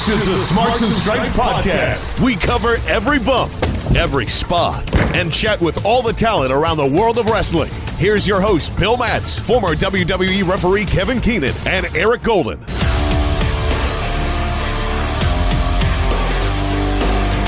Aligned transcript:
This 0.00 0.16
is 0.16 0.24
the 0.24 0.38
Smarts 0.38 0.80
and 0.80 0.90
Stripes 0.90 1.28
podcast. 1.36 2.24
We 2.24 2.34
cover 2.34 2.76
every 2.88 3.18
bump, 3.18 3.52
every 3.94 4.24
spot, 4.24 4.90
and 5.14 5.30
chat 5.30 5.60
with 5.60 5.84
all 5.84 6.00
the 6.00 6.14
talent 6.14 6.52
around 6.54 6.78
the 6.78 6.86
world 6.86 7.18
of 7.18 7.26
wrestling. 7.26 7.70
Here's 7.98 8.26
your 8.26 8.40
host, 8.40 8.74
Bill 8.78 8.96
Matz, 8.96 9.38
former 9.38 9.74
WWE 9.74 10.48
referee 10.48 10.86
Kevin 10.86 11.20
Keenan, 11.20 11.52
and 11.66 11.84
Eric 11.94 12.22
Golden. 12.22 12.58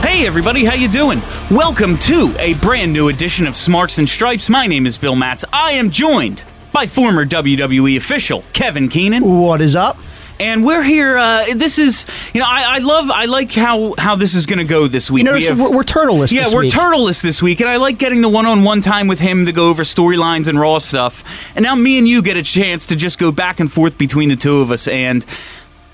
Hey 0.02 0.26
everybody, 0.26 0.66
how 0.66 0.74
you 0.74 0.88
doing? 0.88 1.22
Welcome 1.50 1.96
to 2.00 2.34
a 2.38 2.52
brand 2.56 2.92
new 2.92 3.08
edition 3.08 3.46
of 3.46 3.56
Smarts 3.56 3.96
and 3.96 4.06
Stripes. 4.06 4.50
My 4.50 4.66
name 4.66 4.84
is 4.84 4.98
Bill 4.98 5.16
Matz. 5.16 5.42
I 5.54 5.72
am 5.72 5.88
joined 5.90 6.44
by 6.70 6.86
former 6.86 7.24
WWE 7.24 7.96
official 7.96 8.44
Kevin 8.52 8.90
Keenan. 8.90 9.22
What 9.24 9.62
is 9.62 9.74
up? 9.74 9.96
And 10.40 10.64
we're 10.64 10.82
here. 10.82 11.16
Uh, 11.16 11.44
this 11.54 11.78
is, 11.78 12.04
you 12.32 12.40
know, 12.40 12.46
I, 12.48 12.76
I 12.76 12.78
love, 12.78 13.10
I 13.10 13.26
like 13.26 13.52
how 13.52 13.94
how 13.96 14.16
this 14.16 14.34
is 14.34 14.46
going 14.46 14.58
to 14.58 14.64
go 14.64 14.88
this 14.88 15.10
week. 15.10 15.24
You 15.24 15.30
notice 15.32 15.50
We 15.50 15.54
we're 15.68 15.84
turtleless 15.84 16.32
yeah, 16.32 16.52
we're 16.52 16.62
week. 16.62 16.72
turtleless 16.72 17.22
this 17.22 17.40
week, 17.40 17.60
and 17.60 17.70
I 17.70 17.76
like 17.76 17.98
getting 17.98 18.22
the 18.22 18.28
one-on-one 18.28 18.80
time 18.80 19.06
with 19.06 19.20
him 19.20 19.46
to 19.46 19.52
go 19.52 19.68
over 19.68 19.82
storylines 19.82 20.48
and 20.48 20.58
raw 20.58 20.78
stuff. 20.78 21.22
And 21.54 21.62
now 21.62 21.74
me 21.76 21.98
and 21.98 22.08
you 22.08 22.22
get 22.22 22.36
a 22.36 22.42
chance 22.42 22.86
to 22.86 22.96
just 22.96 23.18
go 23.18 23.30
back 23.30 23.60
and 23.60 23.70
forth 23.72 23.98
between 23.98 24.30
the 24.30 24.36
two 24.36 24.60
of 24.60 24.70
us. 24.72 24.88
And 24.88 25.24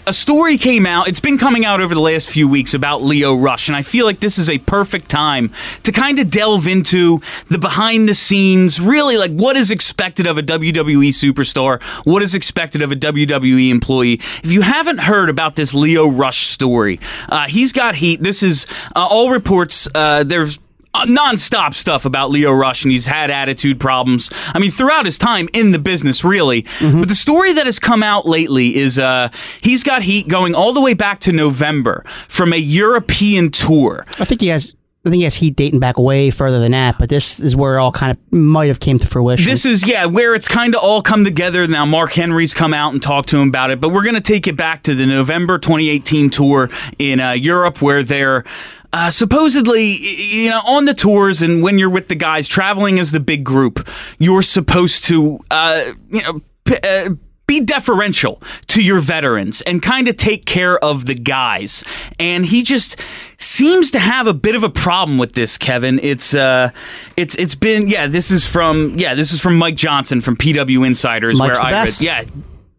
a 0.09 0.13
story 0.15 0.57
came 0.57 0.87
out. 0.87 1.07
It's 1.07 1.21
been 1.21 1.37
coming 1.37 1.67
out 1.67 1.83
over 1.83 1.95
the 1.95 2.01
last 2.01 2.31
few 2.31 2.49
weeks 2.49 2.73
about 2.73 3.03
Lio 3.03 3.35
Rush, 3.35 3.69
and 3.69 3.77
I 3.77 3.83
feel 3.83 4.07
like 4.07 4.21
this 4.21 4.39
is 4.39 4.49
a 4.49 4.57
perfect 4.57 5.11
time 5.11 5.53
to 5.83 5.93
kind 5.93 6.19
of 6.19 6.31
delve 6.31 6.67
into 6.67 7.21
the 7.49 7.59
behind 7.59 8.09
the 8.09 8.15
scenes, 8.15 8.81
really 8.81 9.19
like 9.19 9.33
what 9.33 9.55
is 9.55 9.71
expected 9.71 10.27
of 10.27 10.39
a 10.39 10.43
WWE 10.43 11.11
superstar, 11.11 11.83
what 12.07 12.23
is 12.23 12.35
expected 12.35 12.81
of 12.81 12.91
a 12.91 12.97
WWE 12.97 13.69
employee. 13.71 14.15
If 14.43 14.51
you 14.51 14.63
haven't 14.63 15.01
heard 15.01 15.29
about 15.29 15.57
this 15.57 15.75
Lio 15.75 16.09
Rush 16.09 16.47
story, 16.47 17.01
uh, 17.29 17.47
he's 17.47 17.75
got 17.75 17.97
heat. 17.97 18.23
This 18.23 18.43
is 18.43 18.67
uh, 18.97 19.07
all 19.07 19.31
reports. 19.31 19.89
Uh, 19.95 20.25
there's 20.25 20.59
non-stop 21.07 21.75
stuff 21.75 22.05
about 22.05 22.31
Lio 22.31 22.53
Rush 22.53 22.85
and 22.85 22.93
he's 22.93 23.07
had 23.07 23.31
attitude 23.31 23.79
problems. 23.81 24.31
I 24.55 24.59
mean, 24.59 24.71
throughout 24.71 25.05
his 25.05 25.19
time 25.19 25.49
in 25.53 25.73
the 25.73 25.79
business, 25.79 26.25
really. 26.25 26.67
But 26.81 27.09
the 27.09 27.15
story 27.15 27.53
that 27.53 27.67
has 27.67 27.79
come 27.79 28.03
out 28.03 28.27
lately 28.27 28.77
is 28.77 28.99
uh, 28.99 29.29
he's 29.61 29.83
got 29.83 30.03
heat 30.03 30.29
going 30.29 30.55
all 30.55 30.73
the 30.73 30.81
way 30.81 30.95
back 30.95 31.21
to 31.21 31.33
November 31.33 32.05
from 32.29 32.53
a 32.53 32.57
European 32.57 33.51
tour. 33.51 34.07
I 34.19 34.25
think 34.25 34.41
he 34.41 34.49
has. 34.49 34.75
I 35.09 35.11
think 35.11 35.21
he 35.21 35.25
has 35.25 35.35
heat 35.35 35.57
dating 35.57 35.81
back 35.81 35.99
way 35.99 36.31
further 36.31 36.61
than 36.61 36.73
that, 36.73 36.99
but 36.99 37.09
this 37.09 37.41
is 37.41 37.57
where 37.57 37.77
it 37.77 37.81
all 37.81 37.93
kind 37.93 38.13
of 38.13 38.33
might 38.33 38.67
have 38.67 38.81
came 38.81 38.99
to 38.99 39.07
fruition. 39.07 39.49
This 39.49 39.65
is 39.65 39.87
yeah, 39.87 40.05
where 40.07 40.35
it's 40.35 40.49
kind 40.49 40.75
of 40.75 40.83
all 40.83 41.03
come 41.03 41.25
together. 41.25 41.67
Now 41.67 41.85
Mark 41.85 42.13
Henry's 42.13 42.55
come 42.55 42.75
out 42.75 42.93
and 42.93 43.03
talked 43.03 43.29
to 43.31 43.39
him 43.39 43.49
about 43.49 43.71
it, 43.71 43.81
but 43.81 43.89
we're 43.89 44.03
going 44.03 44.15
to 44.15 44.21
take 44.21 44.47
it 44.47 44.57
back 44.57 44.83
to 44.85 44.95
the 44.95 45.07
November 45.07 45.59
2018 45.59 46.31
tour 46.31 46.69
in 46.99 47.21
uh, 47.21 47.33
Europe, 47.33 47.83
where 47.83 48.03
they're. 48.03 48.45
Uh, 48.91 49.11
supposedly, 49.11 49.85
you 49.85 50.49
know, 50.49 50.63
on 50.65 50.87
the 50.87 50.95
tours 50.95 51.43
and 51.43 51.63
when 51.63 51.79
you're 51.79 51.91
with 51.91 52.09
the 52.09 52.15
guys 52.15 52.49
traveling 52.49 52.99
as 52.99 53.11
the 53.11 53.21
big 53.21 53.45
group, 53.45 53.87
you're 54.19 54.41
supposed 54.41 55.05
to, 55.05 55.39
uh, 55.51 55.93
you 56.11 56.23
know, 56.23 56.41
p- 56.65 56.79
uh, 56.83 57.11
be 57.49 57.61
deferential 57.61 58.41
to 58.69 58.81
your 58.81 59.01
veterans 59.01 59.61
and 59.63 59.83
kind 59.83 60.07
of 60.07 60.17
take 60.17 60.45
care 60.47 60.79
of 60.79 61.07
the 61.07 61.15
guys. 61.17 61.83
And 62.21 62.47
he 62.47 62.63
just 62.63 63.01
seems 63.39 63.91
to 63.91 63.99
have 63.99 64.29
a 64.29 64.35
bit 64.35 64.55
of 64.55 64.63
a 64.63 64.69
problem 64.71 65.19
with 65.19 65.33
this, 65.33 65.59
Kevin. 65.59 65.99
It's 66.01 66.35
uh 66.35 66.71
it's 67.17 67.35
it's 67.35 67.57
been 67.57 67.89
yeah, 67.89 68.07
this 68.07 68.31
is 68.31 68.47
from 68.47 68.95
yeah, 68.97 69.17
this 69.17 69.33
is 69.33 69.41
from 69.41 69.57
Mike 69.59 69.75
Johnson 69.77 70.21
from 70.21 70.37
PW 70.37 70.87
Insiders 70.87 71.39
Mike's 71.39 71.59
where 71.59 71.67
I 71.67 71.71
best. 71.73 72.01
read 72.01 72.07
yeah. 72.07 72.25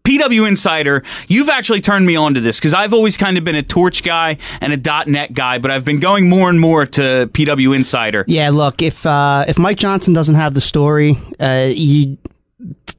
PW 0.02 0.48
Insider, 0.48 1.02
you've 1.28 1.50
actually 1.50 1.82
turned 1.82 2.06
me 2.06 2.16
on 2.16 2.32
to 2.34 2.40
this 2.40 2.58
because 2.58 2.72
I've 2.72 2.94
always 2.94 3.18
kind 3.18 3.36
of 3.36 3.44
been 3.44 3.54
a 3.54 3.62
Torch 3.62 4.02
guy 4.02 4.38
and 4.62 4.72
a 4.72 5.04
.net 5.06 5.34
guy, 5.34 5.58
but 5.58 5.70
I've 5.70 5.84
been 5.84 6.00
going 6.00 6.26
more 6.28 6.48
and 6.48 6.58
more 6.58 6.86
to 6.86 7.28
PW 7.32 7.76
Insider. 7.76 8.24
yeah. 8.26 8.48
Look, 8.48 8.80
if 8.80 9.04
uh, 9.04 9.44
if 9.46 9.58
Mike 9.58 9.76
Johnson 9.76 10.14
doesn't 10.14 10.36
have 10.36 10.54
the 10.54 10.60
story, 10.62 11.18
uh, 11.38 11.66
he, 11.66 12.16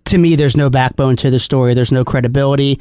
to 0.05 0.17
me, 0.17 0.35
there's 0.35 0.57
no 0.57 0.69
backbone 0.69 1.15
to 1.17 1.29
the 1.29 1.39
story. 1.39 1.73
There's 1.73 1.91
no 1.91 2.03
credibility. 2.03 2.79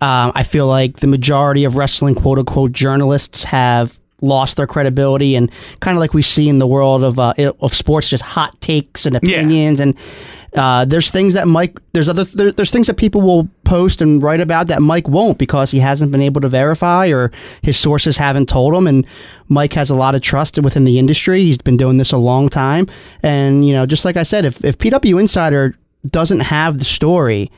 Um, 0.00 0.32
I 0.34 0.42
feel 0.44 0.66
like 0.66 0.98
the 1.00 1.06
majority 1.08 1.64
of 1.64 1.76
wrestling 1.76 2.14
quote 2.14 2.38
unquote 2.38 2.72
journalists 2.72 3.42
have 3.44 3.98
lost 4.20 4.56
their 4.56 4.66
credibility, 4.66 5.36
and 5.36 5.50
kind 5.80 5.96
of 5.96 6.00
like 6.00 6.12
we 6.12 6.22
see 6.22 6.48
in 6.48 6.58
the 6.58 6.66
world 6.66 7.02
of 7.04 7.18
uh, 7.18 7.34
of 7.60 7.74
sports, 7.74 8.08
just 8.08 8.22
hot 8.24 8.60
takes 8.60 9.06
and 9.06 9.18
Yeah. 9.22 9.36
opinions 9.38 9.80
and. 9.80 9.94
Uh, 10.56 10.82
there's 10.86 11.10
things 11.10 11.34
that 11.34 11.46
Mike. 11.46 11.78
There's 11.92 12.08
other. 12.08 12.24
There, 12.24 12.50
there's 12.50 12.70
things 12.70 12.86
that 12.86 12.96
people 12.96 13.20
will 13.20 13.46
post 13.64 14.00
and 14.00 14.22
write 14.22 14.40
about 14.40 14.68
that 14.68 14.80
Mike 14.80 15.06
won't 15.06 15.36
because 15.36 15.70
he 15.70 15.78
hasn't 15.78 16.10
been 16.10 16.22
able 16.22 16.40
to 16.40 16.48
verify 16.48 17.08
or 17.08 17.30
his 17.60 17.76
sources 17.76 18.16
haven't 18.16 18.48
told 18.48 18.72
him. 18.74 18.86
And 18.86 19.06
Mike 19.48 19.74
has 19.74 19.90
a 19.90 19.94
lot 19.94 20.14
of 20.14 20.22
trust 20.22 20.58
within 20.58 20.84
the 20.84 20.98
industry. 20.98 21.42
He's 21.42 21.58
been 21.58 21.76
doing 21.76 21.98
this 21.98 22.12
a 22.12 22.16
long 22.16 22.48
time. 22.48 22.86
And 23.22 23.66
you 23.68 23.74
know, 23.74 23.84
just 23.84 24.06
like 24.06 24.16
I 24.16 24.22
said, 24.22 24.46
if 24.46 24.64
if 24.64 24.78
PW 24.78 25.20
Insider 25.20 25.76
doesn't 26.06 26.40
have 26.40 26.78
the 26.78 26.84
story, 26.84 27.50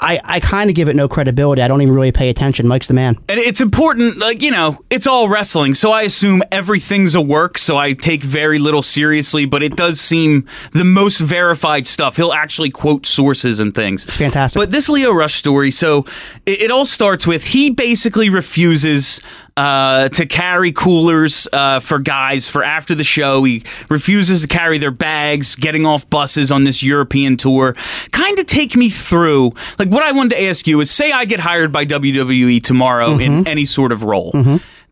I 0.00 0.20
I 0.24 0.40
kind 0.40 0.68
of 0.68 0.76
give 0.76 0.88
it 0.88 0.96
no 0.96 1.08
credibility. 1.08 1.62
I 1.62 1.68
don't 1.68 1.80
even 1.80 1.94
really 1.94 2.12
pay 2.12 2.28
attention. 2.28 2.66
Mike's 2.66 2.88
the 2.88 2.94
man. 2.94 3.16
And 3.28 3.38
it's 3.38 3.60
important, 3.60 4.18
like, 4.18 4.42
you 4.42 4.50
know, 4.50 4.78
it's 4.90 5.06
all 5.06 5.28
wrestling, 5.28 5.74
so 5.74 5.92
I 5.92 6.02
assume 6.02 6.42
everything's 6.50 7.14
a 7.14 7.20
work, 7.20 7.58
so 7.58 7.76
I 7.76 7.92
take 7.92 8.22
very 8.22 8.58
little 8.58 8.82
seriously, 8.82 9.46
but 9.46 9.62
it 9.62 9.76
does 9.76 10.00
seem 10.00 10.46
the 10.72 10.84
most 10.84 11.20
verified 11.20 11.86
stuff. 11.86 12.16
He'll 12.16 12.32
actually 12.32 12.70
quote 12.70 13.06
sources 13.06 13.60
and 13.60 13.74
things. 13.74 14.04
It's 14.04 14.16
fantastic. 14.16 14.60
But 14.60 14.72
this 14.72 14.88
Lio 14.88 15.12
Rush 15.12 15.34
story, 15.34 15.70
so 15.70 16.04
it, 16.44 16.62
it 16.62 16.70
all 16.70 16.86
starts 16.86 17.26
with 17.26 17.44
he 17.44 17.70
basically 17.70 18.28
refuses 18.28 19.20
uh, 19.56 20.08
to 20.10 20.26
carry 20.26 20.72
coolers 20.72 21.46
uh, 21.52 21.80
for 21.80 21.98
guys 21.98 22.48
for 22.48 22.64
after 22.64 22.94
the 22.94 23.04
show. 23.04 23.44
He 23.44 23.62
refuses 23.88 24.42
to 24.42 24.48
carry 24.48 24.78
their 24.78 24.90
bags, 24.90 25.54
getting 25.54 25.86
off 25.86 26.08
buses 26.10 26.50
on 26.50 26.64
this 26.64 26.82
European 26.82 27.36
tour. 27.36 27.74
Kind 28.10 28.38
of 28.38 28.46
take 28.46 28.74
me 28.76 28.90
through, 28.90 29.52
like, 29.78 29.88
what 29.88 30.02
I 30.02 30.12
wanted 30.12 30.30
to 30.30 30.42
ask 30.42 30.66
you 30.66 30.80
is 30.80 30.90
say 30.90 31.12
I 31.12 31.24
get 31.24 31.40
hired 31.40 31.70
by 31.72 31.86
WWE 31.86 32.62
tomorrow 32.62 33.18
in 33.18 33.46
any 33.46 33.64
sort 33.64 33.92
of 33.92 34.02
role. 34.02 34.32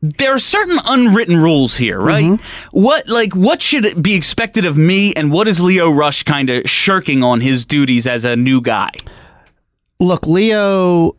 There 0.04 0.34
are 0.34 0.38
certain 0.38 0.78
unwritten 0.84 1.36
rules 1.36 1.76
here, 1.76 2.00
right? 2.00 2.40
What 2.72 3.06
like 3.08 3.36
what 3.36 3.62
should 3.62 4.02
be 4.02 4.14
expected 4.16 4.64
of 4.64 4.76
me, 4.76 5.12
and 5.14 5.30
what 5.30 5.46
is 5.46 5.60
Lio 5.60 5.90
Rush 5.92 6.24
kind 6.24 6.50
of 6.50 6.68
shirking 6.68 7.22
on 7.22 7.40
his 7.40 7.64
duties 7.64 8.06
as 8.08 8.24
a 8.24 8.34
new 8.36 8.60
guy? 8.60 8.90
look, 10.00 10.26
Lio 10.26 11.14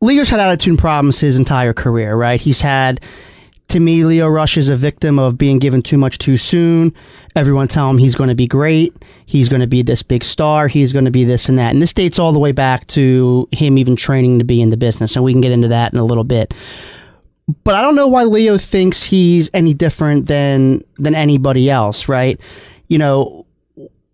Lio's 0.00 0.28
had 0.28 0.40
attitude 0.40 0.78
problems 0.78 1.20
his 1.20 1.38
entire 1.38 1.72
career, 1.72 2.14
right? 2.14 2.40
He's 2.40 2.60
had 2.60 3.00
to 3.68 3.80
me, 3.80 4.04
Lio 4.04 4.28
Rush 4.28 4.56
is 4.56 4.68
a 4.68 4.76
victim 4.76 5.18
of 5.18 5.36
being 5.36 5.58
given 5.58 5.82
too 5.82 5.98
much 5.98 6.16
too 6.16 6.38
soon. 6.38 6.94
Everyone 7.36 7.68
tell 7.68 7.90
him 7.90 7.98
he's 7.98 8.14
going 8.14 8.28
to 8.28 8.34
be 8.34 8.46
great. 8.46 8.94
He's 9.26 9.50
going 9.50 9.60
to 9.60 9.66
be 9.66 9.82
this 9.82 10.02
big 10.02 10.24
star. 10.24 10.68
He's 10.68 10.92
going 10.92 11.04
to 11.04 11.10
be 11.10 11.24
this 11.24 11.50
and 11.50 11.58
that. 11.58 11.72
And 11.72 11.82
this 11.82 11.92
dates 11.92 12.18
all 12.18 12.32
the 12.32 12.38
way 12.38 12.52
back 12.52 12.86
to 12.88 13.46
him 13.52 13.76
even 13.76 13.94
training 13.94 14.38
to 14.38 14.44
be 14.44 14.62
in 14.62 14.70
the 14.70 14.78
business. 14.78 15.16
And 15.16 15.24
we 15.24 15.32
can 15.32 15.42
get 15.42 15.52
into 15.52 15.68
that 15.68 15.92
in 15.92 15.98
a 15.98 16.04
little 16.04 16.24
bit. 16.24 16.54
But 17.62 17.74
I 17.74 17.82
don't 17.82 17.94
know 17.94 18.08
why 18.08 18.24
Lio 18.24 18.56
thinks 18.56 19.02
he's 19.02 19.50
any 19.52 19.74
different 19.74 20.28
than 20.28 20.82
than 20.98 21.14
anybody 21.14 21.68
else, 21.68 22.08
right? 22.08 22.40
You 22.88 22.98
know, 22.98 23.46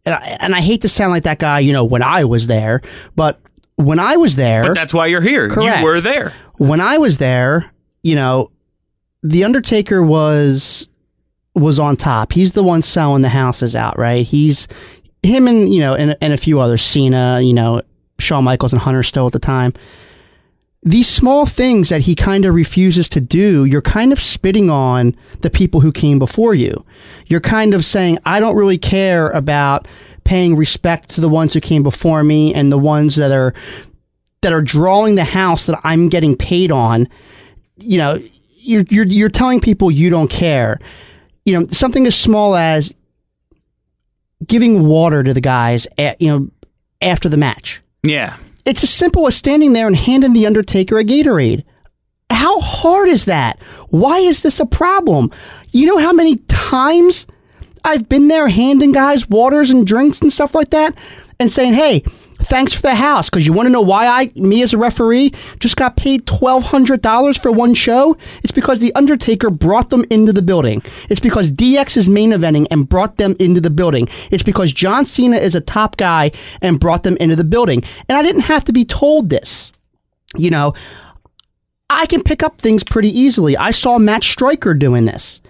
and 0.04 0.14
I, 0.14 0.36
and 0.40 0.54
I 0.54 0.60
hate 0.60 0.82
to 0.82 0.88
sound 0.88 1.12
like 1.12 1.24
that 1.24 1.38
guy, 1.38 1.60
you 1.60 1.72
know, 1.72 1.84
when 1.84 2.02
I 2.02 2.24
was 2.24 2.48
there, 2.48 2.82
but 3.14 3.40
when 3.76 3.98
I 3.98 4.16
was 4.16 4.36
there, 4.36 4.62
But 4.62 4.74
that's 4.74 4.94
why 4.94 5.06
you're 5.06 5.20
here. 5.20 5.48
Correct. 5.48 5.78
You 5.78 5.84
were 5.84 6.00
there. 6.00 6.32
when 6.58 6.80
I 6.80 6.98
was 6.98 7.18
there, 7.18 7.70
you 8.02 8.14
know, 8.14 8.50
the 9.22 9.44
Undertaker 9.44 10.02
was 10.02 10.86
was 11.54 11.78
on 11.78 11.96
top. 11.96 12.32
He's 12.32 12.52
the 12.52 12.62
one 12.64 12.82
selling 12.82 13.22
the 13.22 13.28
houses 13.28 13.74
out, 13.76 13.98
right? 13.98 14.26
He's 14.26 14.66
him 15.22 15.46
and 15.48 15.72
you 15.72 15.80
know 15.80 15.94
and, 15.94 16.16
and 16.20 16.32
a 16.32 16.36
few 16.36 16.60
others, 16.60 16.82
Cena, 16.82 17.40
you 17.40 17.54
know, 17.54 17.80
Shawn 18.18 18.44
Michaels 18.44 18.72
and 18.72 18.82
Hunter 18.82 19.02
still 19.02 19.26
at 19.26 19.32
the 19.32 19.38
time. 19.38 19.72
These 20.86 21.08
small 21.08 21.46
things 21.46 21.88
that 21.88 22.02
he 22.02 22.14
kind 22.14 22.44
of 22.44 22.54
refuses 22.54 23.08
to 23.10 23.20
do, 23.20 23.64
you're 23.64 23.80
kind 23.80 24.12
of 24.12 24.20
spitting 24.20 24.68
on 24.68 25.16
the 25.40 25.48
people 25.48 25.80
who 25.80 25.90
came 25.90 26.18
before 26.18 26.54
you. 26.54 26.84
You're 27.26 27.40
kind 27.40 27.72
of 27.72 27.86
saying, 27.86 28.18
I 28.26 28.38
don't 28.38 28.54
really 28.54 28.76
care 28.76 29.30
about 29.30 29.88
paying 30.24 30.56
respect 30.56 31.10
to 31.10 31.20
the 31.20 31.28
ones 31.28 31.52
who 31.52 31.60
came 31.60 31.82
before 31.82 32.22
me 32.22 32.54
and 32.54 32.72
the 32.72 32.78
ones 32.78 33.16
that 33.16 33.30
are 33.32 33.54
that 34.42 34.52
are 34.52 34.62
drawing 34.62 35.14
the 35.14 35.24
house 35.24 35.64
that 35.66 35.80
I'm 35.84 36.08
getting 36.08 36.36
paid 36.36 36.70
on, 36.70 37.08
you 37.78 37.98
know, 37.98 38.18
you're 38.58 38.84
you're 38.88 39.06
you're 39.06 39.28
telling 39.28 39.60
people 39.60 39.90
you 39.90 40.10
don't 40.10 40.30
care. 40.30 40.78
You 41.44 41.60
know, 41.60 41.66
something 41.68 42.06
as 42.06 42.14
small 42.14 42.54
as 42.54 42.92
giving 44.46 44.86
water 44.86 45.22
to 45.22 45.34
the 45.34 45.40
guys, 45.40 45.86
at, 45.98 46.20
you 46.20 46.28
know, 46.28 46.50
after 47.00 47.28
the 47.28 47.36
match. 47.36 47.82
Yeah. 48.02 48.36
It's 48.64 48.82
as 48.82 48.90
simple 48.90 49.26
as 49.26 49.36
standing 49.36 49.72
there 49.72 49.86
and 49.86 49.96
handing 49.96 50.32
the 50.32 50.46
Undertaker 50.46 50.98
a 50.98 51.04
Gatorade. 51.04 51.64
How 52.30 52.60
hard 52.60 53.08
is 53.08 53.26
that? 53.26 53.60
Why 53.88 54.18
is 54.18 54.42
this 54.42 54.58
a 54.58 54.66
problem? 54.66 55.30
You 55.70 55.86
know 55.86 55.98
how 55.98 56.12
many 56.12 56.36
times 56.48 57.26
I've 57.84 58.08
been 58.08 58.28
there 58.28 58.48
handing 58.48 58.92
guys 58.92 59.28
waters 59.28 59.70
and 59.70 59.86
drinks 59.86 60.20
and 60.20 60.32
stuff 60.32 60.54
like 60.54 60.70
that 60.70 60.94
and 61.38 61.52
saying, 61.52 61.74
hey, 61.74 62.02
Thanks 62.44 62.74
for 62.74 62.82
the 62.82 62.94
house. 62.94 63.30
Because 63.30 63.46
you 63.46 63.52
want 63.52 63.66
to 63.66 63.70
know 63.70 63.80
why 63.80 64.06
I, 64.06 64.30
me 64.34 64.62
as 64.62 64.72
a 64.72 64.78
referee, 64.78 65.32
just 65.60 65.76
got 65.76 65.96
paid 65.96 66.26
$1,200 66.26 67.38
for 67.40 67.50
one 67.50 67.74
show? 67.74 68.16
It's 68.42 68.52
because 68.52 68.80
The 68.80 68.94
Undertaker 68.94 69.50
brought 69.50 69.90
them 69.90 70.04
into 70.10 70.32
the 70.32 70.42
building. 70.42 70.82
It's 71.08 71.20
because 71.20 71.50
DX 71.50 71.96
is 71.96 72.08
main 72.08 72.32
eventing 72.32 72.66
and 72.70 72.88
brought 72.88 73.16
them 73.16 73.34
into 73.38 73.60
the 73.60 73.70
building. 73.70 74.08
It's 74.30 74.42
because 74.42 74.72
John 74.72 75.04
Cena 75.04 75.36
is 75.36 75.54
a 75.54 75.60
top 75.60 75.96
guy 75.96 76.32
and 76.60 76.80
brought 76.80 77.02
them 77.02 77.16
into 77.18 77.36
the 77.36 77.44
building. 77.44 77.82
And 78.08 78.18
I 78.18 78.22
didn't 78.22 78.42
have 78.42 78.64
to 78.64 78.72
be 78.72 78.84
told 78.84 79.30
this. 79.30 79.72
You 80.36 80.50
know, 80.50 80.74
I 81.88 82.06
can 82.06 82.22
pick 82.22 82.42
up 82.42 82.60
things 82.60 82.82
pretty 82.82 83.16
easily. 83.16 83.56
I 83.56 83.70
saw 83.70 83.98
Matt 83.98 84.24
Striker 84.24 84.74
doing 84.74 85.04
this. 85.04 85.40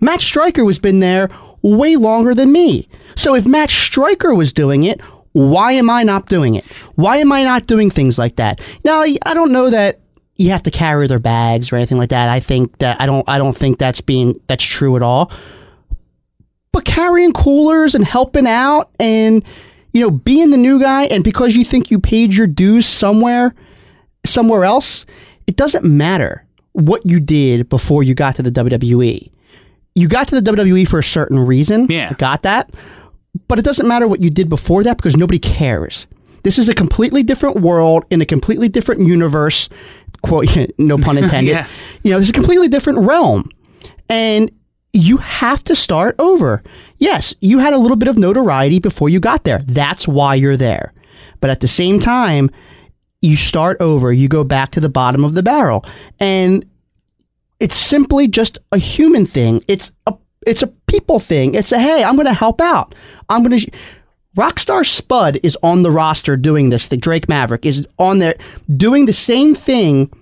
Matt 0.00 0.20
Striker 0.20 0.64
has 0.66 0.78
been 0.78 1.00
there 1.00 1.30
way 1.64 1.96
longer 1.96 2.34
than 2.34 2.52
me. 2.52 2.86
So 3.16 3.34
if 3.34 3.46
Matt 3.46 3.70
Striker 3.70 4.34
was 4.34 4.52
doing 4.52 4.84
it, 4.84 5.00
why 5.32 5.72
am 5.72 5.90
I 5.90 6.04
not 6.04 6.28
doing 6.28 6.54
it? 6.54 6.66
Why 6.94 7.16
am 7.16 7.32
I 7.32 7.42
not 7.42 7.66
doing 7.66 7.90
things 7.90 8.18
like 8.18 8.36
that? 8.36 8.60
Now, 8.84 9.00
I 9.00 9.34
don't 9.34 9.50
know 9.50 9.70
that 9.70 9.98
you 10.36 10.50
have 10.50 10.62
to 10.64 10.70
carry 10.70 11.06
their 11.06 11.18
bags 11.18 11.72
or 11.72 11.76
anything 11.76 11.96
like 11.96 12.10
that. 12.10 12.28
I 12.28 12.38
think 12.38 12.78
that 12.78 13.00
I 13.00 13.06
don't 13.06 13.28
I 13.28 13.38
don't 13.38 13.56
think 13.56 13.78
that's 13.78 14.00
being 14.00 14.38
that's 14.46 14.64
true 14.64 14.94
at 14.94 15.02
all. 15.02 15.32
But 16.70 16.84
carrying 16.84 17.32
coolers 17.32 17.94
and 17.94 18.04
helping 18.04 18.46
out 18.46 18.90
and 19.00 19.42
you 19.92 20.00
know, 20.00 20.10
being 20.10 20.50
the 20.50 20.56
new 20.56 20.80
guy 20.80 21.04
and 21.04 21.24
because 21.24 21.56
you 21.56 21.64
think 21.64 21.90
you 21.90 21.98
paid 21.98 22.34
your 22.34 22.48
dues 22.48 22.84
somewhere 22.84 23.54
somewhere 24.26 24.64
else, 24.64 25.06
it 25.46 25.56
doesn't 25.56 25.84
matter 25.84 26.44
what 26.72 27.06
you 27.06 27.20
did 27.20 27.68
before 27.68 28.02
you 28.02 28.14
got 28.14 28.36
to 28.36 28.42
the 28.42 28.50
WWE. 28.50 29.30
You 29.94 30.08
got 30.08 30.28
to 30.28 30.40
the 30.40 30.52
WWE 30.52 30.88
for 30.88 30.98
a 30.98 31.04
certain 31.04 31.38
reason. 31.38 31.86
Yeah. 31.88 32.12
Got 32.14 32.42
that. 32.42 32.74
But 33.48 33.58
it 33.58 33.64
doesn't 33.64 33.86
matter 33.86 34.08
what 34.08 34.22
you 34.22 34.30
did 34.30 34.48
before 34.48 34.82
that 34.84 34.96
because 34.96 35.16
nobody 35.16 35.38
cares. 35.38 36.06
This 36.42 36.58
is 36.58 36.68
a 36.68 36.74
completely 36.74 37.22
different 37.22 37.60
world 37.60 38.04
in 38.10 38.20
a 38.20 38.26
completely 38.26 38.68
different 38.68 39.06
universe. 39.06 39.68
Quote, 40.22 40.46
no 40.78 40.98
pun 40.98 41.18
intended. 41.22 41.52
Yeah. 41.52 41.68
You 42.02 42.12
know, 42.12 42.18
this 42.18 42.26
is 42.26 42.30
a 42.30 42.34
completely 42.34 42.68
different 42.68 43.00
realm. 43.00 43.50
And 44.08 44.50
you 44.92 45.16
have 45.16 45.64
to 45.64 45.74
start 45.74 46.14
over. 46.18 46.62
Yes, 46.98 47.34
you 47.40 47.58
had 47.58 47.72
a 47.72 47.78
little 47.78 47.96
bit 47.96 48.08
of 48.08 48.16
notoriety 48.16 48.78
before 48.78 49.08
you 49.08 49.18
got 49.20 49.44
there. 49.44 49.58
That's 49.66 50.06
why 50.06 50.36
you're 50.36 50.56
there. 50.56 50.92
But 51.40 51.50
at 51.50 51.60
the 51.60 51.68
same 51.68 51.98
time, 51.98 52.50
you 53.20 53.36
start 53.36 53.78
over, 53.80 54.12
you 54.12 54.28
go 54.28 54.44
back 54.44 54.70
to 54.72 54.80
the 54.80 54.88
bottom 54.88 55.24
of 55.24 55.34
the 55.34 55.42
barrel. 55.42 55.84
And 56.20 56.64
it's 57.60 57.76
simply 57.76 58.28
just 58.28 58.58
a 58.72 58.78
human 58.78 59.26
thing. 59.26 59.64
It's 59.68 59.92
a 60.06 60.14
it's 60.46 60.62
a 60.62 60.66
people 60.66 61.20
thing. 61.20 61.54
It's 61.54 61.72
a 61.72 61.78
hey, 61.78 62.04
I'm 62.04 62.16
going 62.16 62.26
to 62.26 62.34
help 62.34 62.60
out. 62.60 62.94
I'm 63.28 63.42
going 63.42 63.58
to 63.58 63.70
Rockstar 64.36 64.84
Spud 64.84 65.38
is 65.44 65.56
on 65.62 65.82
the 65.82 65.92
roster 65.92 66.36
doing 66.36 66.70
this. 66.70 66.88
The 66.88 66.96
Drake 66.96 67.28
Maverick 67.28 67.64
is 67.64 67.86
on 67.98 68.18
there 68.18 68.34
doing 68.76 69.06
the 69.06 69.12
same 69.12 69.54
thing 69.54 70.12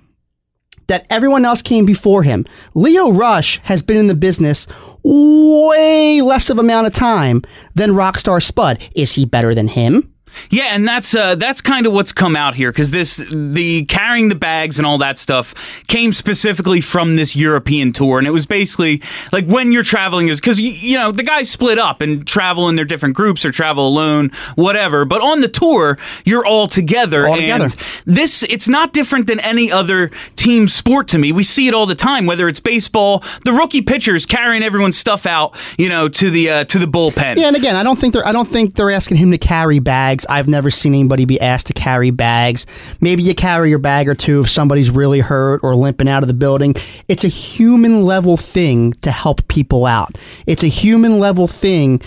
that 0.88 1.06
everyone 1.08 1.46
else 1.46 1.62
came 1.62 1.86
before 1.86 2.22
him. 2.22 2.44
Lio 2.74 3.10
Rush 3.10 3.58
has 3.64 3.80
been 3.80 3.96
in 3.96 4.08
the 4.08 4.14
business 4.14 4.66
way 5.02 6.20
less 6.20 6.50
of 6.50 6.58
amount 6.58 6.86
of 6.86 6.92
time 6.92 7.42
than 7.74 7.92
Rockstar 7.92 8.42
Spud. 8.42 8.78
Is 8.94 9.14
he 9.14 9.24
better 9.24 9.54
than 9.54 9.68
him? 9.68 10.11
Yeah, 10.50 10.74
and 10.74 10.86
that's 10.86 11.14
uh, 11.14 11.34
that's 11.34 11.60
kind 11.60 11.86
of 11.86 11.92
what's 11.92 12.12
come 12.12 12.36
out 12.36 12.54
here 12.54 12.70
because 12.72 12.90
this 12.90 13.16
the 13.32 13.84
carrying 13.86 14.28
the 14.28 14.34
bags 14.34 14.78
and 14.78 14.86
all 14.86 14.98
that 14.98 15.18
stuff 15.18 15.54
came 15.86 16.12
specifically 16.12 16.80
from 16.80 17.16
this 17.16 17.34
European 17.36 17.92
tour, 17.92 18.18
and 18.18 18.26
it 18.26 18.30
was 18.30 18.46
basically 18.46 19.02
like 19.32 19.46
when 19.46 19.72
you're 19.72 19.82
traveling 19.82 20.28
is 20.28 20.40
because 20.40 20.60
you, 20.60 20.70
you 20.70 20.98
know 20.98 21.12
the 21.12 21.22
guys 21.22 21.50
split 21.50 21.78
up 21.78 22.00
and 22.00 22.26
travel 22.26 22.68
in 22.68 22.76
their 22.76 22.84
different 22.84 23.14
groups 23.14 23.44
or 23.44 23.50
travel 23.50 23.86
alone, 23.88 24.30
whatever. 24.54 25.04
But 25.04 25.22
on 25.22 25.40
the 25.40 25.48
tour, 25.48 25.98
you're 26.24 26.44
all 26.44 26.66
together, 26.66 27.26
All 27.26 27.34
and 27.34 27.70
together. 27.70 27.84
this 28.04 28.42
it's 28.44 28.68
not 28.68 28.92
different 28.92 29.26
than 29.26 29.40
any 29.40 29.70
other 29.70 30.10
team 30.36 30.68
sport 30.68 31.08
to 31.08 31.18
me. 31.18 31.32
We 31.32 31.44
see 31.44 31.68
it 31.68 31.74
all 31.74 31.86
the 31.86 31.94
time, 31.94 32.26
whether 32.26 32.48
it's 32.48 32.60
baseball, 32.60 33.22
the 33.44 33.52
rookie 33.52 33.82
pitchers 33.82 34.26
carrying 34.26 34.62
everyone's 34.62 34.96
stuff 34.96 35.26
out, 35.26 35.56
you 35.78 35.88
know, 35.88 36.08
to 36.08 36.30
the 36.30 36.50
uh, 36.50 36.64
to 36.64 36.78
the 36.78 36.86
bullpen. 36.86 37.36
Yeah, 37.36 37.48
and 37.48 37.56
again, 37.56 37.76
I 37.76 37.82
don't 37.82 37.98
think 37.98 38.12
they're 38.14 38.26
I 38.26 38.32
don't 38.32 38.48
think 38.48 38.74
they're 38.74 38.90
asking 38.90 39.16
him 39.18 39.30
to 39.30 39.38
carry 39.38 39.78
bags. 39.78 40.21
I've 40.28 40.48
never 40.48 40.70
seen 40.70 40.94
anybody 40.94 41.24
be 41.24 41.40
asked 41.40 41.66
to 41.68 41.72
carry 41.72 42.10
bags. 42.10 42.66
Maybe 43.00 43.22
you 43.22 43.34
carry 43.34 43.70
your 43.70 43.78
bag 43.78 44.08
or 44.08 44.14
two 44.14 44.40
if 44.40 44.50
somebody's 44.50 44.90
really 44.90 45.20
hurt 45.20 45.60
or 45.62 45.74
limping 45.74 46.08
out 46.08 46.22
of 46.22 46.28
the 46.28 46.34
building. 46.34 46.74
It's 47.08 47.24
a 47.24 47.28
human 47.28 48.04
level 48.04 48.36
thing 48.36 48.92
to 49.02 49.10
help 49.10 49.46
people 49.48 49.86
out. 49.86 50.16
It's 50.46 50.62
a 50.62 50.68
human 50.68 51.18
level 51.18 51.46
thing 51.46 52.00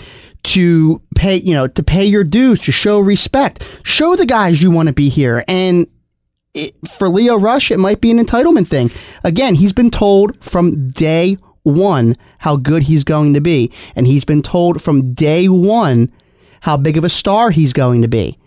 to 0.44 1.02
pay, 1.16 1.36
you 1.36 1.54
know, 1.54 1.66
to 1.66 1.82
pay 1.82 2.04
your 2.04 2.22
dues, 2.24 2.60
to 2.62 2.72
show 2.72 3.00
respect. 3.00 3.66
Show 3.82 4.14
the 4.16 4.26
guys 4.26 4.62
you 4.62 4.70
want 4.70 4.88
to 4.88 4.92
be 4.92 5.08
here 5.08 5.44
and 5.48 5.86
it, 6.56 6.74
for 6.88 7.08
Lio 7.08 7.36
Rush, 7.36 7.70
it 7.70 7.78
might 7.78 8.00
be 8.00 8.10
an 8.10 8.18
entitlement 8.18 8.66
thing. 8.66 8.90
Again, 9.22 9.54
he's 9.54 9.72
been 9.72 9.90
told 9.90 10.42
from 10.42 10.88
day 10.88 11.36
one 11.62 12.16
how 12.38 12.56
good 12.56 12.84
he's 12.84 13.04
going 13.04 13.34
to 13.34 13.40
be, 13.40 13.72
and 13.94 14.06
he's 14.06 14.24
been 14.24 14.42
told 14.42 14.80
from 14.82 15.12
day 15.12 15.48
one 15.48 16.10
how 16.60 16.76
big 16.76 16.96
of 16.96 17.04
a 17.04 17.08
star 17.08 17.50
he's 17.50 17.72
going 17.72 18.02
to 18.02 18.08
be. 18.08 18.38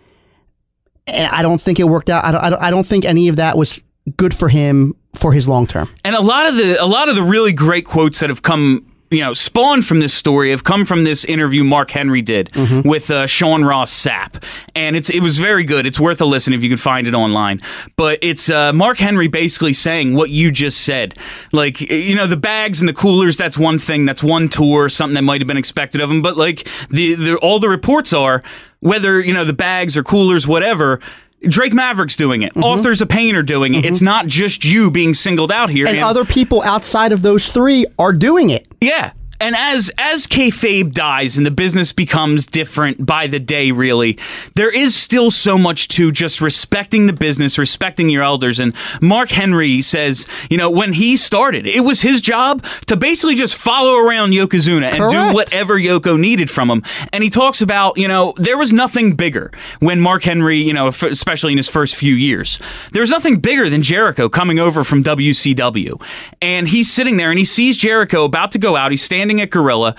And 1.08 1.32
I 1.32 1.42
don't 1.42 1.60
think 1.60 1.80
it 1.80 1.86
worked 1.86 2.10
out. 2.10 2.24
I 2.24 2.32
don't, 2.32 2.44
I 2.44 2.50
don't, 2.50 2.62
I 2.64 2.72
don't 2.72 2.86
think 2.86 3.06
any 3.06 3.28
of 3.28 3.38
that 3.38 3.58
was 3.58 3.82
good 4.18 4.34
for 4.34 4.50
him 4.50 4.96
for 5.16 5.34
his 5.34 5.48
long 5.48 5.68
term. 5.68 5.90
And 6.04 6.16
a 6.16 6.22
lot 6.22 6.46
of 6.48 6.56
the 6.56 6.82
a 6.82 6.86
lot 6.86 7.10
of 7.10 7.16
the 7.16 7.24
really 7.24 7.54
great 7.54 7.86
quotes 7.86 8.20
that 8.20 8.30
have 8.30 8.42
come, 8.42 8.89
you 9.12 9.22
know, 9.22 9.34
spawned 9.34 9.86
from 9.86 10.00
this 10.00 10.14
story 10.14 10.52
have 10.52 10.64
come 10.64 10.86
from 10.86 11.04
this 11.04 11.26
interview 11.26 11.64
Mark 11.64 11.90
Henry 11.92 12.22
did 12.22 12.56
with 12.86 13.10
uh, 13.10 13.26
Sean 13.26 13.64
Ross 13.64 13.92
Sapp, 13.92 14.44
and 14.76 14.96
it's 14.96 15.10
it 15.10 15.22
was 15.22 15.40
very 15.40 15.64
good. 15.64 15.86
It's 15.88 16.00
worth 16.00 16.22
a 16.22 16.26
listen 16.26 16.54
if 16.54 16.64
you 16.64 16.70
could 16.70 16.80
find 16.80 17.08
it 17.08 17.14
online. 17.16 17.60
But 17.96 18.20
it's 18.22 18.50
uh, 18.50 18.72
Mark 18.74 18.98
Henry 19.00 19.28
basically 19.28 19.74
saying 19.74 20.14
what 20.14 20.30
you 20.30 20.52
just 20.52 20.82
said, 20.82 21.16
like 21.52 21.82
you 21.82 22.16
know, 22.16 22.28
the 22.28 22.38
bags 22.38 22.80
and 22.82 22.88
the 22.88 22.94
coolers. 22.94 23.36
That's 23.36 23.58
one 23.58 23.80
thing. 23.80 24.06
That's 24.06 24.24
one 24.24 24.48
tour. 24.48 24.90
Something 24.90 25.16
that 25.16 25.24
might 25.24 25.42
have 25.42 25.48
been 25.48 25.58
expected 25.58 26.02
of 26.02 26.12
him. 26.12 26.22
But 26.22 26.38
like 26.38 26.68
the, 26.90 27.16
the 27.16 27.38
all 27.38 27.60
the 27.60 27.70
reports 27.70 28.14
are 28.14 28.44
whether 28.80 29.20
you 29.20 29.34
know 29.34 29.44
the 29.46 29.54
bags 29.54 29.98
or 29.98 30.04
coolers, 30.04 30.48
whatever. 30.48 31.00
Drake 31.48 31.74
Maverick's 31.74 32.16
doing 32.16 32.42
it. 32.42 32.52
Mm-hmm. 32.52 32.64
Authors 32.64 33.02
of 33.02 33.10
Pain 33.10 33.36
are 33.36 33.44
doing 33.44 33.74
it. 33.74 33.86
It's 33.86 34.00
mm-hmm. 34.00 34.06
not 34.06 34.28
just 34.28 34.66
you 34.66 34.92
being 34.92 35.14
singled 35.14 35.52
out 35.52 35.70
here. 35.70 35.88
And 35.88 36.00
other 36.00 36.26
people 36.26 36.62
outside 36.64 37.12
of 37.12 37.22
those 37.22 37.50
three 37.50 37.86
are 37.98 38.14
doing 38.14 38.50
it. 38.50 38.68
Yeah. 38.82 39.12
And 39.42 39.56
as 39.56 39.92
as 39.98 40.28
kayfabe 40.28 40.94
dies 40.94 41.38
and 41.38 41.46
the 41.46 41.52
business 41.52 41.94
becomes 41.94 42.46
different 42.46 43.06
by 43.06 43.28
the 43.28 43.40
day, 43.40 43.72
really, 43.72 44.18
there 44.56 44.72
is 44.72 44.96
still 44.96 45.32
so 45.32 45.58
much 45.58 45.88
to 45.90 46.12
just 46.12 46.42
respecting 46.42 47.08
the 47.08 47.14
business, 47.14 47.58
respecting 47.58 48.10
your 48.10 48.24
elders. 48.24 48.60
And 48.60 48.76
Mark 49.02 49.30
Henry 49.30 49.82
says, 49.82 50.28
you 50.50 50.58
know, 50.58 50.70
when 50.70 50.94
he 50.94 51.16
started, 51.16 51.66
it 51.66 51.82
was 51.82 52.02
his 52.02 52.22
job 52.22 52.66
to 52.88 52.96
basically 52.98 53.36
just 53.36 53.56
follow 53.56 53.96
around 53.98 54.32
Yokozuna 54.32 54.92
and 54.92 55.10
do 55.10 55.34
whatever 55.34 55.78
Yoko 55.78 56.20
needed 56.20 56.50
from 56.50 56.70
him. 56.70 56.84
And 57.14 57.24
he 57.24 57.30
talks 57.30 57.62
about, 57.62 57.98
you 57.98 58.08
know, 58.08 58.34
there 58.38 58.58
was 58.58 58.74
nothing 58.74 59.16
bigger 59.16 59.52
when 59.80 60.02
Mark 60.02 60.24
Henry, 60.24 60.58
you 60.58 60.74
know, 60.74 60.88
f- 60.88 61.04
especially 61.04 61.54
in 61.54 61.58
his 61.58 61.70
first 61.70 61.96
few 61.96 62.16
years, 62.16 62.60
there 62.92 63.02
was 63.02 63.10
nothing 63.10 63.40
bigger 63.40 63.70
than 63.70 63.84
Jericho 63.84 64.28
coming 64.28 64.60
over 64.60 64.84
from 64.84 65.04
WCW. 65.04 66.02
And 66.42 66.68
he's 66.68 66.92
sitting 66.92 67.18
there 67.18 67.30
and 67.30 67.40
he 67.40 67.46
sees 67.46 67.78
Jericho 67.78 68.26
about 68.26 68.52
to 68.52 68.60
go 68.60 68.76
out. 68.76 68.92
He's 68.92 69.04
standing 69.04 69.29
at 69.38 69.50
Gorilla. 69.50 69.96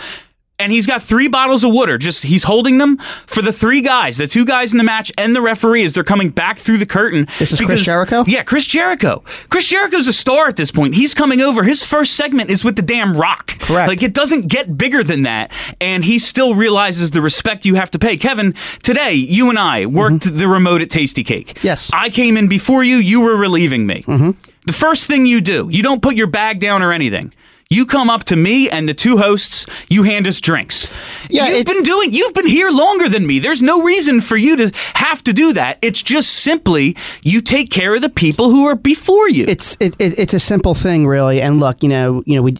And 0.58 0.70
he's 0.70 0.86
got 0.86 1.02
three 1.02 1.26
bottles 1.26 1.64
of 1.64 1.72
water. 1.72 1.96
Just 1.96 2.22
he's 2.22 2.42
holding 2.42 2.76
them 2.76 2.98
for 2.98 3.40
the 3.40 3.50
three 3.50 3.80
guys, 3.80 4.18
the 4.18 4.26
two 4.26 4.44
guys 4.44 4.72
in 4.72 4.76
the 4.76 4.84
match, 4.84 5.10
and 5.16 5.34
the 5.34 5.40
referee 5.40 5.84
as 5.84 5.94
they're 5.94 6.04
coming 6.04 6.28
back 6.28 6.58
through 6.58 6.76
the 6.76 6.84
curtain. 6.84 7.26
This 7.38 7.52
is 7.52 7.62
Chris 7.62 7.80
Jericho? 7.80 8.24
Yeah, 8.26 8.42
Chris 8.42 8.66
Jericho. 8.66 9.24
Chris 9.48 9.66
Jericho's 9.66 10.06
a 10.06 10.12
star 10.12 10.48
at 10.48 10.56
this 10.56 10.70
point. 10.70 10.96
He's 10.96 11.14
coming 11.14 11.40
over. 11.40 11.62
His 11.62 11.82
first 11.82 12.12
segment 12.12 12.50
is 12.50 12.62
with 12.62 12.76
the 12.76 12.82
damn 12.82 13.16
Rock. 13.16 13.58
Correct. 13.60 13.88
Like 13.88 14.02
it 14.02 14.12
doesn't 14.12 14.48
get 14.48 14.76
bigger 14.76 15.02
than 15.02 15.22
that, 15.22 15.50
and 15.80 16.04
he 16.04 16.18
still 16.18 16.54
realizes 16.54 17.12
the 17.12 17.22
respect 17.22 17.64
you 17.64 17.76
have 17.76 17.90
to 17.92 17.98
pay. 17.98 18.18
Kevin, 18.18 18.52
today 18.82 19.14
you 19.14 19.48
and 19.48 19.58
I 19.58 19.86
worked 19.86 20.24
the 20.24 20.46
remote 20.46 20.82
at 20.82 20.88
Tastykake. 20.88 21.54
Mm-hmm. 21.54 21.66
Yes. 21.66 21.90
I 21.94 22.10
came 22.10 22.36
in 22.36 22.48
before 22.48 22.84
you. 22.84 22.96
You 22.96 23.22
were 23.22 23.36
relieving 23.36 23.86
me. 23.86 24.02
Mm-hmm. 24.02 24.32
The 24.66 24.74
first 24.74 25.08
thing 25.08 25.24
you 25.24 25.40
do, 25.40 25.70
you 25.72 25.82
don't 25.82 26.02
put 26.02 26.16
your 26.16 26.26
bag 26.26 26.60
down 26.60 26.82
or 26.82 26.92
anything. 26.92 27.32
You 27.72 27.86
come 27.86 28.10
up 28.10 28.24
to 28.24 28.34
me 28.36 28.68
and 28.68 28.88
the 28.88 28.94
two 28.94 29.16
hosts. 29.16 29.64
You 29.88 30.02
hand 30.02 30.26
us 30.26 30.40
drinks. 30.40 30.90
Yeah, 31.30 31.46
you've 31.46 31.58
it- 31.60 31.66
been 31.68 31.84
doing. 31.84 32.12
You've 32.12 32.34
been 32.34 32.48
here 32.48 32.68
longer 32.68 33.08
than 33.08 33.24
me. 33.24 33.38
There's 33.38 33.62
no 33.62 33.82
reason 33.82 34.20
for 34.20 34.36
you 34.36 34.56
to 34.56 34.72
have 34.96 35.22
to 35.22 35.32
do 35.32 35.52
that. 35.52 35.78
It's 35.80 36.02
just 36.02 36.30
simply 36.30 36.96
you 37.22 37.40
take 37.40 37.70
care 37.70 37.94
of 37.94 38.02
the 38.02 38.08
people 38.08 38.50
who 38.50 38.66
are 38.66 38.74
before 38.74 39.28
you. 39.28 39.44
it's 39.46 39.76
it, 39.78 39.94
it, 40.00 40.18
it's 40.18 40.34
a 40.34 40.40
simple 40.40 40.74
thing 40.74 41.06
really 41.06 41.40
and 41.40 41.60
look 41.60 41.80
you 41.84 41.88
know 41.88 42.24
you 42.26 42.34
know 42.34 42.42
we 42.42 42.56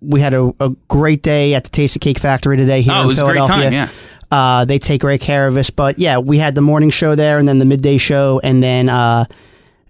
we 0.00 0.20
had 0.20 0.32
a, 0.32 0.50
a 0.60 0.70
great 0.88 1.22
day 1.22 1.52
at 1.54 1.64
the 1.64 1.70
Taste 1.70 1.94
of 1.96 2.00
Cake 2.00 2.18
Factory 2.18 2.56
today 2.56 2.80
here 2.80 2.94
Oh, 2.94 2.98
it 2.98 3.02
in 3.02 3.06
was 3.08 3.18
a 3.18 3.22
great 3.24 3.34
Philadelphia. 3.36 3.64
time, 3.64 3.72
yeah. 3.74 3.88
Uh, 4.30 4.64
they 4.64 4.78
take 4.78 5.02
great 5.02 5.20
care 5.20 5.46
of 5.46 5.58
us, 5.58 5.68
but 5.68 5.98
yeah, 5.98 6.16
we 6.18 6.38
had 6.38 6.54
the 6.54 6.60
morning 6.62 6.88
show 6.90 7.14
there, 7.14 7.38
and 7.38 7.46
then 7.46 7.58
the 7.58 7.64
midday 7.66 7.98
show, 7.98 8.40
and 8.42 8.62
then 8.62 8.88
uh, 8.88 9.26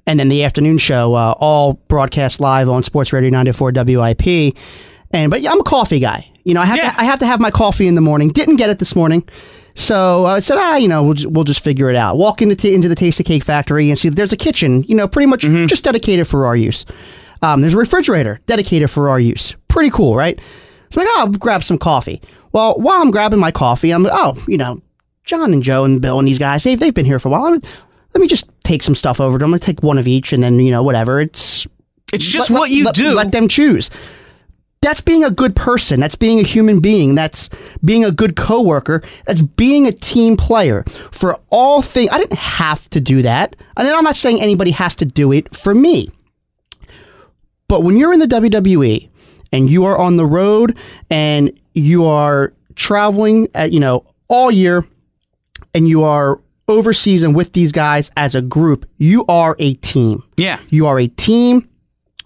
and 0.06 0.18
then 0.20 0.28
the 0.28 0.44
afternoon 0.44 0.78
show, 0.78 1.14
uh, 1.14 1.34
all 1.38 1.74
broadcast 1.88 2.40
live 2.40 2.68
on 2.68 2.82
Sports 2.82 3.12
Radio 3.12 3.30
94 3.30 3.72
WIP. 3.72 4.54
And 5.10 5.30
but 5.30 5.40
yeah, 5.40 5.52
I'm 5.52 5.60
a 5.60 5.64
coffee 5.64 5.98
guy. 6.00 6.30
You 6.44 6.54
know, 6.54 6.60
I 6.60 6.66
have 6.66 6.76
Yeah. 6.76 6.90
to, 6.92 7.00
I 7.00 7.04
have 7.04 7.18
to 7.20 7.26
have 7.26 7.40
my 7.40 7.50
coffee 7.50 7.86
in 7.86 7.94
the 7.94 8.00
morning. 8.00 8.28
Didn't 8.28 8.56
get 8.56 8.68
it 8.70 8.78
this 8.78 8.94
morning. 8.94 9.26
So 9.76 10.26
I 10.26 10.40
said, 10.40 10.56
ah, 10.58 10.76
you 10.76 10.86
know, 10.88 11.02
we'll 11.02 11.14
just, 11.14 11.30
we'll 11.32 11.44
just 11.44 11.60
figure 11.60 11.88
it 11.90 11.96
out. 11.96 12.16
Walk 12.16 12.40
into, 12.42 12.54
t- 12.54 12.74
into 12.74 12.88
the 12.88 12.94
Tastykake 12.94 13.42
Factory 13.42 13.88
and 13.90 13.98
see 13.98 14.08
there's 14.08 14.32
a 14.32 14.36
kitchen, 14.36 14.84
you 14.84 14.94
know, 14.94 15.08
pretty 15.08 15.26
much 15.26 15.40
just 15.42 15.84
dedicated 15.84 16.28
for 16.28 16.46
our 16.46 16.54
use. 16.54 16.84
Um, 17.42 17.60
there's 17.60 17.74
a 17.74 17.78
refrigerator 17.78 18.40
dedicated 18.46 18.90
for 18.90 19.08
our 19.08 19.18
use. 19.18 19.54
Pretty 19.68 19.90
cool, 19.90 20.14
right? 20.16 20.38
So 20.90 21.00
I'm 21.00 21.06
like, 21.06 21.14
oh, 21.16 21.20
I'll 21.20 21.28
grab 21.32 21.64
some 21.64 21.78
coffee. 21.78 22.22
Well, 22.52 22.74
while 22.74 23.00
I'm 23.02 23.10
grabbing 23.10 23.40
my 23.40 23.50
coffee, 23.50 23.90
I'm 23.90 24.04
like, 24.04 24.12
oh, 24.14 24.36
you 24.46 24.56
know, 24.58 24.80
John 25.24 25.52
and 25.52 25.62
Joe 25.62 25.84
and 25.84 26.00
Bill 26.00 26.18
and 26.20 26.28
these 26.28 26.38
guys, 26.38 26.62
they've, 26.62 26.78
they've 26.78 26.94
been 26.94 27.04
here 27.06 27.18
for 27.18 27.28
a 27.28 27.32
while. 27.32 27.44
I'm- 27.46 27.62
let 28.14 28.20
me 28.20 28.26
just 28.28 28.46
take 28.62 28.82
some 28.82 28.94
stuff 28.94 29.20
over 29.20 29.38
to 29.38 29.42
them. 29.42 29.48
I'm 29.48 29.50
going 29.52 29.60
to 29.60 29.66
take 29.66 29.82
one 29.82 29.98
of 29.98 30.06
each 30.06 30.32
and 30.32 30.42
then, 30.42 30.58
you 30.60 30.70
know, 30.70 30.82
whatever. 30.82 31.20
It's 31.20 31.66
It's 32.12 32.26
just 32.26 32.50
let- 32.50 32.58
what 32.58 32.70
you 32.70 32.84
let- 32.84 32.94
do. 32.94 33.12
Let 33.14 33.32
them 33.32 33.48
choose. 33.48 33.90
That's 34.80 35.00
being 35.00 35.24
a 35.24 35.30
good 35.30 35.56
person. 35.56 35.98
That's 35.98 36.14
being 36.14 36.40
a 36.40 36.42
human 36.42 36.80
being. 36.80 37.14
That's 37.14 37.48
being 37.82 38.04
a 38.04 38.10
good 38.10 38.36
coworker. 38.36 39.02
That's 39.26 39.40
being 39.40 39.86
a 39.86 39.92
team 39.92 40.36
player. 40.36 40.84
For 41.10 41.38
all 41.48 41.80
things, 41.80 42.10
I 42.12 42.18
didn't 42.18 42.38
have 42.38 42.90
to 42.90 43.00
do 43.00 43.22
that. 43.22 43.56
And 43.78 43.88
I'm 43.88 44.04
not 44.04 44.14
saying 44.16 44.42
anybody 44.42 44.72
has 44.72 44.94
to 44.96 45.06
do 45.06 45.32
it 45.32 45.54
for 45.56 45.74
me. 45.74 46.10
But 47.66 47.82
when 47.82 47.96
you're 47.96 48.12
in 48.12 48.18
the 48.20 48.26
WWE 48.26 49.08
and 49.52 49.70
you 49.70 49.86
are 49.86 49.96
on 49.98 50.16
the 50.16 50.26
road 50.26 50.76
and 51.08 51.50
you 51.72 52.04
are 52.04 52.52
traveling, 52.76 53.48
at, 53.54 53.72
you 53.72 53.80
know, 53.80 54.04
all 54.28 54.50
year, 54.50 54.86
and 55.74 55.88
you 55.88 56.02
are 56.02 56.40
overseas 56.68 57.22
and 57.22 57.34
with 57.34 57.52
these 57.52 57.72
guys 57.72 58.10
as 58.16 58.34
a 58.34 58.40
group, 58.42 58.86
you 58.98 59.24
are 59.26 59.56
a 59.58 59.74
team. 59.74 60.22
yeah. 60.36 60.58
You 60.70 60.86
are 60.86 60.98
a 60.98 61.06
team. 61.08 61.68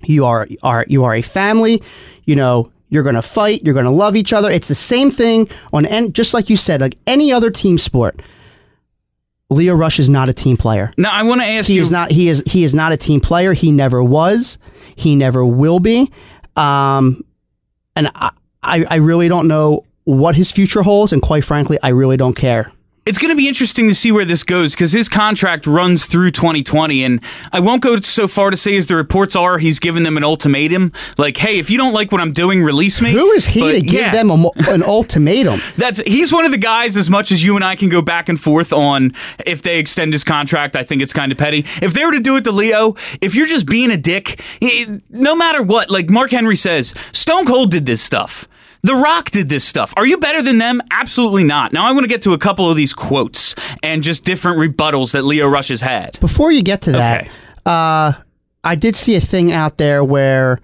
You 0.04 0.24
are 0.26 0.46
are 0.62 0.84
you 0.88 1.04
are 1.04 1.14
a 1.14 1.22
family. 1.22 1.82
You 2.24 2.36
know 2.36 2.70
you're 2.90 3.02
going 3.02 3.16
to 3.16 3.22
fight. 3.22 3.62
You're 3.64 3.74
going 3.74 3.84
to 3.84 3.90
love 3.90 4.16
each 4.16 4.32
other. 4.32 4.50
It's 4.50 4.68
the 4.68 4.74
same 4.74 5.10
thing 5.10 5.48
on 5.72 5.84
and 5.86 6.14
just 6.14 6.32
like 6.32 6.48
you 6.48 6.56
said, 6.56 6.80
like 6.80 6.96
any 7.06 7.32
other 7.32 7.50
team 7.50 7.78
sport. 7.78 8.22
Lio 9.50 9.74
Rush 9.74 9.98
is 9.98 10.08
not 10.10 10.28
a 10.28 10.32
team 10.34 10.56
player. 10.58 10.92
Now 10.98 11.10
I 11.10 11.22
want 11.22 11.40
to 11.40 11.46
ask 11.46 11.68
He 11.68 11.76
you. 11.76 11.80
is 11.80 11.90
not. 11.90 12.10
He 12.10 12.28
is. 12.28 12.42
He 12.46 12.64
is 12.64 12.74
not 12.74 12.92
a 12.92 12.96
team 12.98 13.20
player. 13.20 13.54
He 13.54 13.72
never 13.72 14.02
was. 14.04 14.58
He 14.94 15.16
never 15.16 15.44
will 15.44 15.80
be. 15.80 16.12
Um, 16.54 17.24
and 17.96 18.08
I, 18.14 18.30
I, 18.62 18.84
I 18.90 18.94
really 18.96 19.28
don't 19.28 19.48
know 19.48 19.84
what 20.04 20.34
his 20.36 20.52
future 20.52 20.82
holds. 20.82 21.12
And 21.12 21.22
quite 21.22 21.44
frankly, 21.44 21.78
I 21.82 21.88
really 21.88 22.16
don't 22.18 22.34
care. 22.36 22.70
It's 23.08 23.16
going 23.16 23.30
to 23.30 23.36
be 23.36 23.48
interesting 23.48 23.88
to 23.88 23.94
see 23.94 24.12
where 24.12 24.26
this 24.26 24.44
goes 24.44 24.74
because 24.74 24.92
his 24.92 25.08
contract 25.08 25.66
runs 25.66 26.04
through 26.04 26.30
2020, 26.32 27.02
and 27.02 27.24
I 27.50 27.58
won't 27.58 27.80
go 27.80 27.98
so 28.00 28.28
far 28.28 28.50
to 28.50 28.56
say 28.56 28.76
as 28.76 28.86
the 28.86 28.96
reports 28.96 29.34
are 29.34 29.56
he's 29.56 29.78
given 29.78 30.02
them 30.02 30.18
an 30.18 30.24
ultimatum, 30.24 30.92
like, 31.16 31.38
"Hey, 31.38 31.58
if 31.58 31.70
you 31.70 31.78
don't 31.78 31.94
like 31.94 32.12
what 32.12 32.20
I'm 32.20 32.32
doing, 32.34 32.62
release 32.62 33.00
me." 33.00 33.12
Who 33.12 33.30
is 33.30 33.46
he 33.46 33.60
But, 33.62 33.72
to 33.72 33.80
give 33.80 33.94
yeah, 33.94 34.12
them 34.12 34.30
a, 34.30 34.50
an 34.68 34.82
ultimatum? 34.86 35.62
That's 35.78 36.00
he's 36.00 36.34
one 36.34 36.44
of 36.44 36.50
the 36.50 36.58
guys. 36.58 36.98
As 36.98 37.08
much 37.08 37.32
as 37.32 37.42
you 37.42 37.56
and 37.56 37.64
I 37.64 37.76
can 37.76 37.88
go 37.88 38.02
back 38.02 38.28
and 38.28 38.38
forth 38.38 38.74
on 38.74 39.14
if 39.46 39.62
they 39.62 39.78
extend 39.78 40.12
his 40.12 40.22
contract, 40.22 40.76
I 40.76 40.84
think 40.84 41.00
it's 41.00 41.14
kind 41.14 41.32
of 41.32 41.38
petty. 41.38 41.64
If 41.80 41.94
they 41.94 42.04
were 42.04 42.12
to 42.12 42.20
do 42.20 42.36
it 42.36 42.44
to 42.44 42.52
Lio, 42.52 42.94
if 43.22 43.34
you're 43.34 43.46
just 43.46 43.64
being 43.64 43.90
a 43.90 43.96
dick, 43.96 44.42
no 45.08 45.34
matter 45.34 45.62
what, 45.62 45.88
like 45.88 46.10
Mark 46.10 46.30
Henry 46.30 46.56
says, 46.56 46.92
Stone 47.12 47.46
Cold 47.46 47.70
did 47.70 47.86
this 47.86 48.02
stuff. 48.02 48.46
The 48.88 48.94
Rock 48.94 49.30
did 49.30 49.50
this 49.50 49.66
stuff. 49.66 49.92
Are 49.98 50.06
you 50.06 50.16
better 50.16 50.40
than 50.40 50.56
them? 50.56 50.80
Absolutely 50.90 51.44
not. 51.44 51.74
Now 51.74 51.84
I 51.86 51.92
want 51.92 52.04
to 52.04 52.08
get 52.08 52.22
to 52.22 52.32
a 52.32 52.38
couple 52.38 52.70
of 52.70 52.74
these 52.74 52.94
quotes 52.94 53.54
and 53.82 54.02
just 54.02 54.24
different 54.24 54.56
rebuttals 54.58 55.12
that 55.12 55.24
Lio 55.26 55.46
Rush 55.46 55.68
has 55.68 55.82
had. 55.82 56.18
Before 56.20 56.50
you 56.50 56.62
get 56.62 56.80
to 56.82 56.92
that, 56.92 57.20
Okay. 57.24 57.30
uh, 57.66 58.12
I 58.64 58.74
did 58.76 58.96
see 58.96 59.14
a 59.14 59.20
thing 59.20 59.52
out 59.52 59.76
there 59.76 60.02
where 60.02 60.58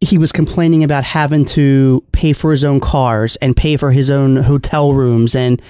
he 0.00 0.16
was 0.16 0.32
complaining 0.32 0.82
about 0.82 1.04
having 1.04 1.44
to 1.44 2.02
pay 2.12 2.32
for 2.32 2.50
his 2.50 2.64
own 2.64 2.80
cars 2.80 3.36
and 3.42 3.54
pay 3.54 3.76
for 3.76 3.90
his 3.90 4.08
own 4.08 4.36
hotel 4.36 4.94
rooms 4.94 5.34
and 5.36 5.60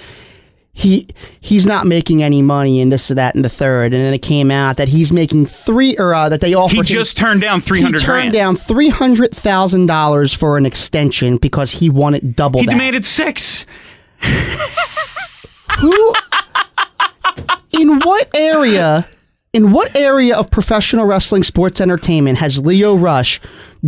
he 0.73 1.07
he's 1.41 1.65
not 1.65 1.85
making 1.87 2.23
any 2.23 2.41
money 2.41 2.79
and 2.79 2.91
this 2.91 3.09
and 3.09 3.17
that 3.17 3.35
and 3.35 3.43
the 3.43 3.49
third 3.49 3.93
and 3.93 4.01
then 4.01 4.13
it 4.13 4.19
came 4.21 4.49
out 4.51 4.77
that 4.77 4.87
he's 4.87 5.11
making 5.11 5.45
three 5.45 5.97
or 5.97 6.13
uh, 6.13 6.29
that 6.29 6.39
they 6.41 6.53
offered 6.53 6.73
He 6.73 6.79
him- 6.79 6.85
just 6.85 7.17
turned 7.17 7.41
down 7.41 7.59
three 7.59 7.81
he 7.81 7.91
turned 7.91 8.03
grand. 8.05 8.33
down 8.33 8.55
three 8.55 8.89
hundred 8.89 9.35
thousand 9.35 9.87
dollars 9.87 10.33
for 10.33 10.57
an 10.57 10.65
extension 10.65 11.37
because 11.37 11.71
he 11.71 11.89
wanted 11.89 12.35
double 12.35 12.59
he 12.61 12.65
that. 12.67 12.71
demanded 12.71 13.03
six. 13.03 13.65
Who? 15.79 16.13
in 17.71 17.99
what 17.99 18.29
area? 18.35 19.07
In 19.53 19.71
what 19.71 19.95
area 19.97 20.37
of 20.37 20.51
professional 20.51 21.05
wrestling 21.05 21.41
sports 21.43 21.81
entertainment 21.81 22.37
has 22.37 22.59
Lio 22.59 22.95
Rush 22.95 23.41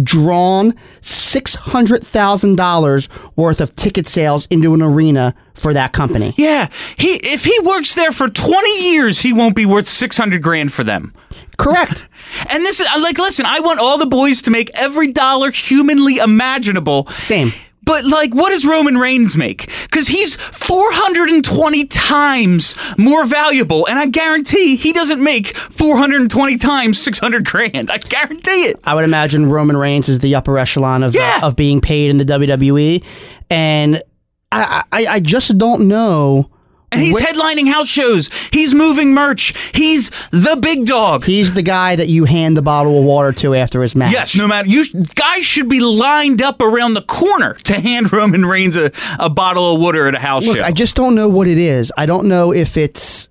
drawn 0.04 0.74
six 1.02 1.56
hundred 1.56 2.06
thousand 2.06 2.56
dollars 2.56 3.10
worth 3.36 3.62
of 3.62 3.76
ticket 3.76 4.08
sales 4.08 4.46
into 4.48 4.74
an 4.74 4.82
arena 4.82 5.36
for 5.54 5.74
that 5.74 5.94
company? 5.94 6.34
Yeah, 6.38 6.70
he 6.98 7.16
if 7.24 7.44
he 7.44 7.58
works 7.62 7.96
there 7.96 8.12
for 8.12 8.30
twenty 8.30 8.92
years, 8.92 9.20
he 9.20 9.34
won't 9.34 9.56
be 9.56 9.66
worth 9.66 9.88
six 9.88 10.18
hundred 10.18 10.42
grand 10.42 10.72
for 10.74 10.84
them. 10.84 11.14
Correct. 11.58 12.08
And 12.50 12.64
this 12.64 12.80
is 12.80 12.88
like, 13.02 13.18
listen, 13.18 13.46
I 13.46 13.60
want 13.60 13.80
all 13.80 13.98
the 13.98 14.06
boys 14.06 14.42
to 14.44 14.52
make 14.52 14.70
every 14.76 15.12
dollar 15.12 15.52
humanly 15.52 16.18
imaginable. 16.18 17.08
Same. 17.08 17.52
But 17.84 18.06
like, 18.06 18.34
what 18.34 18.50
does 18.52 18.66
Roman 18.66 18.98
Reigns 18.98 19.36
make? 19.36 19.70
Because 19.84 20.08
he's 20.08 20.36
420 20.36 21.86
times 21.86 22.76
more 22.98 23.26
valuable, 23.26 23.88
and 23.88 23.98
I 23.98 24.06
guarantee 24.06 24.76
he 24.76 24.94
doesn't 24.94 25.22
make 25.22 25.48
420 25.56 26.58
times 26.58 27.02
600 27.02 27.44
grand. 27.46 27.90
I 27.90 27.98
guarantee 27.98 28.66
it. 28.66 28.80
I 28.84 28.94
would 28.96 29.04
imagine 29.04 29.48
Roman 29.50 29.76
Reigns 29.78 30.10
is 30.10 30.20
the 30.20 30.36
upper 30.36 30.58
echelon 30.58 31.04
of 31.04 31.16
Yeah. 31.16 31.40
uh, 31.42 31.48
of 31.48 31.56
being 31.56 31.82
paid 31.82 32.10
in 32.12 32.18
the 32.18 32.26
WWE, 32.26 33.04
and 33.50 34.02
I 34.52 34.84
I, 34.92 35.06
I 35.08 35.20
just 35.20 35.58
don't 35.58 35.88
know. 35.88 36.50
And 36.92 37.02
he's 37.02 37.14
where- 37.14 37.24
headlining 37.24 37.72
house 37.72 37.88
shows. 37.88 38.30
He's 38.52 38.74
moving 38.74 39.14
merch. 39.14 39.54
He's 39.74 40.10
the 40.32 40.58
big 40.62 40.86
dog. 40.86 41.24
He's 41.26 41.54
the 41.54 41.62
guy 41.62 41.96
that 41.96 42.10
you 42.10 42.26
hand 42.26 42.58
the 42.58 42.62
bottle 42.62 43.00
of 43.00 43.06
water 43.06 43.32
to 43.34 43.56
after 43.56 43.82
his 43.82 43.96
match. 43.96 44.12
Yes, 44.12 44.36
no 44.36 44.46
matter 44.48 44.68
you 44.68 44.84
guys 45.16 45.46
should 45.46 45.70
be 45.70 45.80
lined 45.80 46.42
up 46.42 46.62
around 46.62 46.96
the 46.96 47.02
corner 47.02 47.54
to 47.64 47.80
hand 47.80 48.12
Roman 48.14 48.46
Reigns 48.46 48.76
a, 48.76 48.92
a 49.20 49.30
bottle 49.30 49.74
of 49.76 49.80
water 49.82 50.06
at 50.08 50.16
a 50.16 50.20
house 50.20 50.46
Look, 50.46 50.58
show. 50.58 50.64
I 50.64 50.72
just 50.72 50.96
don't 50.98 51.16
know 51.16 51.30
what 51.30 51.48
it 51.48 51.58
is. 51.58 51.94
I 51.98 52.06
don't 52.06 52.28
know 52.28 52.52
if 52.52 52.76
it's 52.76 53.30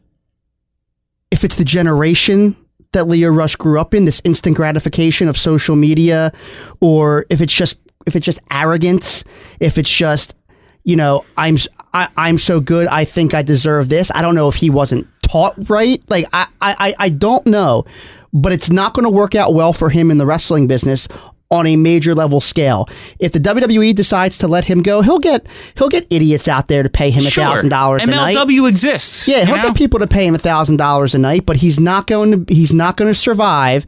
if 1.31 1.45
it's 1.45 1.57
the 1.57 1.65
generation 1.65 2.57
that 2.93 3.07
Lio 3.07 3.29
Rush 3.29 3.55
grew 3.57 3.79
up 3.79 3.95
in, 3.95 4.05
this 4.05 4.21
instant 4.25 4.57
gratification 4.57 5.29
of 5.29 5.37
social 5.37 5.77
media, 5.77 6.33
or 6.81 7.25
if 7.31 7.41
it's 7.41 7.53
just 7.53 7.79
if 8.07 8.17
it's 8.17 8.25
just 8.25 8.41
arrogance, 8.51 9.23
if 9.61 9.79
it's 9.79 9.91
just 9.91 10.35
you 10.83 10.97
know 10.97 11.25
I'm 11.37 11.59
I, 11.93 12.05
am 12.05 12.11
i 12.17 12.29
am 12.29 12.39
so 12.39 12.61
good, 12.61 12.87
I 12.89 13.05
think 13.05 13.35
I 13.35 13.43
deserve 13.43 13.89
this. 13.89 14.11
I 14.15 14.23
don't 14.23 14.35
know 14.35 14.49
if 14.49 14.55
he 14.55 14.71
wasn't 14.71 15.07
taught 15.23 15.55
right. 15.69 16.03
Like 16.09 16.27
I 16.33 16.47
I, 16.61 16.95
I 16.99 17.09
don't 17.09 17.47
know, 17.47 17.85
but 18.33 18.53
it's 18.53 18.71
not 18.71 18.95
going 18.95 19.05
to 19.05 19.11
work 19.11 19.35
out 19.35 19.55
well 19.55 19.73
for 19.73 19.91
him 19.91 20.11
in 20.11 20.19
the 20.19 20.27
wrestling 20.27 20.67
business 20.67 21.09
on 21.51 21.67
a 21.67 21.75
major 21.75 22.15
level 22.15 22.41
scale. 22.41 22.89
If 23.19 23.33
the 23.33 23.41
WWE 23.41 23.95
decides 23.95 24.39
to 24.39 24.49
let 24.49 24.65
him 24.65 24.83
go, 24.83 25.03
he'll 25.03 25.19
get 25.19 25.47
he'll 25.77 25.89
get 25.89 26.07
idiots 26.11 26.47
out 26.47 26.69
there 26.69 26.83
to 26.83 26.89
pay 26.89 27.11
him 27.11 27.27
a 27.27 27.31
Sure. 27.31 27.45
thousand 27.45 27.71
dollars 27.71 28.03
a 28.03 28.07
night. 28.07 28.37
MLW 28.37 28.69
exists. 28.69 29.27
Yeah, 29.27 29.45
he'll 29.45 29.57
know? 29.57 29.63
get 29.63 29.77
people 29.77 29.99
to 29.99 30.07
pay 30.07 30.27
him 30.27 30.35
a 30.35 30.39
thousand 30.39 30.77
dollars 30.77 31.15
a 31.15 31.19
night, 31.19 31.47
but 31.47 31.57
he's 31.57 31.81
not 31.81 32.07
going 32.07 32.47
to 32.47 32.55
he's 32.55 32.73
not 32.73 32.97
going 32.97 33.13
to 33.13 33.19
survive 33.19 33.85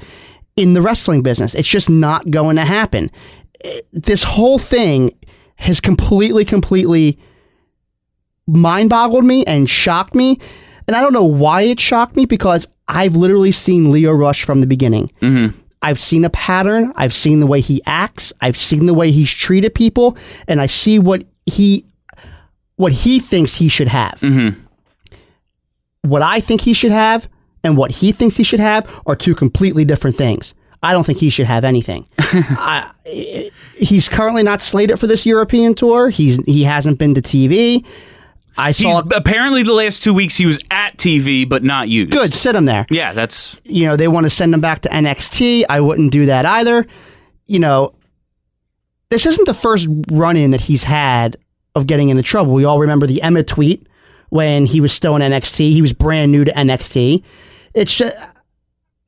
in 0.57 0.75
the 0.75 0.83
wrestling 0.83 1.23
business. 1.23 1.55
It's 1.55 1.69
just 1.69 1.89
not 1.89 2.31
going 2.31 2.57
to 2.57 2.65
happen. 2.65 3.11
This 3.93 4.25
whole 4.25 4.59
thing 4.59 5.15
has 5.57 5.81
completely, 5.81 6.45
completely 6.45 7.19
mind 8.47 8.91
boggled 8.91 9.25
me 9.25 9.45
and 9.45 9.69
shocked 9.69 10.15
me. 10.15 10.39
And 10.87 10.97
I 10.97 11.01
don't 11.01 11.13
know 11.13 11.25
why 11.25 11.63
it 11.63 11.81
shocked 11.81 12.17
me 12.17 12.25
because 12.25 12.67
I've 12.89 13.17
literally 13.17 13.53
seen 13.53 13.91
Lio 13.91 14.13
Rush 14.13 14.45
from 14.45 14.61
the 14.61 14.67
beginning. 14.67 15.11
Mm-hmm. 15.21 15.59
I've 15.83 16.01
seen 16.01 16.25
a 16.25 16.31
pattern. 16.31 16.93
I've 16.97 17.15
seen 17.15 17.41
the 17.41 17.47
way 17.47 17.61
he 17.61 17.83
acts. 17.87 18.33
I've 18.41 18.57
seen 18.57 18.87
the 18.87 18.95
way 18.95 19.11
he's 19.11 19.31
treated 19.31 19.75
people, 19.75 20.17
and 20.47 20.61
I 20.61 20.67
see 20.67 20.99
what 20.99 21.25
he 21.47 21.87
what 22.77 22.93
he 22.93 23.21
thinks 23.21 23.55
he 23.55 23.69
should 23.69 23.89
have. 23.89 24.21
Mm-hmm. 24.21 24.61
What 26.03 26.23
I 26.23 26.41
think 26.41 26.63
he 26.63 26.73
should 26.73 26.91
have 26.91 27.29
and 27.65 27.77
what 27.77 27.91
he 27.91 28.13
thinks 28.13 28.37
he 28.37 28.43
should 28.43 28.61
have 28.61 29.03
are 29.07 29.17
two 29.17 29.35
completely 29.35 29.85
different 29.85 30.17
things. 30.17 30.55
I 30.83 30.93
don't 30.93 31.05
think 31.05 31.19
he 31.19 31.31
should 31.31 31.47
have 31.47 31.65
anything. 31.65 32.09
I, 32.19 32.91
he's 33.77 34.09
currently 34.09 34.43
not 34.43 34.61
slated 34.61 34.99
for 34.99 35.07
this 35.07 35.25
European 35.25 35.75
tour. 35.75 36.09
He's 36.11 36.39
he 36.45 36.65
hasn't 36.65 36.99
been 36.99 37.15
to 37.15 37.23
TV. 37.23 37.85
I 38.57 38.69
He's, 38.73 38.79
saw 38.87 39.03
apparently, 39.15 39.63
the 39.63 39.73
last 39.73 40.03
two 40.03 40.13
weeks 40.15 40.37
he 40.37 40.47
was 40.47 40.59
at 40.71 40.97
TV 40.99 41.49
but 41.49 41.63
not 41.65 41.89
used. 41.89 42.13
good 42.13 42.35
sit 42.35 42.55
him 42.55 42.65
there. 42.67 42.87
Yeah, 42.91 43.13
that's 43.13 43.57
you 43.65 43.85
know, 43.87 43.97
they 43.97 44.09
want 44.09 44.27
to 44.27 44.31
send 44.31 44.53
him 44.55 44.61
back 44.61 44.81
to 44.83 44.89
NXT. 44.89 45.65
I 45.69 45.81
wouldn't 45.81 46.13
do 46.13 46.27
that 46.27 46.45
either. 46.45 46.87
You 47.47 47.59
know, 47.59 47.95
this 49.11 49.27
isn't 49.27 49.47
the 49.47 49.55
first 49.55 49.89
run 50.11 50.37
in 50.37 50.51
that 50.53 50.61
he's 50.63 50.85
had 50.85 51.37
of 51.75 51.87
getting 51.87 52.09
into 52.11 52.23
trouble. 52.23 52.53
We 52.53 52.65
all 52.65 52.79
remember 52.81 53.07
the 53.07 53.23
Emma 53.23 53.43
tweet 53.43 53.87
when 54.29 54.67
he 54.67 54.81
was 54.81 54.93
still 54.93 55.17
in 55.17 55.23
NXT. 55.23 55.73
He 55.73 55.83
was 55.83 55.93
brand 55.93 56.33
new 56.33 56.45
to 56.45 56.53
NXT. 56.53 57.23
It's 57.75 57.95
just, 57.97 58.15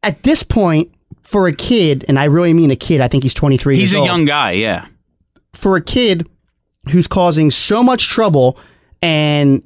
at 0.02 0.22
this 0.22 0.42
point, 0.42 0.90
for 1.22 1.46
a 1.46 1.52
kid, 1.54 2.04
and 2.08 2.18
I 2.18 2.24
really 2.24 2.52
mean 2.54 2.70
a 2.70 2.76
kid, 2.76 3.00
I 3.00 3.08
think 3.08 3.22
he's 3.22 3.34
23 3.34 3.76
he's 3.76 3.92
a 3.94 3.98
old. 3.98 4.06
young 4.06 4.24
guy. 4.24 4.52
Yeah, 4.52 4.86
for 5.52 5.76
a 5.76 5.80
kid 5.82 6.26
who's 6.90 7.06
causing 7.06 7.50
so 7.50 7.82
much 7.82 8.08
trouble 8.08 8.58
and 9.04 9.62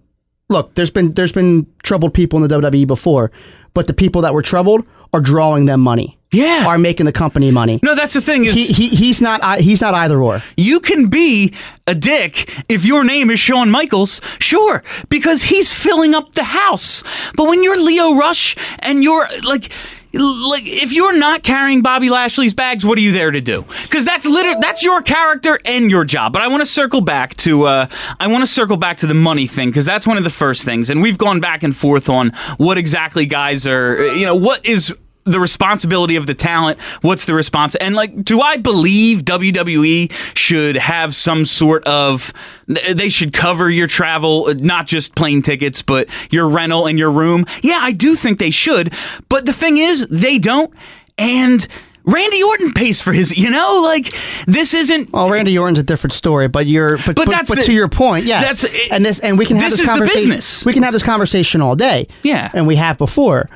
look, 0.48 0.74
there's 0.74 0.90
been 0.90 1.14
there's 1.14 1.32
been 1.32 1.66
troubled 1.82 2.12
people 2.12 2.42
in 2.42 2.48
the 2.48 2.60
WWE 2.60 2.86
before, 2.86 3.30
but 3.72 3.86
the 3.86 3.94
people 3.94 4.22
that 4.22 4.34
were 4.34 4.42
troubled 4.42 4.84
are 5.12 5.20
drawing 5.20 5.64
them 5.66 5.80
money. 5.80 6.16
Yeah. 6.30 6.66
are 6.66 6.76
making 6.76 7.06
the 7.06 7.12
company 7.12 7.50
money. 7.50 7.80
No, 7.82 7.94
that's 7.94 8.12
the 8.12 8.20
thing 8.20 8.44
is 8.44 8.54
He, 8.54 8.66
he 8.66 8.88
he's 8.88 9.22
not 9.22 9.60
he's 9.60 9.80
not 9.80 9.94
either 9.94 10.20
or. 10.22 10.42
you 10.58 10.78
can 10.80 11.06
be 11.06 11.54
a 11.86 11.94
dick 11.94 12.52
if 12.68 12.84
your 12.84 13.02
name 13.02 13.30
is 13.30 13.38
Shawn 13.40 13.70
Michaels, 13.70 14.20
sure, 14.38 14.82
because 15.08 15.44
he's 15.44 15.72
filling 15.72 16.14
up 16.14 16.34
the 16.34 16.44
house. 16.44 17.02
But 17.34 17.44
when 17.48 17.62
you're 17.62 17.80
Lio 17.82 18.14
Rush 18.14 18.56
and 18.80 19.02
you're 19.02 19.26
like 19.48 19.72
like 20.12 20.62
if 20.64 20.92
you're 20.92 21.16
not 21.16 21.42
carrying 21.42 21.82
Bobby 21.82 22.08
Lashley's 22.10 22.54
bags, 22.54 22.84
what 22.84 22.96
are 22.98 23.00
you 23.00 23.12
there 23.12 23.30
to 23.30 23.40
do? 23.40 23.64
Because 23.82 24.04
that's 24.04 24.24
literally 24.24 24.58
that's 24.60 24.82
your 24.82 25.02
character 25.02 25.58
and 25.64 25.90
your 25.90 26.04
job. 26.04 26.32
But 26.32 26.42
I 26.42 26.48
want 26.48 26.62
to 26.62 26.66
circle 26.66 27.00
back 27.00 27.34
to 27.36 27.64
uh, 27.64 27.86
I 28.18 28.26
want 28.28 28.42
to 28.42 28.46
circle 28.46 28.76
back 28.76 28.98
to 28.98 29.06
the 29.06 29.14
money 29.14 29.46
thing 29.46 29.68
because 29.68 29.86
that's 29.86 30.06
one 30.06 30.16
of 30.16 30.24
the 30.24 30.30
first 30.30 30.64
things, 30.64 30.90
and 30.90 31.02
we've 31.02 31.18
gone 31.18 31.40
back 31.40 31.62
and 31.62 31.76
forth 31.76 32.08
on 32.08 32.30
what 32.56 32.78
exactly 32.78 33.26
guys 33.26 33.66
are. 33.66 34.06
You 34.14 34.26
know 34.26 34.34
what 34.34 34.64
is 34.64 34.94
the 35.30 35.40
responsibility 35.40 36.16
of 36.16 36.26
the 36.26 36.34
talent 36.34 36.78
what's 37.02 37.24
the 37.26 37.34
response 37.34 37.74
and 37.76 37.94
like 37.94 38.24
do 38.24 38.40
i 38.40 38.56
believe 38.56 39.22
wwe 39.22 40.10
should 40.36 40.76
have 40.76 41.14
some 41.14 41.44
sort 41.44 41.84
of 41.84 42.32
they 42.66 43.08
should 43.08 43.32
cover 43.32 43.68
your 43.70 43.86
travel 43.86 44.52
not 44.56 44.86
just 44.86 45.14
plane 45.14 45.42
tickets 45.42 45.82
but 45.82 46.08
your 46.30 46.48
rental 46.48 46.86
and 46.86 46.98
your 46.98 47.10
room 47.10 47.44
yeah 47.62 47.78
i 47.80 47.92
do 47.92 48.14
think 48.16 48.38
they 48.38 48.50
should 48.50 48.92
but 49.28 49.46
the 49.46 49.52
thing 49.52 49.78
is 49.78 50.06
they 50.08 50.38
don't 50.38 50.72
and 51.18 51.66
randy 52.04 52.42
orton 52.42 52.72
pays 52.72 53.02
for 53.02 53.12
his 53.12 53.36
you 53.36 53.50
know 53.50 53.80
like 53.84 54.14
this 54.46 54.72
isn't 54.72 55.12
Well, 55.12 55.28
Randy 55.28 55.58
Orton's 55.58 55.78
a 55.78 55.82
different 55.82 56.12
story, 56.14 56.48
but 56.48 56.66
you're 56.66 56.96
but 56.98 57.16
but, 57.16 57.28
that's 57.28 57.50
but 57.50 57.58
the- 57.58 57.64
to 57.64 57.72
your 57.72 57.88
point, 57.88 58.24
yeah. 58.24 58.40
that's- 58.40 58.64
and 58.90 59.04
this 59.04 59.18
and 59.18 59.36
we 59.36 59.44
can 59.44 59.56
have 59.58 59.70
this 59.70 59.80
this, 59.80 59.80
is 59.80 59.86
the 59.92 59.98
conversation. 59.98 60.30
business. 60.30 60.64
We 60.64 60.72
can 60.72 60.82
have 60.84 60.92
this 60.94 61.02
conversation 61.02 61.60
all 61.60 61.76
day. 61.76 62.08
Yeah. 62.22 62.50
and 62.54 62.66
we 62.66 62.76
have 62.76 62.96
before. 62.96 63.50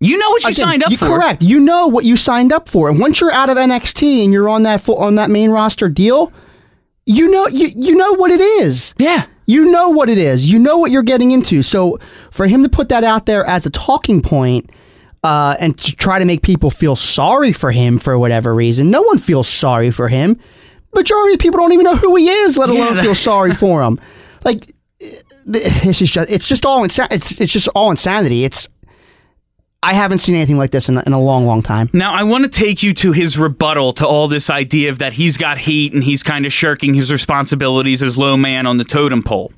You 0.00 0.16
know 0.18 0.30
what 0.30 0.42
you 0.44 0.50
Again, 0.50 0.64
signed 0.66 0.82
up 0.84 0.88
for. 0.88 0.92
you- 0.92 0.98
for 0.98 1.06
Correct. 1.18 1.42
You 1.42 1.60
know 1.60 1.86
what 1.88 2.04
you 2.04 2.16
signed 2.16 2.52
up 2.52 2.68
for, 2.68 2.88
and 2.88 3.00
once 3.00 3.20
you're 3.20 3.32
out 3.32 3.50
of 3.50 3.56
NXT 3.56 4.24
and 4.24 4.32
you're 4.32 4.48
on 4.48 4.62
that 4.64 4.80
full, 4.80 4.96
on 4.96 5.16
that 5.16 5.28
main 5.30 5.50
roster 5.50 5.88
deal, 5.88 6.32
you 7.06 7.30
know 7.30 7.46
you 7.48 7.72
you 7.74 7.94
know 7.96 8.12
what 8.14 8.30
it 8.30 8.40
is. 8.40 8.94
yeah 8.98 9.26
You 9.46 9.70
know 9.70 9.88
what 9.90 10.08
it 10.08 10.18
is. 10.18 10.46
You 10.50 10.58
know 10.58 10.76
what 10.78 10.90
you're 10.90 11.02
getting 11.02 11.30
into. 11.30 11.62
So 11.62 11.98
for 12.30 12.46
him 12.46 12.62
to 12.62 12.68
put 12.68 12.90
that 12.90 13.02
out 13.02 13.26
there 13.26 13.44
as 13.46 13.64
a 13.66 13.70
talking 13.70 14.20
point 14.22 14.70
uh, 15.24 15.56
and 15.58 15.76
to 15.78 15.96
try 15.96 16.18
to 16.18 16.24
make 16.24 16.42
people 16.42 16.70
feel 16.70 16.94
sorry 16.96 17.52
for 17.52 17.70
him 17.72 17.98
for 17.98 18.18
whatever 18.18 18.54
reason, 18.54 18.90
no 18.90 19.02
one 19.02 19.18
feels 19.18 19.48
sorry 19.48 19.90
for 19.90 20.08
him. 20.08 20.38
Majority 20.94 21.34
of 21.34 21.40
people 21.40 21.58
don't 21.58 21.72
even 21.72 21.84
know 21.84 21.96
who 21.96 22.14
he 22.16 22.28
is, 22.28 22.56
let 22.56 22.68
alone 22.68 22.94
that- 22.94 23.02
feel 23.02 23.14
sorry 23.14 23.52
for 23.54 23.82
him. 23.82 23.98
Like 24.44 24.72
this 25.46 26.00
is 26.02 26.10
just 26.10 26.30
it's 26.30 26.46
just 26.48 26.64
all 26.66 26.82
insa- 26.86 27.08
it's 27.10 27.32
it's 27.40 27.52
just 27.52 27.68
all 27.68 27.90
insanity. 27.90 28.44
It's 28.44 28.68
I 29.82 29.94
haven't 29.94 30.18
seen 30.18 30.34
anything 30.34 30.58
like 30.58 30.72
this 30.72 30.88
in, 30.88 30.96
a- 30.96 31.02
in 31.06 31.12
a 31.12 31.20
long, 31.20 31.46
long 31.46 31.62
time. 31.62 31.88
Now, 31.92 32.12
I 32.12 32.24
want 32.24 32.42
to 32.44 32.50
take 32.50 32.82
you 32.82 32.92
to 32.94 33.12
his 33.12 33.38
rebuttal 33.38 33.92
to 33.94 34.06
all 34.06 34.26
this 34.26 34.50
idea 34.50 34.90
of 34.90 34.98
that 34.98 35.12
he's 35.12 35.36
got 35.36 35.56
heat 35.58 35.92
and 35.92 36.02
he's 36.02 36.24
kind 36.24 36.44
of 36.46 36.52
shirking 36.52 36.94
his 36.94 37.12
responsibilities 37.12 38.02
as 38.02 38.18
low 38.18 38.36
man 38.36 38.66
on 38.66 38.78
the 38.78 38.84
totem 38.84 39.22
pole. 39.22 39.52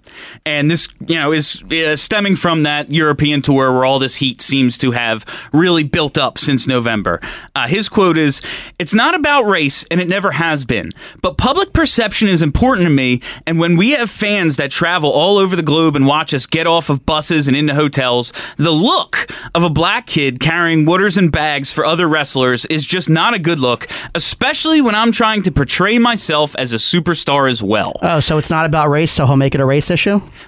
And 0.44 0.70
this, 0.70 0.88
you 1.06 1.18
know, 1.18 1.32
is 1.32 1.62
uh, 1.64 1.96
stemming 1.96 2.36
from 2.36 2.62
that 2.62 2.90
European 2.90 3.42
tour 3.42 3.72
where 3.72 3.84
all 3.84 3.98
this 3.98 4.16
heat 4.16 4.40
seems 4.40 4.78
to 4.78 4.92
have 4.92 5.24
really 5.52 5.84
built 5.84 6.16
up 6.18 6.38
since 6.38 6.66
November. 6.66 7.20
Uh, 7.54 7.66
his 7.66 7.88
quote 7.88 8.18
is 8.18 8.40
It's 8.78 8.94
not 8.94 9.14
about 9.14 9.42
race, 9.42 9.84
and 9.90 10.00
it 10.00 10.08
never 10.08 10.32
has 10.32 10.64
been, 10.64 10.90
but 11.22 11.38
public 11.38 11.72
perception 11.72 12.28
is 12.28 12.42
important 12.42 12.86
to 12.86 12.90
me. 12.90 13.20
And 13.46 13.58
when 13.58 13.76
we 13.76 13.90
have 13.90 14.10
fans 14.10 14.56
that 14.56 14.70
travel 14.70 15.10
all 15.10 15.38
over 15.38 15.56
the 15.56 15.62
globe 15.62 15.96
and 15.96 16.06
watch 16.06 16.32
us 16.34 16.46
get 16.46 16.66
off 16.66 16.90
of 16.90 17.04
buses 17.06 17.46
and 17.48 17.56
into 17.56 17.74
hotels, 17.74 18.32
the 18.56 18.70
look 18.70 19.26
of 19.54 19.62
a 19.62 19.70
black 19.70 20.06
kid 20.06 20.40
carrying 20.40 20.84
waters 20.84 21.16
and 21.16 21.30
bags 21.30 21.70
for 21.70 21.84
other 21.84 22.08
wrestlers 22.08 22.64
is 22.66 22.86
just 22.86 23.10
not 23.10 23.34
a 23.34 23.38
good 23.38 23.58
look, 23.58 23.86
especially 24.14 24.80
when 24.80 24.94
I'm 24.94 25.12
trying 25.12 25.42
to 25.42 25.52
portray 25.52 25.98
myself 25.98 26.54
as 26.56 26.72
a 26.72 26.76
superstar 26.76 27.50
as 27.50 27.62
well. 27.62 27.94
Oh, 28.02 28.20
so 28.20 28.38
it's 28.38 28.50
not 28.50 28.66
about 28.66 28.88
race, 28.88 29.12
so 29.12 29.26
he'll 29.26 29.36
make 29.36 29.54
it 29.54 29.60
a 29.60 29.66
race 29.66 29.90
issue? 29.90 29.99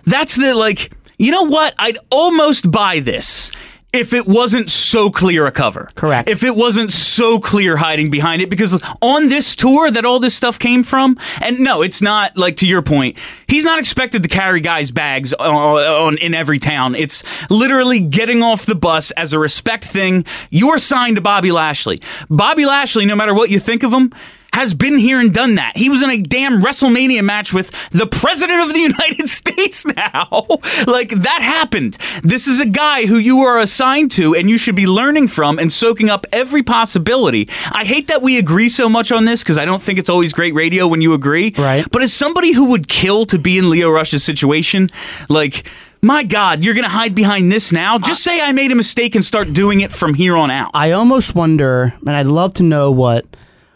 That's 0.05 0.37
the 0.37 0.55
like, 0.55 0.93
you 1.19 1.31
know 1.31 1.45
what? 1.45 1.75
I'd 1.79 1.99
almost 2.11 2.71
buy 2.71 3.01
this. 3.01 3.51
If 3.93 4.15
it 4.15 4.27
wasn't 4.27 4.71
so 4.71 5.11
clear 5.11 5.45
a 5.45 5.53
cover. 5.53 5.91
Correct. 5.97 6.27
If 6.27 6.43
it 6.43 6.57
wasn't 6.57 6.93
so 6.93 7.38
clear 7.38 7.77
hiding 7.77 8.09
behind 8.09 8.41
it, 8.41 8.49
because 8.49 8.83
on 9.03 9.29
this 9.29 9.55
tour 9.55 9.91
that 9.91 10.07
all 10.07 10.19
this 10.19 10.35
stuff 10.35 10.59
came 10.59 10.83
from, 10.83 11.19
and 11.43 11.61
no, 11.61 11.83
it's 11.83 12.01
not 12.01 12.35
like 12.35 12.57
to 12.57 12.67
your 12.67 12.81
point, 12.81 13.19
he's 13.49 13.67
not 13.67 13.79
expected 13.79 14.23
to 14.23 14.31
carry 14.31 14.61
guys' 14.61 14.91
bags 14.91 15.35
on, 15.35 15.55
on 15.55 16.17
in 16.17 16.33
every 16.33 16.59
town. 16.59 16.95
It's 16.95 17.23
literally 17.51 18.01
getting 18.01 18.43
off 18.43 18.65
the 18.65 18.75
bus 18.75 19.11
as 19.11 19.35
a 19.35 19.38
respect 19.38 19.85
thing. 19.85 20.25
You're 20.49 20.79
signed 20.79 21.17
to 21.17 21.23
Bobby 21.23 21.53
Lashley. 21.53 21.99
Bobby 22.31 22.65
Lashley, 22.65 23.05
no 23.05 23.15
matter 23.15 23.35
what 23.35 23.51
you 23.51 23.61
think 23.61 23.83
of 23.83 23.93
him, 23.93 24.11
has 24.53 24.75
been 24.75 24.99
here 24.99 25.19
and 25.19 25.33
done 25.33 25.55
that. 25.55 25.77
He 25.77 25.88
was 25.88 26.03
in 26.03 26.11
a 26.11 26.19
damn 26.19 26.62
WrestleMania 26.62 27.25
match 27.25 27.53
with 27.55 27.71
the 27.91 28.07
President 28.07 28.61
of 28.61 28.73
the 28.73 28.81
United 28.93 29.29
States 29.29 29.85
now. 29.87 30.29
like, 30.87 31.11
that 31.11 31.41
happened. 31.43 31.97
This 32.23 32.47
is 32.47 32.61
a 32.61 32.67
guy 32.67 33.07
who 33.07 33.17
you 33.17 33.41
are 33.41 33.59
assigned 33.59 34.11
to 34.12 34.35
and 34.35 34.51
you 34.51 34.59
should 34.59 34.77
be 34.77 34.87
learning 34.87 35.29
from 35.29 35.59
and 35.59 35.73
soaking 35.73 36.11
up 36.11 36.27
every 36.33 36.62
possibility. 36.62 37.49
I 37.71 37.85
hate 37.85 38.09
that 38.09 38.23
we 38.23 38.38
agree 38.38 38.69
so 38.69 38.88
much 38.88 39.11
on 39.11 39.25
this 39.25 39.43
because 39.43 39.59
I 39.59 39.65
don't 39.65 39.81
think 39.81 39.99
it's 39.99 40.11
always 40.11 40.33
great 40.33 40.55
radio 40.55 40.87
when 40.87 41.01
you 41.01 41.15
agree. 41.15 41.55
Right. 41.57 41.85
But 41.91 42.03
as 42.03 42.12
somebody 42.12 42.53
who 42.53 42.67
would 42.67 42.88
kill 42.88 43.25
to 43.27 43.38
be 43.38 43.59
in 43.59 43.71
Lio 43.71 43.91
Rush's 43.91 44.23
situation, 44.23 44.91
like, 45.29 45.67
my 46.03 46.25
God, 46.25 46.65
you're 46.65 46.75
going 46.75 46.85
to 46.85 46.91
hide 46.91 47.15
behind 47.15 47.53
this 47.53 47.71
now? 47.71 47.97
Just 47.97 48.25
say 48.25 48.41
I 48.41 48.51
made 48.51 48.73
a 48.73 48.75
mistake 48.75 49.15
and 49.15 49.25
start 49.25 49.53
doing 49.53 49.83
it 49.83 49.93
from 49.93 50.15
here 50.15 50.37
on 50.37 50.51
out. 50.51 50.73
I 50.75 50.91
almost 50.91 51.37
wonder, 51.37 51.95
and 52.01 52.11
I'd 52.11 52.27
love 52.27 52.55
to 52.55 52.65
know 52.65 52.91
what 52.91 53.25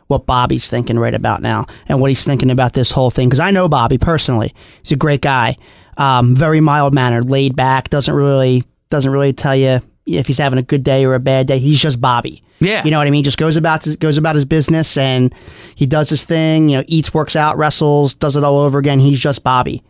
what 0.09 0.27
Bobby's 0.27 0.69
thinking 0.69 0.99
right 0.99 1.15
about 1.15 1.43
now 1.43 1.67
and 1.89 2.01
what 2.01 2.11
he's 2.11 2.25
thinking 2.25 2.51
about 2.51 2.73
this 2.73 2.91
whole 2.91 3.11
thing 3.11 3.29
because 3.29 3.41
I 3.41 3.51
know 3.51 3.69
Bobby 3.69 3.99
personally. 3.99 4.55
He's 4.83 4.93
a 4.93 4.97
great 4.97 5.21
guy, 5.21 5.57
um, 5.97 6.35
very 6.35 6.61
mild 6.61 6.95
mannered, 6.95 7.29
laid 7.31 7.57
back. 7.57 7.91
Doesn't 7.91 8.15
really 8.15 8.65
doesn't 8.89 9.11
really 9.11 9.33
tell 9.33 9.57
you 9.57 9.81
if 10.07 10.27
he's 10.27 10.39
having 10.39 10.59
a 10.59 10.63
good 10.63 10.85
day 10.85 11.05
or 11.05 11.15
a 11.15 11.21
bad 11.21 11.47
day. 11.47 11.59
He's 11.59 11.81
just 11.81 12.01
Bobby. 12.01 12.43
Yeah. 12.59 12.85
you 12.85 12.91
know 12.91 12.99
what 12.99 13.07
I 13.07 13.11
mean. 13.11 13.25
Just 13.25 13.39
goes 13.39 13.57
about 13.57 13.87
goes 13.99 14.17
about 14.17 14.35
his 14.35 14.45
business 14.45 14.97
and 14.97 15.35
he 15.75 15.87
does 15.87 16.09
his 16.09 16.25
thing. 16.25 16.69
You 16.69 16.79
know, 16.79 16.85
eats, 16.87 17.13
works 17.13 17.37
out, 17.37 17.59
wrestles, 17.59 18.15
does 18.15 18.37
it 18.37 18.45
all 18.45 18.59
over 18.61 18.79
again. 18.79 18.99
He's 18.99 19.21
just 19.21 19.43
Bobby. 19.43 19.83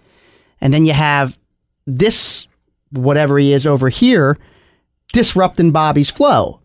And 0.60 0.72
then 0.72 0.86
you 0.86 0.92
have 0.92 1.38
this 1.86 2.46
whatever 2.90 3.38
he 3.38 3.52
is 3.52 3.66
over 3.66 3.88
here 3.88 4.38
disrupting 5.12 5.70
Bobby's 5.70 6.10
flow 6.10 6.60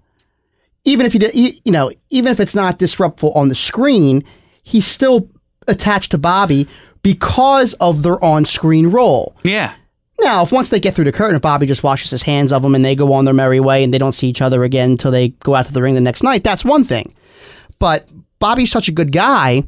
even 0.84 1.06
if 1.06 1.14
he 1.14 1.20
did, 1.20 1.34
you 1.36 1.52
you 1.66 1.72
know, 1.72 1.92
even 2.10 2.32
if 2.32 2.40
it's 2.40 2.56
not 2.56 2.78
disruptful 2.78 3.32
on 3.34 3.50
the 3.50 3.56
screen, 3.56 4.24
he's 4.64 4.88
still 4.88 5.30
attached 5.68 6.12
to 6.12 6.18
Bobby 6.18 6.68
because 7.04 7.74
of 7.76 8.04
their 8.04 8.24
on-screen 8.24 8.88
role. 8.88 9.36
yeah. 9.44 9.74
Now, 10.20 10.44
if 10.44 10.52
once 10.52 10.70
they 10.70 10.80
get 10.80 10.94
through 10.94 11.06
the 11.06 11.12
curtain, 11.12 11.36
if 11.36 11.42
Bobby 11.42 11.66
just 11.66 11.82
washes 11.82 12.12
his 12.12 12.22
hands 12.22 12.52
of 12.52 12.62
them 12.62 12.76
and 12.76 12.86
they 12.86 12.94
go 12.96 13.12
on 13.14 13.26
their 13.26 13.34
merry 13.34 13.60
way 13.60 13.84
and 13.84 13.92
they 13.92 13.98
don't 13.98 14.12
see 14.12 14.28
each 14.28 14.40
other 14.40 14.64
again 14.64 14.92
until 14.92 15.10
they 15.10 15.30
go 15.30 15.56
out 15.56 15.66
to 15.66 15.74
the 15.74 15.82
ring 15.82 15.96
the 15.96 16.02
next 16.02 16.22
night, 16.22 16.44
that's 16.44 16.64
one 16.64 16.84
thing. 16.84 17.16
But 17.80 18.08
Bobby's 18.38 18.70
such 18.72 18.88
a 18.88 18.92
good 18.92 19.12
guy 19.12 19.64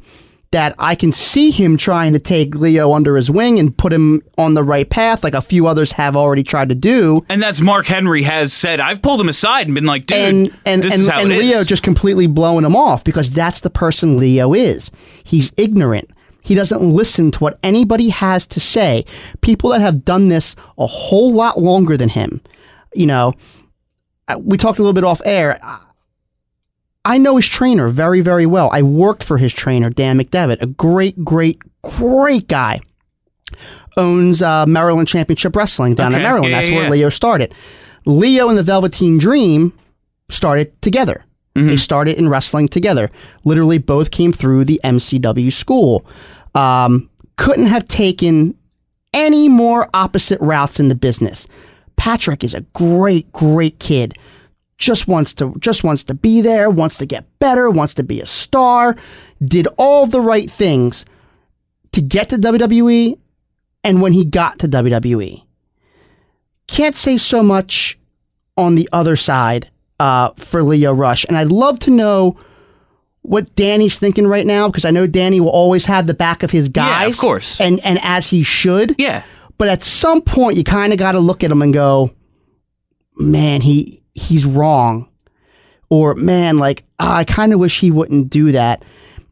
that 0.54 0.76
I 0.78 0.94
can 0.94 1.12
see 1.12 1.50
him 1.50 1.78
trying 1.78 2.14
to 2.14 2.20
take 2.20 2.54
Lio 2.54 2.94
under 2.94 3.18
his 3.18 3.30
wing 3.30 3.58
and 3.58 3.76
put 3.76 3.92
him 3.92 4.22
on 4.38 4.54
the 4.54 4.64
right 4.64 4.88
path, 4.88 5.24
like 5.24 5.34
a 5.34 5.42
few 5.42 5.66
others 5.66 5.92
have 5.94 6.16
already 6.16 6.44
tried 6.44 6.70
to 6.70 6.76
do. 6.76 7.22
And 7.28 7.42
that's 7.42 7.60
Mark 7.60 7.88
Henry 7.88 8.22
has 8.22 8.54
said. 8.54 8.80
I've 8.80 9.02
pulled 9.02 9.20
him 9.20 9.30
aside 9.30 9.66
and 9.66 9.74
been 9.74 9.88
like, 9.88 10.06
dude, 10.06 10.18
and 10.18 10.58
and 10.66 10.84
this 10.84 11.08
and, 11.10 11.20
and 11.20 11.30
Lio 11.30 11.60
is. 11.60 11.68
just 11.68 11.82
completely 11.82 12.28
blowing 12.28 12.66
him 12.66 12.76
off 12.76 13.04
because 13.04 13.32
that's 13.32 13.62
the 13.62 13.72
person 13.72 14.18
Lio 14.18 14.54
is. 14.54 14.92
He's 15.24 15.52
ignorant. 15.58 16.12
He 16.42 16.54
doesn't 16.54 16.82
listen 16.82 17.32
to 17.32 17.40
what 17.40 17.58
anybody 17.64 18.10
has 18.10 18.46
to 18.48 18.60
say. 18.60 19.06
People 19.42 19.72
that 19.72 19.82
have 19.82 20.06
done 20.06 20.28
this 20.28 20.56
a 20.78 20.86
whole 20.86 21.34
lot 21.34 21.58
longer 21.58 21.98
than 21.98 22.10
him, 22.10 22.42
you 22.94 23.08
know, 23.08 23.34
uh, 24.28 24.38
we 24.40 24.58
talked 24.58 24.78
a 24.78 24.82
little 24.84 24.94
bit 24.94 25.04
off 25.04 25.22
air. 25.26 25.60
I- 27.06 27.18
know 27.18 27.36
his 27.38 27.48
trainer 27.48 27.88
very, 27.90 28.22
very 28.22 28.46
well. 28.46 28.70
I 28.72 28.82
worked 28.82 29.24
for 29.24 29.38
his 29.38 29.54
trainer, 29.54 29.90
Dan 29.90 30.20
McDevitt, 30.20 30.62
a 30.62 30.68
great, 30.68 31.24
great, 31.24 31.62
great 31.82 32.48
guy. 32.48 32.82
Owns 33.98 34.42
uh, 34.42 34.66
Maryland 34.66 35.08
Championship 35.08 35.56
Wrestling 35.56 35.94
down 35.94 36.16
in 36.16 36.22
Maryland. 36.24 36.50
Yeah, 36.52 36.58
That's 36.58 36.70
yeah, 36.70 36.76
where 36.78 36.86
yeah. 36.86 36.90
Lio 36.92 37.10
started. 37.10 37.54
Lio 38.06 38.50
and 38.50 38.58
the 38.58 38.64
Velveteen 38.64 39.18
Dream 39.20 39.72
started 40.30 40.82
together. 40.82 41.24
They 41.56 41.78
started 41.78 42.18
in 42.18 42.30
wrestling 42.30 42.68
together. 42.68 43.12
Literally, 43.44 43.78
both 43.78 44.10
came 44.10 44.34
through 44.34 44.66
the 44.66 44.82
MCW 44.84 45.52
school. 45.54 46.04
Um, 46.56 47.12
couldn't 47.38 47.68
have 47.68 47.88
taken 47.88 48.58
any 49.14 49.48
more 49.50 49.88
opposite 49.94 50.42
routes 50.42 50.80
in 50.80 50.88
the 50.90 50.96
business. 50.96 51.48
Patrick 51.96 52.44
is 52.44 52.56
a 52.56 52.62
great, 52.74 53.32
great 53.34 53.78
kid. 53.80 54.16
Just 54.78 55.08
wants 55.08 55.34
to 55.36 55.56
just 55.60 55.84
wants 55.84 56.04
to 56.06 56.14
be 56.14 56.42
there, 56.42 56.70
wants 56.70 56.98
to 56.98 57.06
get 57.06 57.26
better, 57.40 57.70
wants 57.70 57.94
to 57.96 58.04
be 58.04 58.20
a 58.20 58.26
star. 58.26 58.96
Did 59.42 59.68
all 59.78 60.08
the 60.08 60.22
right 60.22 60.50
things 60.50 61.06
to 61.92 62.02
get 62.02 62.30
to 62.30 62.38
WWE, 62.38 63.18
and 63.84 64.02
when 64.02 64.14
he 64.14 64.26
got 64.26 64.60
to 64.60 64.68
WWE, 64.68 65.44
can't 66.68 66.96
say 66.96 67.18
so 67.18 67.44
much 67.44 68.00
on 68.58 68.76
the 68.76 68.90
other 68.92 69.16
side 69.16 69.70
uh, 70.00 70.32
for 70.36 70.64
Lio 70.64 70.94
Rush. 70.94 71.26
And 71.26 71.38
I'd 71.38 71.48
love 71.48 71.80
to 71.80 71.92
know 71.92 72.38
what 73.22 73.56
Danny's 73.56 73.98
thinking 73.98 74.28
right 74.28 74.46
now 74.46 74.68
because 74.68 74.86
I 74.86 74.92
know 74.92 75.08
Danny 75.08 75.40
will 75.40 75.50
always 75.50 75.86
have 75.86 76.08
the 76.08 76.14
back 76.14 76.44
of 76.44 76.52
his 76.52 76.70
guys. 76.70 77.02
Yeah, 77.02 77.08
of 77.08 77.18
course. 77.18 77.60
And, 77.60 77.80
and 77.86 78.00
as 78.04 78.30
he 78.30 78.44
should. 78.44 78.96
Yeah. 78.98 79.24
But 79.58 79.70
at 79.70 79.84
some 79.84 80.22
point, 80.22 80.58
you 80.58 80.64
kind 80.64 80.92
of 80.92 81.00
got 81.00 81.14
to 81.14 81.20
look 81.20 81.44
at 81.44 81.52
him 81.52 81.62
and 81.62 81.74
go, 81.74 82.14
man, 83.16 83.62
he 83.62 84.03
he's 84.14 84.46
wrong. 84.46 85.10
Or, 85.90 86.16
man, 86.16 86.58
like, 86.58 86.84
ah, 87.00 87.18
I 87.18 87.24
kind 87.24 87.54
of 87.54 87.60
wish 87.60 87.80
he 87.80 87.92
wouldn't 87.92 88.30
do 88.30 88.52
that. 88.52 88.84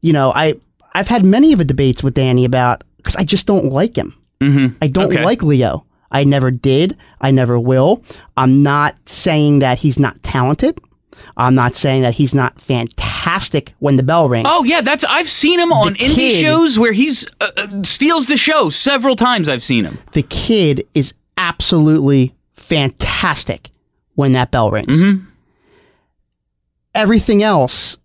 You 0.02 0.13
know, 0.13 0.32
I, 0.36 0.56
I've 0.94 1.08
had 1.08 1.26
many 1.26 1.54
of 1.54 1.60
the 1.60 1.65
debates 1.65 2.04
with 2.04 2.13
Danny 2.13 2.46
about 2.46 2.84
because 2.98 3.15
I 3.15 3.24
just 3.24 3.48
don't 3.48 3.65
like 3.72 3.96
him. 3.98 4.15
Mm-hmm. 4.41 4.76
I 4.82 4.88
don't 4.88 5.12
Okay. 5.12 5.24
like 5.24 5.41
Lio. 5.41 5.86
I 6.12 6.24
never 6.24 6.52
did. 6.52 6.98
I 7.20 7.32
never 7.32 7.58
will. 7.60 8.04
I'm 8.38 8.62
not 8.63 8.96
saying 9.08 9.60
that 9.60 9.80
he's 9.80 9.98
not 9.98 10.22
talented. 10.24 10.78
I'm 11.38 11.56
not 11.56 11.74
saying 11.76 12.02
that 12.02 12.13
he's 12.15 12.36
not 12.36 12.60
fantastic 12.60 13.74
when 13.80 13.96
the 13.96 14.04
bell 14.04 14.28
rings. 14.28 14.48
Oh 14.50 14.63
yeah, 14.63 14.82
that's 14.82 15.04
I've 15.06 15.30
seen 15.30 15.60
him 15.60 15.72
on 15.72 15.94
indie 15.96 16.41
shows 16.41 16.78
where 16.78 16.91
he's 16.91 17.26
uh, 17.39 17.48
uh, 17.58 17.84
steals 17.84 18.26
the 18.26 18.36
show 18.38 18.70
several 18.70 19.15
times. 19.15 19.48
I've 19.48 19.63
seen 19.63 19.86
him. 19.86 19.98
The 20.12 20.24
kid 20.24 20.86
is 20.94 21.13
absolutely 21.38 22.36
fantastic 22.54 23.70
when 24.15 24.34
that 24.34 24.52
bell 24.52 24.71
rings. 24.71 25.00
Everything 26.93 27.41
else 27.41 27.97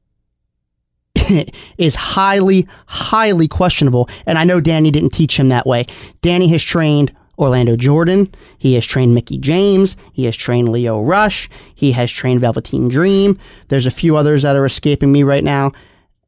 is 1.78 1.94
highly, 1.96 2.68
highly 2.86 3.48
questionable. 3.48 4.08
And 4.26 4.38
I 4.38 4.44
know 4.44 4.60
Danny 4.60 4.90
didn't 4.90 5.10
teach 5.10 5.38
him 5.38 5.48
that 5.48 5.66
way. 5.66 5.86
Danny 6.20 6.48
has 6.48 6.62
trained 6.62 7.12
Orlando 7.38 7.76
Jordan. 7.76 8.32
He 8.58 8.74
has 8.74 8.86
trained 8.86 9.14
Mickie 9.14 9.38
James. 9.38 9.96
He 10.12 10.24
has 10.24 10.36
trained 10.36 10.70
Lio 10.70 11.02
Rush. 11.02 11.48
He 11.74 11.92
has 11.92 12.10
trained 12.10 12.40
Velveteen 12.40 12.88
Dream. 12.88 13.38
There's 13.68 13.86
a 13.86 13.90
few 13.90 14.16
others 14.16 14.42
that 14.42 14.56
are 14.56 14.64
escaping 14.64 15.12
me 15.12 15.22
right 15.22 15.44
now. 15.44 15.72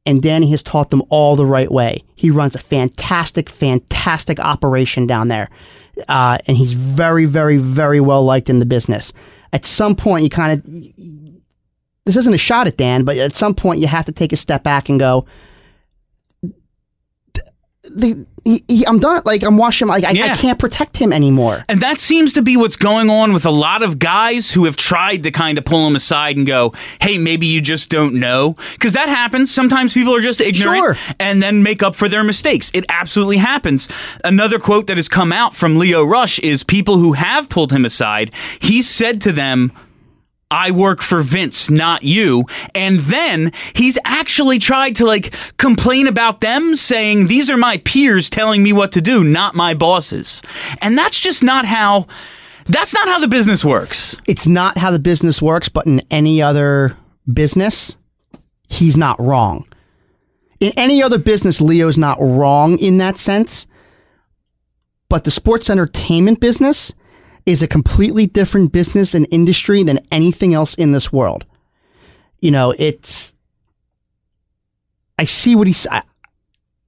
And 0.04 0.22
Danny 0.22 0.50
has 0.50 0.62
taught 0.62 0.90
them 0.90 1.02
all 1.10 1.36
the 1.36 1.46
right 1.46 1.70
way. 1.70 2.02
He 2.14 2.30
runs 2.30 2.54
a 2.54 2.58
fantastic, 2.58 3.50
fantastic 3.50 4.40
operation 4.40 5.06
down 5.06 5.28
there. 5.28 5.50
Uh, 6.08 6.38
and 6.46 6.56
he's 6.56 6.72
very, 6.72 7.26
very, 7.26 7.58
very 7.58 8.00
well 8.00 8.24
liked 8.24 8.48
in 8.48 8.58
the 8.58 8.66
business. 8.66 9.12
At 9.52 9.64
some 9.64 9.94
point, 9.94 10.24
you 10.24 10.30
kind 10.30 10.52
of 10.52 10.62
this 12.08 12.16
isn't 12.16 12.32
a 12.32 12.38
shot 12.38 12.66
at 12.66 12.78
Dan, 12.78 13.04
but 13.04 13.18
at 13.18 13.36
some 13.36 13.54
point 13.54 13.80
you 13.80 13.86
have 13.86 14.06
to 14.06 14.12
take 14.12 14.32
a 14.32 14.36
step 14.36 14.62
back 14.62 14.88
and 14.88 14.98
go. 14.98 15.26
The, 17.82 18.26
he, 18.48 18.64
he, 18.66 18.86
I'm 18.86 18.98
done. 18.98 19.20
Like 19.26 19.42
I'm 19.42 19.58
watching. 19.58 19.88
Like 19.88 20.04
I, 20.04 20.10
I 20.30 20.34
can't 20.34 20.58
protect 20.58 20.96
him 20.96 21.12
anymore. 21.12 21.64
And 21.68 21.82
that 21.82 21.98
seems 21.98 22.32
to 22.32 22.42
be 22.42 22.56
what's 22.56 22.76
going 22.76 23.10
on 23.10 23.34
with 23.34 23.44
a 23.44 23.50
lot 23.50 23.82
of 23.82 23.98
guys 23.98 24.50
who 24.50 24.64
have 24.64 24.74
tried 24.76 25.22
to 25.24 25.30
kind 25.30 25.58
of 25.58 25.66
pull 25.66 25.86
him 25.86 25.94
aside 25.94 26.38
and 26.38 26.46
go, 26.46 26.72
hey, 27.02 27.18
maybe 27.18 27.46
you 27.46 27.60
just 27.60 27.90
don't 27.90 28.14
know. 28.14 28.54
Because 28.72 28.92
that 28.94 29.10
happens. 29.10 29.52
Sometimes 29.54 29.92
people 29.92 30.14
are 30.16 30.20
just 30.22 30.40
ignorant 30.40 30.96
Sure. 30.96 31.14
and 31.20 31.42
then 31.42 31.62
make 31.62 31.82
up 31.82 31.94
for 31.94 32.08
their 32.08 32.24
mistakes. 32.24 32.70
It 32.72 32.86
absolutely 32.88 33.36
happens. 33.36 33.86
Another 34.24 34.58
quote 34.58 34.86
that 34.86 34.96
has 34.96 35.08
come 35.08 35.30
out 35.32 35.54
from 35.54 35.76
Lio 35.76 36.02
Rush 36.02 36.38
is 36.38 36.62
people 36.62 36.96
who 36.98 37.12
have 37.12 37.50
pulled 37.50 37.70
him 37.72 37.84
aside, 37.84 38.32
he 38.60 38.80
said 38.80 39.20
to 39.22 39.32
them, 39.32 39.72
I 40.50 40.70
work 40.70 41.02
for 41.02 41.20
Vince, 41.20 41.68
not 41.68 42.02
you. 42.02 42.46
And 42.74 43.00
then 43.00 43.52
he's 43.74 43.98
actually 44.04 44.58
tried 44.58 44.96
to 44.96 45.04
like 45.04 45.34
complain 45.58 46.06
about 46.06 46.40
them, 46.40 46.74
saying, 46.74 47.26
These 47.26 47.50
are 47.50 47.56
my 47.56 47.78
peers 47.78 48.30
telling 48.30 48.62
me 48.62 48.72
what 48.72 48.92
to 48.92 49.00
do, 49.00 49.22
not 49.22 49.54
my 49.54 49.74
bosses. 49.74 50.42
And 50.80 50.96
that's 50.96 51.20
just 51.20 51.42
not 51.42 51.64
how. 51.64 52.06
That's 52.70 52.92
not 52.92 53.08
how 53.08 53.18
the 53.18 53.28
business 53.28 53.64
works. 53.64 54.14
It's 54.26 54.46
not 54.46 54.76
how 54.76 54.90
the 54.90 54.98
business 54.98 55.40
works, 55.40 55.70
but 55.70 55.86
in 55.86 56.02
any 56.10 56.42
other 56.42 56.98
business, 57.32 57.96
he's 58.68 58.94
not 58.94 59.18
wrong. 59.18 59.66
In 60.60 60.72
any 60.76 61.02
other 61.02 61.18
business, 61.18 61.62
Lio's 61.62 61.96
not 61.96 62.18
wrong 62.20 62.78
in 62.78 62.98
that 62.98 63.16
sense. 63.16 63.66
But 65.08 65.24
the 65.24 65.30
sports 65.30 65.70
entertainment 65.70 66.40
business 66.40 66.92
is 67.48 67.62
a 67.62 67.66
completely 67.66 68.26
different 68.26 68.72
business 68.72 69.14
and 69.14 69.26
industry 69.30 69.82
than 69.82 69.98
anything 70.12 70.52
else 70.52 70.74
in 70.74 70.92
this 70.92 71.10
world. 71.12 71.46
You 72.40 72.50
know, 72.50 72.74
it's. 72.78 73.34
I 75.18 75.24
see 75.24 75.56
what 75.56 75.66
he's. 75.66 75.86
I- 75.86 76.02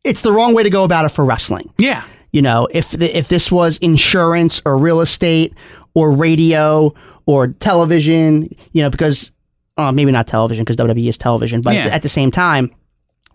It's 0.04 0.20
the 0.22 0.32
wrong 0.32 0.54
way 0.54 0.62
to 0.62 0.70
go 0.70 0.84
about 0.84 1.04
it 1.06 1.10
for 1.10 1.24
wrestling. 1.24 1.72
Yeah. 1.78 2.04
You 2.32 2.42
know, 2.42 2.68
if 2.70 2.90
the, 2.90 3.16
if 3.16 3.28
this 3.28 3.50
was 3.50 3.76
insurance 3.78 4.62
or 4.64 4.78
real 4.78 5.00
estate 5.00 5.52
or 5.94 6.12
radio 6.12 6.94
or 7.26 7.48
television, 7.48 8.54
you 8.72 8.82
know, 8.82 8.90
because 8.90 9.32
uh, 9.76 9.90
maybe 9.92 10.12
not 10.12 10.26
television 10.26 10.64
because 10.64 10.76
WWE 10.76 11.08
is 11.08 11.18
television, 11.18 11.60
but 11.62 11.74
Yeah. 11.74 11.86
at 11.88 12.02
the 12.02 12.08
same 12.08 12.30
time, 12.30 12.70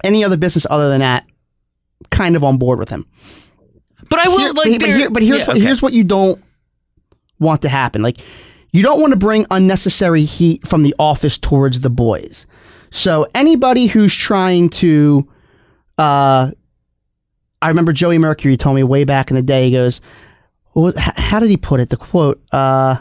any 0.03 0.23
other 0.23 0.38
business 0.38 0.65
other 0.69 0.89
than 0.89 0.99
that, 1.01 1.25
kind 2.11 2.35
of 2.35 2.43
on 2.43 2.57
board 2.57 2.79
with 2.79 2.89
him. 2.89 3.05
But 4.09 4.19
I 4.19 4.29
will 4.29 4.38
Here- 4.39 4.53
like. 4.53 4.79
but, 4.79 4.89
here- 4.89 5.09
but 5.09 5.23
here's 5.23 5.39
Yeah, 5.41 5.47
what, 5.47 5.55
okay. 5.57 5.65
here's 5.65 5.81
what 5.81 5.91
you 5.93 6.03
don't 6.03 6.41
want 7.39 7.61
to 7.63 7.69
happen. 7.69 8.01
Like 8.01 8.17
you 8.71 8.81
don't 8.83 8.99
want 8.99 9.11
to 9.11 9.17
bring 9.17 9.45
unnecessary 9.51 10.23
heat 10.25 10.67
from 10.67 10.83
the 10.83 10.93
office 10.99 11.37
towards 11.37 11.79
the 11.81 11.89
boys. 11.89 12.45
So 12.91 13.27
anybody 13.35 13.87
who's 13.87 14.13
trying 14.13 14.69
to, 14.69 15.27
uh, 15.97 16.51
I 17.61 17.67
remember 17.67 17.93
Joey 17.93 18.17
Mercury 18.17 18.57
told 18.57 18.75
me 18.75 18.83
way 18.83 19.03
back 19.03 19.29
in 19.31 19.35
the 19.35 19.41
day. 19.41 19.65
He 19.65 19.71
goes, 19.71 20.01
was, 20.73 20.93
"How 20.97 21.39
did 21.39 21.49
he 21.49 21.57
put 21.57 21.79
it?" 21.79 21.89
The 21.89 21.97
quote. 21.97 22.41
Uh, 22.51 22.97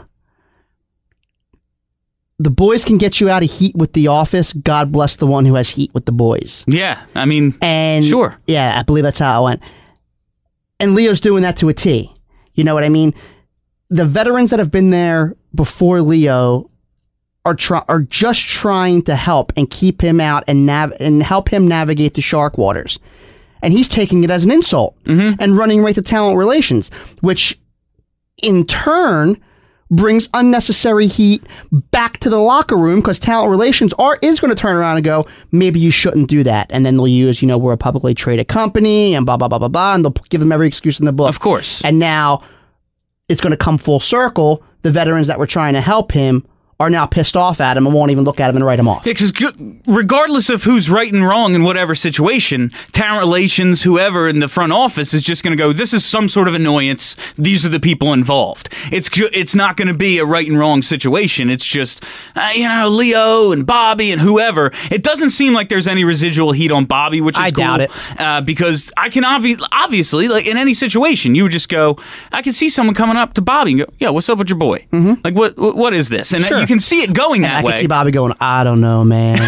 the 2.37 2.49
boys 2.49 2.83
can 2.83 2.97
get 2.97 3.21
you 3.21 3.29
out 3.29 3.43
of 3.43 3.49
heat 3.51 3.75
with 3.75 3.93
the 3.93 4.07
office. 4.07 4.51
God 4.51 4.91
bless 4.91 5.15
the 5.15 5.27
one 5.27 5.45
who 5.45 5.55
has 5.55 5.69
heat 5.69 5.93
with 5.93 6.05
the 6.05 6.11
boys. 6.11 6.65
Yeah. 6.67 7.01
I 7.15 7.23
mean, 7.25 7.55
And 7.61 8.03
Sure. 8.03 8.37
yeah, 8.45 8.77
I 8.77 8.83
believe 8.83 9.05
that's 9.05 9.19
how 9.19 9.41
it 9.41 9.45
went. 9.45 9.61
And 10.79 10.95
Lio's 10.95 11.21
doing 11.21 11.43
that 11.43 11.55
to 11.57 11.69
a 11.69 11.73
T. 11.73 12.13
You 12.53 12.65
know 12.65 12.73
what 12.73 12.83
I 12.83 12.89
mean? 12.89 13.13
The 13.89 14.05
veterans 14.05 14.49
that 14.49 14.59
have 14.59 14.71
been 14.71 14.89
there 14.89 15.35
before 15.53 16.01
Lio 16.01 16.69
are 17.45 17.55
try- 17.55 17.85
are 17.87 18.01
just 18.01 18.41
trying 18.41 19.03
to 19.03 19.15
help 19.15 19.53
and 19.55 19.69
keep 19.69 20.01
him 20.01 20.19
out 20.19 20.43
and 20.47 20.65
nav- 20.65 20.93
and 20.99 21.21
help 21.21 21.49
him 21.49 21.67
navigate 21.67 22.15
the 22.15 22.21
shark 22.21 22.57
waters. 22.57 22.99
And 23.61 23.73
he's 23.73 23.87
taking 23.87 24.23
it 24.23 24.31
as 24.31 24.45
an 24.45 24.51
insult 24.51 24.95
mm-hmm. 25.03 25.41
and 25.41 25.55
running 25.55 25.81
right 25.81 25.95
to 25.95 26.01
talent 26.01 26.37
relations, 26.37 26.89
which 27.21 27.59
in 28.41 28.65
turn 28.65 29.37
brings 29.91 30.27
unnecessary 30.33 31.05
heat 31.07 31.43
back 31.71 32.17
to 32.17 32.29
the 32.29 32.39
locker 32.39 32.75
room 32.75 32.99
because 32.99 33.19
talent 33.19 33.51
relations 33.51 33.93
are 33.93 34.17
is 34.21 34.39
going 34.39 34.53
to 34.53 34.59
turn 34.59 34.75
around 34.75 34.97
and 34.97 35.05
go, 35.05 35.27
maybe 35.51 35.79
you 35.79 35.91
shouldn't 35.91 36.27
do 36.27 36.43
that. 36.43 36.67
And 36.71 36.85
then 36.85 36.97
they'll 36.97 37.07
use, 37.07 37.41
you 37.41 37.47
know, 37.47 37.57
we're 37.57 37.73
a 37.73 37.77
publicly 37.77 38.15
traded 38.15 38.47
company 38.47 39.13
and 39.13 39.25
blah 39.25 39.37
blah 39.37 39.47
blah 39.47 39.59
blah 39.59 39.67
blah, 39.67 39.93
and 39.93 40.03
they'll 40.03 40.15
give 40.29 40.41
them 40.41 40.51
every 40.51 40.67
excuse 40.67 40.99
in 40.99 41.05
the 41.05 41.13
book. 41.13 41.29
Of 41.29 41.39
course. 41.39 41.83
And 41.85 41.99
now 41.99 42.41
it's 43.29 43.41
going 43.41 43.51
to 43.51 43.57
come 43.57 43.77
full 43.77 43.99
circle. 43.99 44.63
The 44.81 44.91
veterans 44.91 45.27
that 45.27 45.39
were 45.39 45.47
trying 45.47 45.73
to 45.73 45.81
help 45.81 46.11
him 46.11 46.45
are 46.79 46.89
now 46.89 47.05
pissed 47.05 47.37
off 47.37 47.61
at 47.61 47.77
him 47.77 47.85
and 47.85 47.95
won't 47.95 48.11
even 48.11 48.25
look 48.25 48.39
at 48.39 48.49
him 48.49 48.57
and 48.57 48.65
write 48.65 48.79
him 48.79 48.87
off. 48.87 49.05
Because 49.05 49.31
regardless 49.87 50.49
of 50.49 50.63
who's 50.63 50.89
right 50.89 51.11
and 51.11 51.25
wrong 51.25 51.55
in 51.55 51.63
whatever 51.63 51.95
situation, 51.95 52.71
talent 52.91 53.19
relations, 53.21 53.83
whoever 53.83 54.27
in 54.27 54.39
the 54.39 54.49
front 54.49 54.73
office 54.73 55.13
is 55.13 55.23
just 55.23 55.41
going 55.43 55.57
to 55.57 55.61
go. 55.61 55.71
This 55.71 55.93
is 55.93 56.03
some 56.03 56.27
sort 56.27 56.49
of 56.49 56.53
annoyance. 56.53 57.15
These 57.37 57.65
are 57.65 57.69
the 57.69 57.79
people 57.79 58.11
involved. 58.11 58.67
It's 58.91 59.09
it's 59.13 59.55
not 59.55 59.77
going 59.77 59.87
to 59.87 59.93
be 59.93 60.17
a 60.17 60.25
right 60.25 60.47
and 60.47 60.59
wrong 60.59 60.81
situation. 60.81 61.49
It's 61.49 61.65
just 61.65 62.03
uh, 62.35 62.51
you 62.53 62.67
know 62.67 62.89
Lio 62.89 63.51
and 63.53 63.65
Bobby 63.65 64.11
and 64.11 64.21
whoever. 64.21 64.71
It 64.91 65.01
doesn't 65.01 65.29
seem 65.29 65.53
like 65.53 65.69
there's 65.69 65.87
any 65.87 66.03
residual 66.03 66.51
heat 66.51 66.71
on 66.71 66.85
Bobby, 66.85 67.21
which 67.21 67.37
is 67.37 67.45
I 67.45 67.51
cool, 67.51 67.63
doubt 67.63 67.81
it. 67.81 67.91
Uh, 68.19 68.41
because 68.41 68.91
I 68.97 69.09
can 69.09 69.23
obvi- 69.23 69.63
obviously 69.71 70.27
like 70.27 70.45
in 70.45 70.57
any 70.57 70.73
situation, 70.73 71.35
you 71.35 71.43
would 71.43 71.51
just 71.53 71.69
go. 71.69 71.97
I 72.33 72.41
can 72.41 72.51
see 72.51 72.67
someone 72.67 72.95
coming 72.95 73.15
up 73.15 73.33
to 73.35 73.41
Bobby 73.41 73.71
and 73.71 73.79
go, 73.79 73.85
"Yeah, 73.99 74.09
what's 74.09 74.29
up 74.29 74.37
with 74.39 74.49
your 74.49 74.59
boy? 74.59 74.85
Like 75.23 75.35
what 75.35 75.57
what, 75.57 75.93
is 75.93 76.09
this?" 76.09 76.33
And 76.33 76.43
Mm-hmm. 76.43 76.53
Sure. 76.59 76.64
You 76.65 76.75
can 76.75 76.79
see 76.79 77.01
it 77.01 77.13
going 77.13 77.41
that 77.41 77.55
way. 77.55 77.59
I 77.59 77.63
way. 77.63 77.71
can 77.73 77.81
see 77.81 77.87
Bobby 77.87 78.11
going, 78.11 78.33
I 78.39 78.63
don't 78.63 78.81
know, 78.81 79.03
man. 79.03 79.37
uh, 79.39 79.41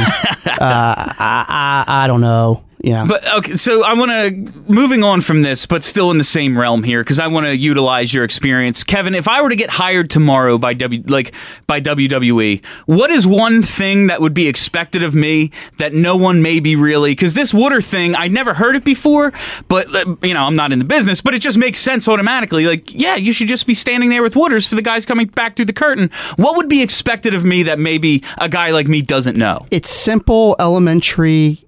I, 0.60 1.84
I, 1.88 2.04
I 2.04 2.08
don't 2.08 2.22
know. 2.22 2.64
You 2.88 2.94
know. 2.94 3.06
But 3.06 3.34
okay, 3.34 3.56
so 3.56 3.84
I 3.84 3.96
want 3.96 4.12
to 4.12 4.72
moving 4.72 5.04
on 5.04 5.20
from 5.20 5.42
this, 5.42 5.66
but 5.66 5.84
still 5.84 6.10
in 6.10 6.18
the 6.18 6.24
same 6.24 6.58
realm 6.58 6.84
here 6.84 7.04
because 7.04 7.20
I 7.20 7.28
want 7.28 7.46
to 7.46 7.58
utilize 7.58 8.14
your 8.14 8.24
experience, 8.24 8.86
Kevin. 8.86 9.14
If 9.14 9.28
I 9.28 9.42
were 9.42 9.50
to 9.50 9.58
get 9.58 9.70
hired 9.70 10.10
tomorrow 10.10 10.58
by 10.58 10.74
W, 10.74 11.04
like 11.08 11.36
by 11.68 11.82
WWE, 11.82 12.64
what 12.86 13.12
is 13.12 13.28
one 13.28 13.62
thing 13.62 14.08
that 14.08 14.22
would 14.22 14.34
be 14.34 14.48
expected 14.48 15.04
of 15.04 15.14
me 15.14 15.52
that 15.80 15.94
no 15.94 16.16
one 16.16 16.42
maybe 16.42 16.78
really? 16.78 17.12
Because 17.12 17.34
this 17.34 17.54
water 17.54 17.82
thing, 17.82 18.16
I 18.16 18.30
never 18.30 18.54
heard 18.54 18.78
it 18.78 18.86
before, 18.86 19.34
but 19.68 19.94
uh, 19.94 20.16
you 20.22 20.34
know 20.34 20.46
I'm 20.46 20.56
not 20.56 20.72
in 20.72 20.80
the 20.80 20.86
business, 20.86 21.20
but 21.20 21.34
it 21.34 21.40
just 21.40 21.58
makes 21.58 21.80
sense 21.80 22.08
automatically. 22.08 22.68
Like, 22.68 22.94
yeah, 22.94 23.16
you 23.16 23.34
should 23.34 23.50
just 23.50 23.68
be 23.68 23.74
standing 23.74 24.08
there 24.08 24.24
with 24.24 24.38
waters 24.38 24.66
for 24.66 24.76
the 24.76 24.82
guys 24.82 25.06
coming 25.06 25.28
back 25.28 25.58
through 25.58 25.66
the 25.66 25.74
curtain. 25.74 26.10
What 26.38 26.56
would 26.56 26.70
be 26.70 26.82
expected 26.82 27.34
of 27.34 27.44
me 27.44 27.64
that 27.64 27.80
maybe 27.80 28.24
a 28.38 28.48
guy 28.48 28.72
like 28.72 28.88
me 28.88 29.02
doesn't 29.02 29.36
know? 29.36 29.66
it's 29.72 29.90
simple, 29.90 30.56
elementary, 30.58 31.67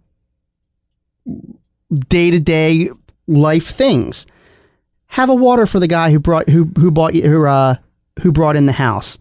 day 2.08 2.32
to 2.32 2.40
day 2.40 2.90
life 3.28 3.68
things. 3.68 4.26
Have 5.08 5.30
a 5.30 5.36
water 5.36 5.66
for 5.66 5.80
the 5.80 5.88
guy 5.88 6.12
who 6.12 6.20
brought 6.20 6.50
who 6.50 6.66
who 6.78 6.92
bought 6.92 7.16
you 7.16 7.24
who 7.24 7.46
uh 7.46 7.76
who 8.22 8.32
brought 8.32 8.56
in 8.56 8.66
the 8.66 8.72
house. 8.72 9.18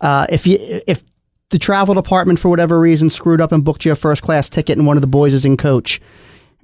Uh, 0.00 0.26
if 0.28 0.46
you 0.46 0.58
if 0.86 1.02
the 1.50 1.58
travel 1.58 1.94
department 1.94 2.38
for 2.38 2.48
whatever 2.48 2.80
reason 2.80 3.10
screwed 3.10 3.40
up 3.40 3.52
and 3.52 3.64
booked 3.64 3.84
you 3.84 3.92
a 3.92 3.96
first 3.96 4.22
class 4.22 4.48
ticket 4.48 4.76
and 4.78 4.86
one 4.86 4.96
of 4.96 5.00
the 5.00 5.06
boys 5.06 5.32
is 5.32 5.44
in 5.44 5.56
coach, 5.56 6.00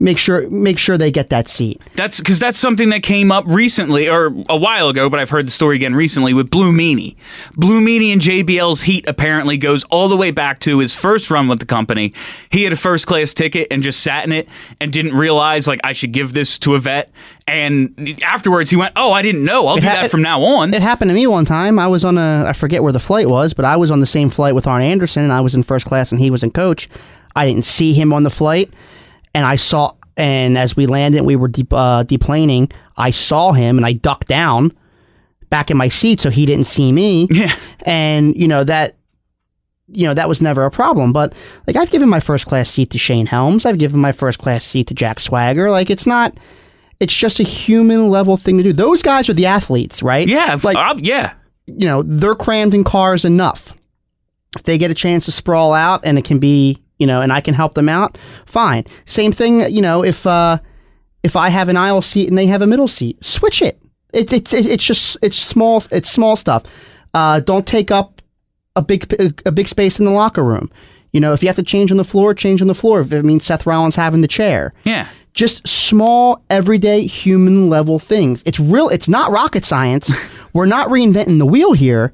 make 0.00 0.16
sure 0.18 0.48
make 0.50 0.78
sure 0.78 0.96
they 0.96 1.10
get 1.10 1.30
that 1.30 1.48
seat. 1.48 1.80
That's 1.94 2.18
because 2.18 2.38
that's 2.38 2.58
something 2.58 2.90
that 2.90 3.02
came 3.02 3.32
up 3.32 3.44
recently 3.48 4.08
or 4.08 4.26
a 4.48 4.56
while 4.56 4.88
ago, 4.88 5.10
but 5.10 5.18
I've 5.18 5.30
heard 5.30 5.46
the 5.46 5.50
story 5.50 5.76
again 5.76 5.94
recently 5.94 6.32
with 6.32 6.50
Blue 6.50 6.72
Meanie. 6.72 7.16
Blue 7.56 7.80
Meanie 7.80 8.12
and 8.12 8.20
JBL's 8.20 8.82
heat 8.82 9.04
apparently 9.08 9.56
goes 9.56 9.84
all 9.84 10.08
the 10.08 10.16
way 10.16 10.30
back 10.30 10.60
to 10.60 10.78
his 10.78 10.94
first 10.94 11.30
run 11.30 11.48
with 11.48 11.58
the 11.58 11.66
company. 11.66 12.12
He 12.50 12.64
had 12.64 12.72
a 12.72 12.76
first 12.76 13.06
class 13.06 13.34
ticket 13.34 13.66
and 13.70 13.82
just 13.82 14.00
sat 14.00 14.24
in 14.24 14.32
it 14.32 14.48
and 14.80 14.92
didn't 14.92 15.14
realize 15.14 15.66
like 15.66 15.80
I 15.82 15.92
should 15.92 16.12
give 16.12 16.32
this 16.32 16.58
to 16.60 16.74
a 16.74 16.78
vet. 16.78 17.10
And 17.46 18.20
afterwards, 18.22 18.68
he 18.70 18.76
went, 18.76 18.92
"Oh, 18.94 19.12
I 19.12 19.22
didn't 19.22 19.44
know. 19.44 19.66
I'll 19.68 19.76
do 19.76 19.86
ha- 19.86 20.02
that 20.02 20.10
from 20.10 20.22
now 20.22 20.42
on." 20.42 20.74
It 20.74 20.82
happened 20.82 21.08
to 21.08 21.14
me 21.14 21.26
one 21.26 21.44
time. 21.46 21.78
I 21.78 21.88
was 21.88 22.04
on 22.04 22.18
a 22.18 22.44
I 22.46 22.52
forget 22.52 22.82
where 22.82 22.92
the 22.92 23.00
flight 23.00 23.28
was, 23.28 23.54
but 23.54 23.64
I 23.64 23.76
was 23.76 23.90
on 23.90 24.00
the 24.00 24.06
same 24.06 24.28
flight 24.30 24.54
with 24.54 24.66
Arn 24.66 24.82
Anderson, 24.82 25.24
and 25.24 25.32
I 25.32 25.40
was 25.40 25.54
in 25.54 25.62
first 25.62 25.86
class, 25.86 26.12
and 26.12 26.20
he 26.20 26.30
was 26.30 26.42
in 26.42 26.50
coach. 26.50 26.88
I 27.34 27.46
didn't 27.46 27.64
see 27.64 27.92
him 27.94 28.12
on 28.12 28.22
the 28.22 28.30
flight, 28.30 28.70
and 29.34 29.46
I 29.46 29.56
saw. 29.56 29.92
And 30.16 30.58
as 30.58 30.76
we 30.76 30.86
landed, 30.86 31.22
we 31.22 31.36
were 31.36 31.46
de- 31.48 31.66
uh, 31.70 32.02
deplaning. 32.04 32.72
I 32.96 33.12
saw 33.12 33.52
him, 33.52 33.76
and 33.76 33.86
I 33.86 33.92
ducked 33.92 34.26
down 34.28 34.72
back 35.48 35.70
in 35.70 35.76
my 35.76 35.88
seat 35.88 36.20
so 36.20 36.28
he 36.30 36.44
didn't 36.44 36.66
see 36.66 36.90
me. 36.92 37.28
Yeah. 37.30 37.54
And 37.84 38.36
you 38.36 38.48
know 38.48 38.64
that 38.64 38.96
you 39.90 40.06
know 40.06 40.14
that 40.14 40.28
was 40.28 40.42
never 40.42 40.64
a 40.64 40.70
problem. 40.70 41.12
But 41.12 41.34
like 41.66 41.76
I've 41.76 41.90
given 41.90 42.08
my 42.08 42.20
first 42.20 42.46
class 42.46 42.68
seat 42.68 42.90
to 42.90 42.98
Shane 42.98 43.26
Helms. 43.26 43.64
I've 43.64 43.78
given 43.78 44.00
my 44.00 44.12
first 44.12 44.38
class 44.40 44.64
seat 44.64 44.88
to 44.88 44.94
Jack 44.94 45.20
Swagger. 45.20 45.70
Like 45.70 45.88
it's 45.88 46.06
not. 46.06 46.36
It's 47.00 47.14
just 47.16 47.38
a 47.38 47.44
human 47.44 48.10
level 48.10 48.36
thing 48.36 48.56
to 48.58 48.64
do. 48.64 48.72
Those 48.72 49.02
guys 49.04 49.28
are 49.28 49.32
the 49.34 49.46
athletes, 49.46 50.02
right? 50.02 50.26
yeah, 50.26 50.58
Like 50.64 50.76
uh, 50.76 50.96
yeah. 50.98 51.32
you 51.66 51.86
know 51.86 52.02
they're 52.02 52.34
crammed 52.34 52.74
in 52.74 52.82
cars 52.82 53.24
enough. 53.24 53.72
If 54.56 54.64
they 54.64 54.78
get 54.78 54.90
a 54.90 54.94
chance 54.94 55.26
to 55.26 55.32
sprawl 55.32 55.74
out 55.74 56.00
and 56.02 56.18
it 56.18 56.24
can 56.24 56.40
be 56.40 56.82
you 56.98 57.06
know 57.06 57.20
and 57.20 57.32
I 57.32 57.40
can 57.40 57.54
help 57.54 57.74
them 57.74 57.88
out, 57.88 58.18
fine. 58.46 58.84
Same 59.06 59.32
thing. 59.32 59.70
You 59.70 59.82
know 59.82 60.04
if 60.04 60.26
uh, 60.26 60.58
if 61.22 61.36
I 61.36 61.48
have 61.48 61.68
an 61.68 61.76
aisle 61.76 62.02
seat 62.02 62.28
and 62.28 62.36
they 62.38 62.46
have 62.46 62.62
a 62.62 62.66
middle 62.66 62.88
seat, 62.88 63.22
switch 63.24 63.62
it. 63.62 63.80
It, 64.12 64.32
it's 64.32 64.52
it, 64.52 64.66
it's 64.66 64.84
just 64.84 65.16
it's 65.22 65.36
small 65.36 65.82
it's 65.90 66.10
small 66.10 66.36
stuff. 66.36 66.62
Uh, 67.14 67.40
don't 67.40 67.66
take 67.66 67.90
up 67.90 68.22
a 68.76 68.82
big 68.82 69.12
a 69.46 69.52
big 69.52 69.68
space 69.68 69.98
in 69.98 70.04
the 70.04 70.10
locker 70.12 70.44
room. 70.44 70.70
You 71.12 71.20
know 71.20 71.32
if 71.32 71.42
you 71.42 71.48
have 71.48 71.56
to 71.56 71.62
change 71.62 71.90
on 71.90 71.96
the 71.96 72.04
floor, 72.04 72.34
change 72.34 72.60
on 72.62 72.68
the 72.68 72.74
floor. 72.74 73.00
If 73.00 73.12
it 73.12 73.24
means 73.24 73.44
Seth 73.44 73.66
Rollins 73.66 73.96
having 73.96 74.20
the 74.20 74.28
chair, 74.28 74.72
Yeah. 74.84 75.08
just 75.34 75.66
small 75.66 76.42
everyday 76.50 77.06
human 77.06 77.70
level 77.70 77.98
things 77.98 78.42
it's 78.44 78.58
real 78.60 78.88
it's 78.88 79.08
not 79.08 79.30
rocket 79.30 79.64
science 79.64 80.10
we're 80.52 80.66
not 80.66 80.88
reinventing 80.88 81.38
the 81.38 81.46
wheel 81.46 81.72
here 81.72 82.12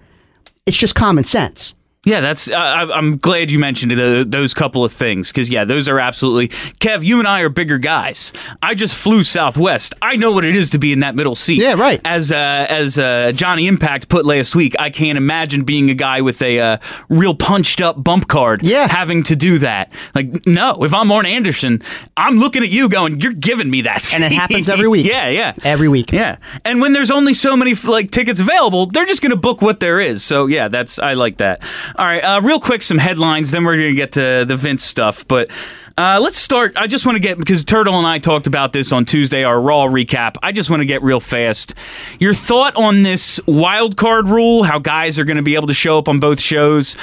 it's 0.66 0.76
just 0.76 0.94
common 0.94 1.24
sense 1.24 1.74
Yeah, 2.04 2.20
that's. 2.20 2.50
Uh, 2.50 2.54
I- 2.56 2.96
I'm 2.96 3.16
glad 3.16 3.50
you 3.50 3.58
mentioned 3.58 3.92
uh, 3.92 4.24
those 4.26 4.54
couple 4.54 4.84
of 4.84 4.92
things 4.92 5.30
because 5.32 5.50
yeah, 5.50 5.64
those 5.64 5.88
are 5.88 5.98
absolutely. 5.98 6.48
Kev, 6.80 7.04
you 7.04 7.18
and 7.18 7.26
I 7.28 7.40
are 7.40 7.48
bigger 7.48 7.78
guys. 7.78 8.32
I 8.62 8.74
just 8.74 8.94
flew 8.94 9.22
Southwest. 9.24 9.94
I 10.02 10.16
know 10.16 10.32
what 10.32 10.44
it 10.44 10.54
is 10.56 10.70
to 10.70 10.78
be 10.78 10.92
in 10.92 11.00
that 11.00 11.14
middle 11.14 11.34
seat. 11.34 11.60
Yeah, 11.60 11.74
right. 11.74 12.00
As 12.04 12.30
uh, 12.32 12.66
as 12.68 12.98
uh, 12.98 13.32
Johnny 13.34 13.66
Impact 13.66 14.08
put 14.08 14.24
last 14.26 14.54
week, 14.54 14.74
I 14.78 14.90
can't 14.90 15.16
imagine 15.16 15.64
being 15.64 15.90
a 15.90 15.94
guy 15.94 16.20
with 16.20 16.40
a 16.42 16.60
uh, 16.60 16.78
real 17.08 17.34
punched 17.34 17.80
up 17.80 18.02
bump 18.02 18.28
card. 18.28 18.62
Yeah. 18.64 18.88
having 18.88 19.22
to 19.24 19.36
do 19.36 19.58
that. 19.58 19.92
Like, 20.14 20.46
no, 20.46 20.84
if 20.84 20.92
I'm 20.94 21.10
Arn 21.10 21.26
Anderson, 21.26 21.82
I'm 22.16 22.38
looking 22.38 22.62
at 22.62 22.68
you 22.70 22.88
going, 22.88 23.20
"You're 23.20 23.32
giving 23.32 23.70
me 23.70 23.82
that." 23.82 24.12
And 24.14 24.22
it 24.22 24.32
happens 24.42 24.68
every 24.68 24.88
week. 24.88 25.06
yeah, 25.06 25.28
yeah. 25.28 25.54
every 25.64 25.88
week 25.88 26.12
Yeah, 26.12 26.36
and 26.64 26.80
when 26.80 26.92
there's 26.92 27.10
only 27.10 27.34
so 27.34 27.56
many 27.56 27.74
like 27.74 28.10
tickets 28.10 28.40
available, 28.40 28.86
they're 28.86 29.06
just 29.06 29.22
going 29.22 29.30
to 29.30 29.36
book 29.36 29.62
what 29.62 29.80
there 29.80 30.00
is. 30.00 30.22
So 30.22 30.46
yeah, 30.46 30.68
that's 30.68 30.98
I 30.98 31.14
like 31.14 31.38
that. 31.38 31.62
All 31.96 32.04
right, 32.04 32.20
uh, 32.24 32.40
real 32.40 32.58
quick, 32.58 32.82
some 32.82 32.98
headlines. 32.98 33.52
Then 33.52 33.64
we're 33.64 33.76
to 33.76 33.94
get 33.94 34.12
to 34.12 34.44
the 34.44 34.56
Vince 34.56 34.82
stuff. 34.82 35.28
But 35.28 35.48
uh, 35.96 36.18
let's 36.20 36.38
start. 36.38 36.72
I 36.76 36.88
just 36.88 37.06
want 37.06 37.14
to 37.14 37.20
get 37.20 37.38
because 37.38 37.62
Turtle 37.62 37.96
and 37.96 38.06
I 38.06 38.18
talked 38.18 38.48
about 38.48 38.72
this 38.72 38.90
on 38.90 39.04
Tuesday, 39.04 39.44
our 39.44 39.60
Raw 39.60 39.86
recap. 39.86 40.34
I 40.42 40.50
just 40.50 40.70
want 40.70 40.80
to 40.80 40.86
get 40.86 41.04
real 41.04 41.20
fast. 41.20 41.74
Your 42.18 42.34
thought 42.34 42.74
on 42.74 43.04
this 43.04 43.38
wild 43.46 43.96
card 43.96 44.28
rule? 44.28 44.64
How 44.64 44.80
guys 44.80 45.20
are 45.20 45.24
going 45.24 45.36
to 45.36 45.42
be 45.42 45.54
able 45.54 45.68
to 45.68 45.74
show 45.74 45.96
up 45.96 46.08
on 46.08 46.18
both 46.18 46.40
shows? 46.40 46.96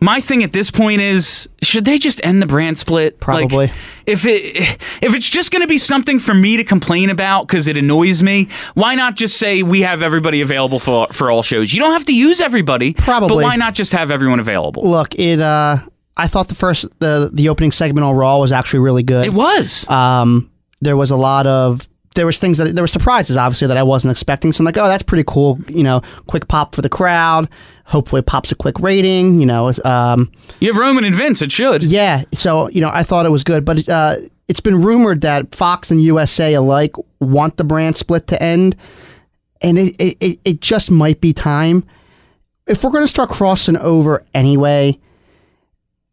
My 0.00 0.20
thing 0.20 0.44
at 0.44 0.52
this 0.52 0.70
point 0.70 1.00
is, 1.00 1.48
should 1.62 1.84
they 1.86 1.96
just 1.98 2.20
end 2.24 2.42
the 2.42 2.46
brand 2.46 2.76
split? 2.78 3.14
Like, 3.14 3.20
Probably. 3.48 3.72
if 4.06 4.24
it 4.26 4.78
if 5.02 5.14
it's 5.14 5.28
just 5.28 5.50
going 5.50 5.62
to 5.62 5.66
be 5.68 5.78
something 5.78 6.18
for 6.18 6.34
me 6.34 6.56
to 6.58 6.64
complain 6.64 7.08
about 7.10 7.46
because 7.46 7.66
it 7.66 7.76
annoys 7.78 8.22
me, 8.22 8.48
why 8.74 8.94
not 8.94 9.16
just 9.16 9.38
say 9.38 9.62
we 9.62 9.80
have 9.80 10.02
everybody 10.02 10.40
available 10.42 10.78
for 10.78 11.08
for 11.12 11.30
all 11.30 11.42
shows? 11.42 11.72
You 11.72 11.80
don't 11.80 11.92
have 11.92 12.04
to 12.06 12.14
use 12.14 12.40
everybody, 12.40 12.92
probably 12.92 13.28
but 13.42 13.44
why 13.44 13.56
not 13.56 13.74
just 13.74 13.92
have 13.92 14.10
everyone 14.10 14.38
available? 14.40 14.82
look 14.88 15.14
it 15.16 15.40
uh 15.40 15.78
i 16.16 16.26
thought 16.28 16.48
the 16.48 16.54
first 16.54 16.86
the 17.00 17.30
the 17.32 17.48
opening 17.48 17.72
segment 17.72 18.04
on 18.04 18.14
raw 18.14 18.38
was 18.38 18.52
actually 18.52 18.78
really 18.80 19.02
good 19.02 19.26
It 19.26 19.32
was. 19.34 19.88
um 19.88 20.50
there 20.80 20.96
was 20.96 21.10
a 21.10 21.16
lot 21.16 21.46
of 21.46 21.88
there 22.16 22.26
was 22.26 22.38
things 22.38 22.58
that 22.58 22.74
there 22.74 22.82
were 22.82 22.88
surprises 22.88 23.36
obviously 23.36 23.68
that 23.68 23.76
i 23.76 23.82
wasn't 23.82 24.10
expecting 24.10 24.52
so 24.52 24.62
i'm 24.62 24.66
like 24.66 24.76
oh 24.76 24.88
that's 24.88 25.04
pretty 25.04 25.24
cool 25.26 25.58
you 25.68 25.82
know 25.82 26.02
quick 26.26 26.48
pop 26.48 26.74
for 26.74 26.82
the 26.82 26.88
crowd 26.88 27.48
hopefully 27.84 28.18
it 28.20 28.26
pops 28.26 28.50
a 28.50 28.54
quick 28.56 28.78
rating 28.80 29.40
you 29.40 29.46
know 29.46 29.72
um 29.84 30.30
you 30.60 30.72
have 30.72 30.80
Roman 30.80 31.04
and 31.04 31.14
Vince. 31.14 31.42
It 31.42 31.52
should. 31.52 31.82
Yeah, 31.82 32.24
so 32.34 32.68
you 32.68 32.80
know, 32.80 32.90
I 32.92 33.02
thought 33.02 33.26
it 33.26 33.30
was 33.30 33.44
good, 33.44 33.64
but 33.64 33.88
uh, 33.88 34.16
it's 34.48 34.60
been 34.60 34.80
rumored 34.80 35.20
that 35.22 35.54
Fox 35.54 35.90
and 35.90 36.02
USA 36.02 36.54
alike 36.54 36.94
want 37.20 37.56
the 37.56 37.64
brand 37.64 37.96
split 37.96 38.26
to 38.28 38.42
end, 38.42 38.76
and 39.60 39.78
it 39.78 39.96
it, 39.98 40.16
it, 40.20 40.40
it 40.44 40.60
just 40.60 40.90
might 40.90 41.20
be 41.20 41.32
time. 41.32 41.84
If 42.66 42.82
we're 42.82 42.90
going 42.90 43.04
to 43.04 43.08
start 43.08 43.30
crossing 43.30 43.76
over 43.76 44.24
anyway, 44.34 44.98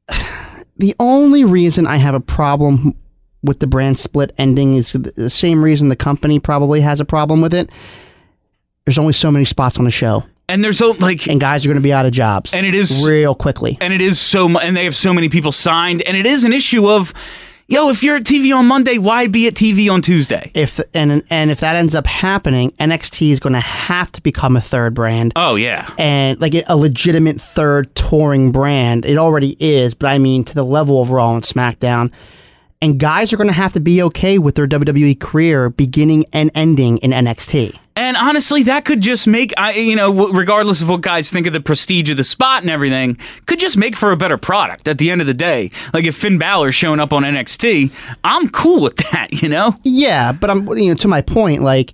the 0.77 0.95
only 0.99 1.45
reason 1.45 1.87
I 1.87 1.97
have 1.97 2.15
a 2.15 2.19
problem 2.19 2.95
with 3.43 3.59
the 3.59 3.67
brand 3.67 3.99
split 3.99 4.33
ending 4.37 4.75
is 4.75 4.93
the 4.93 5.29
same 5.29 5.63
reason 5.63 5.89
the 5.89 5.95
company 5.95 6.39
probably 6.39 6.81
has 6.81 6.99
a 6.99 7.05
problem 7.05 7.41
with 7.41 7.53
it. 7.53 7.69
There's 8.85 8.97
only 8.97 9.13
so 9.13 9.31
many 9.31 9.45
spots 9.45 9.77
on 9.77 9.85
the 9.85 9.91
show, 9.91 10.23
And 10.49 10.63
there's 10.63 10.77
so 10.77 10.91
like. 10.99 11.27
and 11.27 11.39
guys 11.39 11.63
are 11.65 11.69
going 11.69 11.75
to 11.77 11.81
be 11.81 11.93
out 11.93 12.05
of 12.05 12.11
jobs, 12.11 12.53
And 12.53 12.65
it 12.65 12.75
is- 12.75 13.03
real 13.05 13.33
quickly. 13.35 13.77
and 13.81 13.93
it 13.93 14.01
is 14.01 14.19
so 14.19 14.49
mu- 14.49 14.59
and 14.59 14.75
they 14.75 14.83
have 14.85 14.95
so 14.95 15.13
many 15.13 15.29
people 15.29 15.51
signed 15.51 16.01
and 16.03 16.17
it 16.17 16.25
is 16.25 16.43
an 16.43 16.51
issue 16.53 16.89
of 16.89 17.13
yo 17.67 17.89
if 17.89 18.03
you're 18.03 18.17
at 18.17 18.23
TV 18.23 18.53
on 18.55 18.65
Monday 18.67 18.97
why 18.97 19.25
be 19.27 19.47
at 19.47 19.53
TV 19.53 19.89
on 19.89 20.01
Tuesday 20.01 20.51
if 20.53 20.81
and 20.93 21.23
and 21.29 21.49
if 21.49 21.61
that 21.61 21.77
ends 21.77 21.95
up 21.95 22.05
happening, 22.05 22.71
NXT 22.79 23.31
is 23.31 23.39
going 23.39 23.53
to 23.53 23.59
have 23.61 24.11
to 24.11 24.21
become 24.21 24.57
a 24.57 24.61
third 24.61 24.93
brand 24.93 25.31
oh 25.37 25.55
yeah 25.55 25.89
and 25.97 26.39
like 26.41 26.53
a 26.67 26.75
legitimate 26.75 27.39
third 27.39 27.93
touring 27.95 28.51
brand. 28.51 29.05
It 29.05 29.17
already 29.17 29.55
is, 29.61 29.93
but 29.93 30.07
I 30.07 30.17
mean 30.17 30.43
to 30.43 30.53
the 30.53 30.65
level 30.65 31.01
of 31.01 31.09
Raw 31.11 31.33
and 31.35 31.43
SmackDown. 31.43 32.11
And 32.83 32.99
guys 32.99 33.31
are 33.31 33.37
going 33.37 33.47
to 33.47 33.53
have 33.53 33.71
to 33.73 33.79
be 33.79 34.01
okay 34.03 34.37
with 34.37 34.55
their 34.55 34.67
WWE 34.67 35.17
career 35.17 35.69
beginning 35.69 36.25
and 36.33 36.51
ending 36.53 36.97
in 36.97 37.11
NXT. 37.11 37.79
And 37.95 38.17
honestly, 38.17 38.61
that 38.63 38.83
could 38.83 38.99
just 38.99 39.25
make 39.25 39.53
I 39.55 39.71
you 39.75 39.95
know 39.95 40.27
regardless 40.31 40.81
of 40.81 40.89
what 40.89 40.99
guys 40.99 41.31
think 41.31 41.47
of 41.47 41.53
the 41.53 41.61
prestige 41.61 42.09
of 42.09 42.17
the 42.17 42.25
spot 42.25 42.61
and 42.61 42.69
everything, 42.69 43.17
could 43.45 43.59
just 43.59 43.77
make 43.77 43.95
for 43.95 44.11
a 44.11 44.17
better 44.17 44.37
product 44.37 44.89
at 44.89 44.97
the 44.97 45.11
end 45.11 45.21
of 45.21 45.27
the 45.27 45.33
day. 45.33 45.71
Like 45.93 46.03
if 46.03 46.17
Finn 46.17 46.37
Balor's 46.37 46.75
showing 46.75 46.99
up 46.99 47.13
on 47.13 47.23
NXT, 47.23 47.93
I'm 48.25 48.49
cool 48.49 48.81
with 48.81 48.97
that. 48.97 49.29
You 49.43 49.49
know. 49.49 49.75
Yeah, 49.83 50.33
but 50.33 50.49
I'm 50.49 50.67
you 50.77 50.89
know 50.89 50.95
to 50.95 51.07
my 51.07 51.21
point, 51.21 51.61
like 51.61 51.93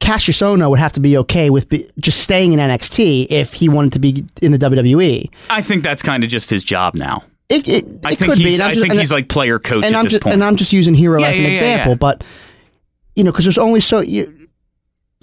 Kassius 0.00 0.42
Ohno 0.42 0.70
would 0.70 0.78
have 0.78 0.92
to 0.94 1.00
be 1.00 1.16
okay 1.18 1.50
with 1.50 1.68
be, 1.68 1.88
just 2.00 2.20
staying 2.20 2.52
in 2.52 2.58
NXT 2.58 3.28
if 3.30 3.54
he 3.54 3.68
wanted 3.68 3.92
to 3.92 3.98
be 3.98 4.24
in 4.42 4.52
the 4.52 4.58
WWE. 4.58 5.30
I 5.50 5.62
think 5.62 5.84
that's 5.84 6.02
kind 6.02 6.24
of 6.24 6.30
just 6.30 6.50
his 6.50 6.64
job 6.64 6.94
now. 6.94 7.22
It, 7.48 7.66
it, 7.68 7.84
I 8.04 8.12
it 8.12 8.18
think 8.18 8.30
could 8.32 8.38
he's 8.38 8.58
be. 8.58 8.62
I'm 8.62 8.70
just- 8.74 8.80
think 8.86 8.98
he's 9.00 9.10
like 9.12 9.28
player 9.28 9.58
coach 9.58 9.84
and 9.84 9.94
at 9.94 9.98
I'm 9.98 10.04
this 10.04 10.12
just 10.14 10.22
point. 10.24 10.34
and 10.34 10.44
I'm 10.44 10.56
just 10.56 10.72
using 10.72 10.94
Hero 10.94 11.20
Yeah, 11.20 11.28
as 11.28 11.38
an 11.38 11.44
yeah, 11.44 11.50
example, 11.50 11.92
yeah. 11.92 11.96
but 11.96 12.24
you 13.16 13.24
know, 13.24 13.32
because 13.32 13.44
there's 13.46 13.58
only 13.58 13.80
so 13.80 14.00
you, 14.00 14.32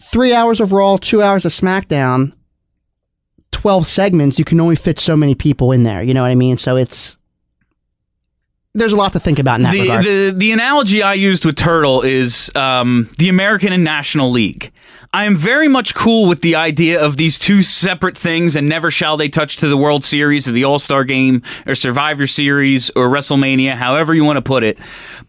three 0.01 0.33
hours 0.33 0.59
of 0.59 0.71
Raw, 0.71 0.97
two 0.97 1.21
hours 1.21 1.45
of 1.45 1.51
SmackDown, 1.51 2.33
twelve 3.51 3.85
segments. 3.87 4.39
You 4.39 4.45
can 4.45 4.59
only 4.59 4.75
fit 4.75 4.99
so 4.99 5.15
many 5.15 5.35
people 5.35 5.71
in 5.71 5.83
there. 5.83 6.01
You 6.01 6.13
know 6.13 6.21
what 6.23 6.31
I 6.31 6.35
mean? 6.35 6.57
So 6.57 6.75
it's 6.77 7.15
there's 8.75 8.91
a 8.91 8.97
lot 8.97 9.13
to 9.13 9.19
think 9.19 9.39
about 9.39 9.55
in 9.55 9.63
that 9.63 9.73
the, 9.73 9.81
regard. 9.81 10.03
the 10.03 10.33
the 10.35 10.51
analogy 10.51 11.01
I 11.01 11.13
used 11.13 11.45
with 11.45 11.55
Turtle 11.55 12.01
is 12.01 12.51
um, 12.55 13.09
the 13.17 13.29
American 13.29 13.73
and 13.73 13.83
National 13.83 14.29
League. 14.29 14.71
I 15.13 15.23
am 15.23 15.37
very 15.37 15.69
much 15.69 15.95
cool 15.95 16.27
with 16.27 16.41
the 16.41 16.55
idea 16.55 17.01
of 17.01 17.15
these 17.15 17.39
two 17.39 17.63
separate 17.63 18.17
things, 18.17 18.53
and 18.53 18.67
never 18.67 18.91
shall 18.91 19.15
they 19.15 19.29
touch 19.29 19.55
to 19.57 19.69
the 19.69 19.77
World 19.77 20.03
Series 20.03 20.45
or 20.45 20.51
the 20.51 20.65
All 20.65 20.77
Star 20.77 21.05
Game 21.05 21.41
or 21.65 21.73
Survivor 21.73 22.27
Series 22.27 22.89
or 22.91 23.07
WrestleMania, 23.07 23.75
however 23.75 24.13
you 24.13 24.25
want 24.25 24.35
to 24.37 24.41
put 24.41 24.63
it. 24.63 24.77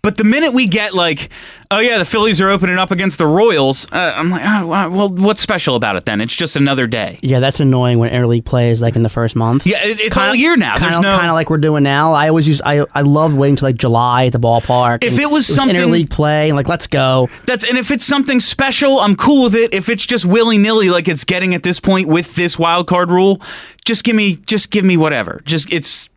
But 0.03 0.17
the 0.17 0.25
minute 0.25 0.53
we 0.53 0.67
get 0.67 0.93
like 0.93 1.31
oh 1.71 1.79
yeah, 1.79 1.99
the 1.99 2.05
Phillies 2.05 2.41
are 2.41 2.49
opening 2.49 2.79
up 2.79 2.91
against 2.91 3.19
the 3.19 3.27
Royals. 3.27 3.87
Uh, 3.93 4.13
I'm 4.15 4.31
like, 4.31 4.43
oh, 4.45 4.67
well, 4.67 5.09
what's 5.09 5.41
special 5.41 5.77
about 5.77 5.97
it 5.97 6.05
then? 6.05 6.21
It's 6.21 6.35
just 6.35 6.57
another 6.57 6.87
day. 6.87 7.19
Yeah, 7.23 7.41
that's 7.41 7.61
annoying 7.61 7.99
when 7.99 8.11
interleague 8.11 8.45
plays 8.45 8.83
like 8.83 8.97
in 8.97 9.03
the 9.03 9.09
first 9.09 9.37
month. 9.37 9.67
Yeah, 9.67 9.85
it, 9.85 10.01
it's 10.01 10.17
all 10.17 10.35
year 10.35 10.57
now. 10.57 10.77
Kind 10.77 10.95
of, 10.95 11.03
no. 11.03 11.17
kind 11.17 11.29
of 11.29 11.35
like 11.35 11.51
we're 11.51 11.59
doing 11.59 11.83
now. 11.83 12.13
I 12.13 12.29
always 12.29 12.47
use. 12.47 12.61
I 12.65 12.85
I 12.95 13.03
love 13.03 13.35
waiting 13.37 13.57
till 13.57 13.69
like 13.69 13.77
July 13.77 14.27
at 14.27 14.33
the 14.33 14.41
ballpark. 14.41 15.05
If 15.05 15.15
and 15.15 15.23
it 15.23 15.31
was 15.31 15.47
something- 15.47 15.77
interleague 15.77 16.11
play, 16.11 16.49
and 16.49 16.57
like 16.57 16.69
let's 16.69 16.87
go. 16.87 17.29
That's 17.47 17.65
and 17.65 17.79
if 17.79 17.91
it's 17.91 18.05
something 18.05 18.41
special, 18.41 19.01
I'm 19.01 19.17
cool 19.17 19.45
with 19.45 19.55
it. 19.55 19.75
If 19.75 19.89
it's 19.89 20.07
just 20.07 20.25
willy 20.25 20.59
nilly, 20.59 20.91
like 20.91 21.09
it's 21.09 21.25
getting 21.25 21.55
at 21.55 21.63
this 21.63 21.81
point 21.81 22.09
with 22.09 22.35
this 22.35 22.59
wild 22.59 22.87
card 22.87 23.11
rule, 23.11 23.41
just 23.85 24.05
give 24.05 24.17
me, 24.17 24.37
just 24.37 24.71
give 24.71 24.85
me 24.85 24.97
whatever. 24.97 25.43
Just 25.45 25.73
it's 25.73 26.09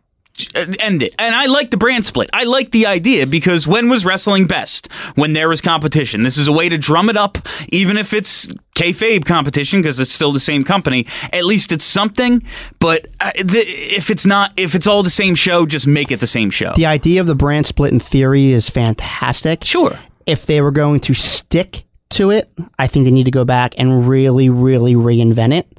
end 0.80 1.02
it. 1.02 1.14
And 1.18 1.34
I 1.34 1.46
like 1.46 1.70
the 1.70 1.76
brand 1.76 2.06
split. 2.06 2.30
I 2.32 2.44
like 2.44 2.70
the 2.70 2.86
idea 2.86 3.26
because 3.26 3.66
when 3.66 3.88
was 3.88 4.04
wrestling 4.04 4.46
best? 4.46 4.90
When 5.14 5.32
there 5.32 5.48
was 5.48 5.60
competition. 5.60 6.22
This 6.22 6.38
is 6.38 6.48
a 6.48 6.52
way 6.52 6.68
to 6.68 6.78
drum 6.78 7.08
it 7.08 7.16
up, 7.16 7.38
even 7.68 7.96
if 7.96 8.12
it's 8.12 8.48
kayfabe 8.74 9.24
competition 9.24 9.80
because 9.80 10.00
it's 10.00 10.12
still 10.12 10.32
the 10.32 10.40
same 10.40 10.64
company. 10.64 11.06
At 11.32 11.44
least 11.44 11.72
it's 11.72 11.84
something. 11.84 12.42
But 12.78 13.06
uh, 13.20 13.32
if 13.34 14.10
it's 14.10 14.26
not, 14.26 14.52
if 14.56 14.74
it's 14.74 14.86
all 14.86 15.02
the 15.02 15.10
same 15.10 15.34
show, 15.34 15.66
just 15.66 15.86
make 15.86 16.10
it 16.10 16.20
the 16.20 16.26
same 16.26 16.50
show. 16.50 16.72
The 16.74 16.86
idea 16.86 17.20
of 17.20 17.26
the 17.26 17.34
brand 17.34 17.66
split 17.66 17.92
in 17.92 18.00
theory 18.00 18.52
is 18.52 18.70
fantastic. 18.70 19.64
Sure. 19.64 19.98
If 20.26 20.46
they 20.46 20.60
were 20.60 20.70
going 20.70 21.00
to 21.00 21.14
stick 21.14 21.84
to 22.10 22.30
it, 22.30 22.50
I 22.78 22.86
think 22.86 23.04
they 23.04 23.10
need 23.10 23.24
to 23.24 23.30
go 23.30 23.44
back 23.44 23.74
and 23.78 24.08
really, 24.08 24.48
really 24.48 24.94
reinvent 24.94 25.58
it. 25.58 25.78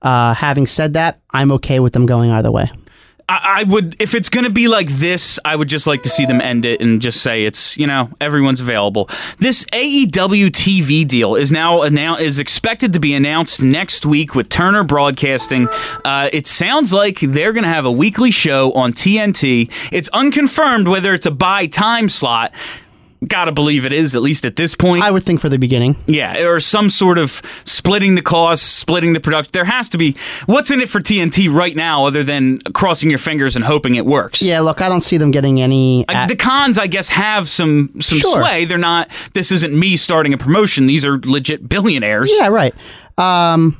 Uh, 0.00 0.34
having 0.34 0.66
said 0.66 0.94
that, 0.94 1.20
I'm 1.30 1.52
okay 1.52 1.78
with 1.78 1.92
them 1.92 2.06
going 2.06 2.30
either 2.30 2.50
way. 2.50 2.70
I, 3.28 3.64
would, 3.64 4.00
if 4.00 4.14
it's 4.14 4.28
going 4.28 4.44
to 4.44 4.50
be 4.50 4.68
like 4.68 4.88
this, 4.88 5.38
I 5.44 5.56
would 5.56 5.68
just 5.68 5.86
like 5.86 6.02
to 6.02 6.08
see 6.10 6.26
them 6.26 6.40
end 6.40 6.64
it 6.64 6.80
and 6.80 7.00
just 7.00 7.22
say 7.22 7.44
it's, 7.44 7.76
you 7.76 7.86
know, 7.86 8.10
everyone's 8.20 8.60
available. 8.60 9.08
This 9.38 9.64
AEW 9.66 10.48
TV 10.50 11.06
deal 11.06 11.34
is 11.34 11.50
now 11.50 11.82
now 11.82 12.16
is 12.16 12.38
expected 12.38 12.92
to 12.92 13.00
be 13.00 13.14
announced 13.14 13.62
next 13.62 14.04
week 14.04 14.34
with 14.34 14.48
Turner 14.48 14.84
Broadcasting. 14.84 15.68
Uh, 16.04 16.28
it 16.32 16.46
sounds 16.46 16.92
like 16.92 17.20
they're 17.20 17.52
going 17.52 17.64
to 17.64 17.70
have 17.70 17.86
a 17.86 17.92
weekly 17.92 18.30
show 18.30 18.72
on 18.72 18.92
TNT. 18.92 19.70
It's 19.90 20.08
unconfirmed 20.10 20.88
whether 20.88 21.14
it's 21.14 21.26
a 21.26 21.30
buy 21.30 21.66
time 21.66 22.08
slot. 22.08 22.52
Gotta 23.28 23.52
believe 23.52 23.84
it 23.84 23.92
is, 23.92 24.16
at 24.16 24.22
least 24.22 24.44
at 24.44 24.56
this 24.56 24.74
point. 24.74 25.04
I 25.04 25.10
would 25.10 25.22
think 25.22 25.40
for 25.40 25.48
the 25.48 25.58
beginning. 25.58 25.96
Yeah, 26.06 26.44
or 26.44 26.58
some 26.58 26.90
sort 26.90 27.18
of 27.18 27.40
splitting 27.64 28.16
the 28.16 28.22
costs, 28.22 28.66
splitting 28.66 29.12
the 29.12 29.20
production. 29.20 29.50
There 29.52 29.64
has 29.64 29.88
to 29.90 29.98
be. 29.98 30.16
What's 30.46 30.70
in 30.72 30.80
it 30.80 30.88
for 30.88 31.00
TNT 31.00 31.52
right 31.52 31.76
now, 31.76 32.04
other 32.04 32.24
than 32.24 32.58
crossing 32.74 33.10
your 33.10 33.20
fingers 33.20 33.54
and 33.54 33.64
hoping 33.64 33.94
it 33.94 34.06
works? 34.06 34.42
Yeah, 34.42 34.60
look, 34.60 34.80
I 34.80 34.88
don't 34.88 35.02
see 35.02 35.18
them 35.18 35.30
getting 35.30 35.60
any. 35.60 36.04
Uh, 36.08 36.26
the 36.26 36.34
Khans, 36.36 36.78
I 36.78 36.88
guess, 36.88 37.08
have 37.10 37.48
some 37.48 37.92
some 38.00 38.18
Sure. 38.18 38.42
sway. 38.42 38.64
They're 38.64 38.78
not. 38.78 39.08
This 39.34 39.52
isn't 39.52 39.72
me 39.78 39.96
starting 39.96 40.32
a 40.34 40.38
promotion. 40.38 40.86
These 40.86 41.04
are 41.04 41.18
legit 41.18 41.68
billionaires. 41.68 42.30
Yeah, 42.36 42.48
right. 42.48 42.74
Um, 43.18 43.76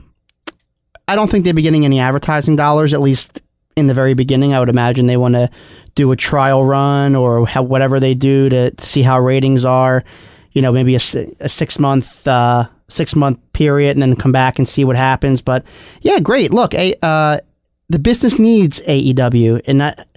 I 1.09 1.17
don't 1.17 1.29
think 1.31 1.45
they'd 1.45 1.53
be 1.57 1.63
getting 1.63 1.85
any 1.85 1.99
advertising 1.99 2.55
dollars, 2.55 2.95
at 2.95 3.01
least 3.01 3.43
in 3.77 3.87
the 3.87 3.95
very 3.95 4.15
beginning. 4.15 4.55
I 4.55 4.61
would 4.61 4.69
imagine 4.69 5.07
they 5.07 5.17
want 5.17 5.35
to 5.35 5.51
do 5.95 6.13
a 6.13 6.17
trial 6.17 6.65
run 6.65 7.15
or 7.15 7.47
have 7.47 7.67
whatever 7.67 8.01
they 8.01 8.15
do 8.15 8.49
to 8.49 8.73
see 8.79 9.03
how 9.03 9.21
ratings 9.21 9.65
are. 9.65 10.05
You 10.53 10.63
know, 10.63 10.73
maybe 10.73 10.95
a, 10.95 11.01
a 11.41 11.49
six 11.49 11.79
month 11.79 12.27
uh, 12.27 12.69
six 12.89 13.17
month 13.17 13.39
period, 13.53 13.97
and 13.97 14.03
then 14.03 14.17
come 14.17 14.33
back 14.33 14.59
and 14.59 14.69
see 14.69 14.85
what 14.85 14.97
happens. 14.97 15.41
But 15.41 15.65
yeah, 16.03 16.21
great. 16.21 16.53
Look, 16.53 16.75
a, 16.75 16.95
uh, 17.03 17.41
the 17.89 17.99
business 17.99 18.39
needs 18.39 18.81
AEW, 18.81 19.63
and 19.67 19.81
that, 19.81 20.09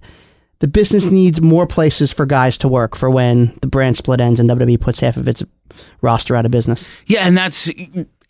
the 0.59 0.67
business 0.67 1.09
needs 1.09 1.41
more 1.41 1.67
places 1.67 2.11
for 2.11 2.25
guys 2.25 2.57
to 2.59 2.67
work 2.67 2.95
for 2.95 3.09
when 3.09 3.57
the 3.61 3.67
brand 3.67 3.97
split 3.97 4.21
ends 4.21 4.39
and 4.39 4.49
WWE 4.49 4.79
puts 4.79 4.99
half 4.99 5.17
of 5.17 5.27
its 5.27 5.43
roster 6.01 6.35
out 6.35 6.45
of 6.45 6.51
business. 6.51 6.87
Yeah, 7.05 7.27
and 7.27 7.37
that's. 7.37 7.69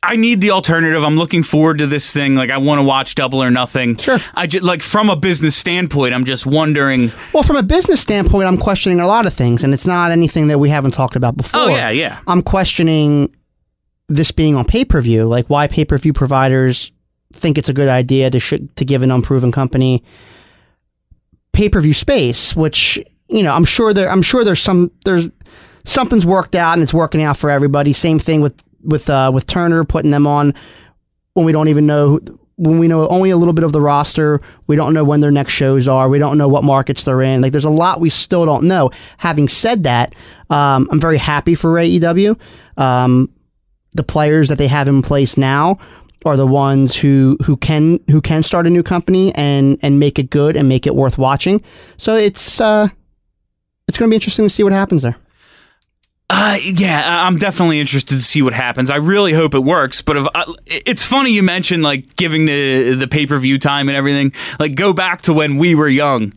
I 0.07 0.15
need 0.15 0.41
the 0.41 0.51
alternative. 0.51 1.03
I'm 1.03 1.17
looking 1.17 1.43
forward 1.43 1.79
to 1.79 1.87
this 1.87 2.11
thing. 2.11 2.35
Like 2.35 2.49
I 2.49 2.57
want 2.57 2.79
to 2.79 2.83
watch 2.83 3.15
Double 3.15 3.41
or 3.41 3.51
Nothing. 3.51 3.95
Sure. 3.97 4.19
I 4.33 4.47
just 4.47 4.63
like 4.63 4.81
from 4.81 5.09
a 5.09 5.15
business 5.15 5.55
standpoint. 5.55 6.13
I'm 6.13 6.25
just 6.25 6.45
wondering. 6.45 7.11
Well, 7.33 7.43
from 7.43 7.55
a 7.55 7.63
business 7.63 8.01
standpoint, 8.01 8.47
I'm 8.47 8.57
questioning 8.57 8.99
a 8.99 9.07
lot 9.07 9.25
of 9.25 9.33
things, 9.33 9.63
and 9.63 9.73
it's 9.73 9.85
not 9.87 10.11
anything 10.11 10.47
that 10.47 10.59
we 10.59 10.69
haven't 10.69 10.91
talked 10.91 11.15
about 11.15 11.37
before. 11.37 11.59
Oh 11.61 11.67
yeah, 11.67 11.89
yeah. 11.89 12.19
I'm 12.27 12.41
questioning 12.41 13.35
this 14.07 14.31
being 14.31 14.55
on 14.55 14.65
pay 14.65 14.85
per 14.85 15.01
view, 15.01 15.25
like 15.25 15.47
why 15.47 15.67
pay 15.67 15.85
per 15.85 15.97
view 15.97 16.13
providers 16.13 16.91
think 17.33 17.57
it's 17.57 17.69
a 17.69 17.73
good 17.73 17.89
idea 17.89 18.29
to 18.29 18.39
sh- 18.39 18.53
to 18.75 18.85
give 18.85 19.01
an 19.01 19.11
unproven 19.11 19.51
company 19.51 20.03
pay 21.51 21.69
per 21.69 21.81
view 21.81 21.93
space, 21.93 22.55
which 22.55 22.99
you 23.29 23.43
know 23.43 23.53
I'm 23.53 23.65
sure 23.65 23.93
there 23.93 24.09
I'm 24.09 24.21
sure 24.21 24.43
there's 24.43 24.61
some 24.61 24.91
there's 25.05 25.29
something's 25.85 26.25
worked 26.25 26.55
out 26.55 26.73
and 26.73 26.83
it's 26.83 26.93
working 26.93 27.23
out 27.23 27.37
for 27.37 27.49
everybody. 27.49 27.93
Same 27.93 28.19
thing 28.19 28.41
with 28.41 28.61
with 28.85 29.09
uh, 29.09 29.31
with 29.33 29.47
Turner 29.47 29.83
putting 29.83 30.11
them 30.11 30.27
on 30.27 30.53
when 31.33 31.45
we 31.45 31.51
don't 31.51 31.67
even 31.67 31.85
know 31.85 32.09
who, 32.09 32.39
when 32.57 32.79
we 32.79 32.87
know 32.87 33.07
only 33.09 33.29
a 33.29 33.37
little 33.37 33.53
bit 33.53 33.63
of 33.63 33.71
the 33.71 33.81
roster. 33.81 34.41
We 34.67 34.75
don't 34.75 34.93
know 34.93 35.03
when 35.03 35.19
their 35.19 35.31
next 35.31 35.51
shows 35.51 35.87
are. 35.87 36.07
We 36.09 36.19
don't 36.19 36.37
know 36.37 36.47
what 36.47 36.63
markets 36.63 37.03
they're 37.03 37.21
in. 37.21 37.41
Like 37.41 37.51
there's 37.51 37.63
a 37.63 37.69
lot 37.69 37.99
we 37.99 38.09
still 38.09 38.45
don't 38.45 38.67
know. 38.67 38.91
Having 39.17 39.49
said 39.49 39.83
that, 39.83 40.15
um, 40.49 40.87
I'm 40.91 40.99
very 40.99 41.17
happy 41.17 41.55
for 41.55 41.73
AEW. 41.73 42.39
Um, 42.77 43.29
the 43.93 44.03
players 44.03 44.49
that 44.49 44.57
they 44.57 44.67
have 44.67 44.87
in 44.87 45.01
place 45.01 45.37
now 45.37 45.77
are 46.25 46.35
the 46.35 46.47
ones 46.47 46.95
who 46.95 47.37
who 47.45 47.55
can 47.55 47.99
who 48.09 48.19
can 48.19 48.43
start 48.43 48.67
a 48.67 48.69
new 48.69 48.83
company 48.83 49.33
and 49.35 49.77
and 49.81 49.99
make 49.99 50.17
it 50.19 50.29
good 50.29 50.57
and 50.57 50.67
make 50.67 50.87
it 50.87 50.95
worth 50.95 51.17
watching. 51.17 51.61
So 51.97 52.15
it's 52.15 52.59
uh, 52.59 52.87
it's 53.87 53.97
going 53.97 54.09
to 54.09 54.11
be 54.11 54.15
interesting 54.15 54.45
to 54.45 54.49
see 54.49 54.63
what 54.63 54.73
happens 54.73 55.03
there. 55.03 55.15
Uh, 56.27 56.57
yeah, 56.59 57.25
I'm 57.25 57.37
definitely 57.37 57.79
interested 57.79 58.15
to 58.15 58.21
see 58.23 58.41
what 58.41 58.53
happens. 58.53 58.89
I 58.89 58.95
really 58.95 59.31
hope 59.31 59.53
it 59.53 59.59
works. 59.59 60.01
But 60.01 60.17
if 60.17 60.27
I, 60.33 60.51
it's 60.65 61.03
funny 61.05 61.31
you 61.31 61.43
mentioned 61.43 61.83
like 61.83 62.15
giving 62.15 62.45
the 62.45 62.95
the 62.95 63.07
pay 63.07 63.27
per 63.27 63.37
view 63.37 63.59
time 63.59 63.87
and 63.89 63.95
everything. 63.95 64.33
Like 64.59 64.75
go 64.75 64.91
back 64.91 65.21
to 65.23 65.33
when 65.33 65.57
we 65.57 65.75
were 65.75 65.87
young. 65.87 66.33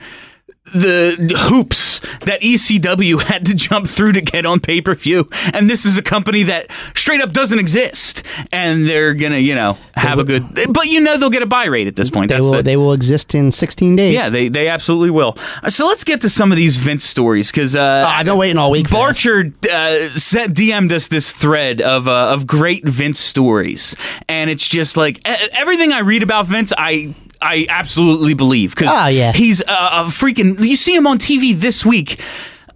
The 0.74 1.34
hoops 1.48 2.00
that 2.20 2.40
ECW 2.42 3.22
had 3.22 3.44
to 3.46 3.54
jump 3.54 3.86
through 3.88 4.12
to 4.12 4.20
get 4.20 4.44
on 4.46 4.60
pay 4.60 4.80
per 4.80 4.94
view, 4.94 5.28
and 5.52 5.68
this 5.70 5.84
is 5.86 5.96
a 5.96 6.02
company 6.02 6.42
that 6.44 6.70
straight 6.94 7.20
up 7.20 7.32
doesn't 7.32 7.58
exist, 7.58 8.22
and 8.52 8.86
they're 8.86 9.14
gonna, 9.14 9.38
you 9.38 9.54
know, 9.54 9.78
have 9.94 10.18
a 10.18 10.24
good. 10.24 10.44
But 10.72 10.86
you 10.86 11.00
know, 11.00 11.16
they'll 11.16 11.30
get 11.30 11.42
a 11.42 11.46
buy 11.46 11.64
rate 11.66 11.86
at 11.86 11.96
this 11.96 12.10
point. 12.10 12.28
They 12.28 12.34
That's 12.34 12.44
will 12.44 12.52
the- 12.52 12.62
they 12.62 12.76
will 12.76 12.92
exist 12.92 13.34
in 13.34 13.50
16 13.52 13.96
days. 13.96 14.12
yeah, 14.14 14.28
they 14.28 14.48
they 14.48 14.68
absolutely 14.68 15.10
will. 15.10 15.36
Uh, 15.62 15.70
So 15.70 15.86
let's 15.86 16.04
get 16.04 16.20
to 16.22 16.28
some 16.28 16.50
of 16.52 16.56
these 16.56 16.76
Vince 16.76 17.04
stories 17.04 17.50
because 17.50 17.74
uh, 17.76 18.04
Oh, 18.06 18.10
I've 18.10 18.26
been 18.26 18.36
waiting 18.36 18.58
all 18.58 18.70
week. 18.70 18.88
Barcher 18.88 19.52
uh, 19.70 20.18
sent 20.18 20.54
DM'd 20.54 20.92
us 20.92 21.08
this 21.08 21.32
thread 21.32 21.80
of 21.80 22.06
uh, 22.08 22.28
of 22.34 22.46
great 22.46 22.86
Vince 22.86 23.18
stories, 23.18 23.94
and 24.28 24.50
it's 24.50 24.66
just 24.68 24.96
like 24.96 25.20
everything 25.26 25.92
I 25.92 26.00
read 26.00 26.22
about 26.22 26.46
Vince, 26.46 26.72
I. 26.76 27.14
I 27.40 27.66
absolutely 27.68 28.34
believe 28.34 28.74
because 28.74 28.88
Oh, 28.88 28.98
ah, 28.98 29.06
yeah. 29.08 29.32
he's 29.32 29.60
a, 29.60 29.64
a 29.66 30.04
freaking. 30.08 30.58
You 30.58 30.76
see 30.76 30.94
him 30.94 31.06
on 31.06 31.18
TV 31.18 31.54
this 31.54 31.84
week. 31.86 32.20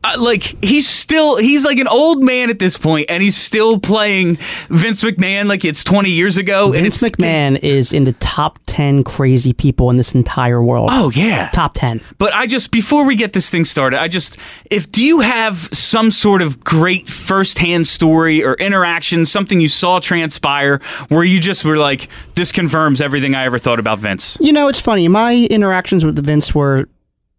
Uh, 0.05 0.17
like 0.19 0.43
he's 0.65 0.89
still 0.89 1.37
he's 1.37 1.65
like 1.65 1.79
an 1.79 1.87
old 1.89 2.23
man 2.23 2.51
at 2.51 2.59
this 2.59 2.77
point, 2.77 3.07
and 3.09 3.23
he's 3.23 3.37
still 3.37 3.79
playing 3.79 4.37
Vince 4.69 5.03
McMahon 5.03 5.47
like 5.47 5.65
it's 5.65 5.85
twenty 5.85 6.11
years 6.11 6.37
ago. 6.37 6.73
and 6.73 6.83
Vince 6.83 7.03
it's 7.03 7.17
McMahon 7.17 7.59
is 7.63 7.93
in 7.93 8.05
the 8.05 8.13
top 8.15 8.59
10 8.67 9.05
crazy 9.05 9.53
people 9.53 9.91
in 9.91 9.99
this 9.99 10.15
entire 10.15 10.63
world. 10.63 10.89
Oh 10.91 11.11
yeah, 11.15 11.51
Top 11.51 11.75
10. 11.75 12.01
But 12.19 12.35
I 12.35 12.47
just 12.47 12.71
before 12.71 13.05
we 13.05 13.15
get 13.17 13.33
this 13.35 13.51
thing 13.51 13.65
started, 13.65 14.01
I 14.01 14.09
just 14.09 14.39
if 14.71 14.91
do 14.91 15.03
you 15.05 15.21
have 15.21 15.69
some 15.73 16.11
sort 16.11 16.41
of 16.43 16.65
great 16.65 17.09
firsthand 17.09 17.87
story 17.87 18.43
or 18.43 18.55
interaction, 18.55 19.27
something 19.27 19.61
you 19.61 19.69
saw 19.69 20.01
transpire 20.01 20.79
where 21.11 21.23
you 21.23 21.39
just 21.39 21.65
were 21.65 21.77
like, 21.77 22.09
this 22.35 22.51
confirms 22.51 23.01
everything 23.01 23.35
I 23.35 23.45
ever 23.45 23.59
thought 23.59 23.79
about 23.79 23.99
Vince. 23.99 24.39
You 24.41 24.53
know, 24.53 24.69
it's 24.69 24.81
funny. 24.81 25.07
My 25.09 25.47
interactions 25.51 26.05
with 26.05 26.17
Vince 26.25 26.55
were, 26.55 26.89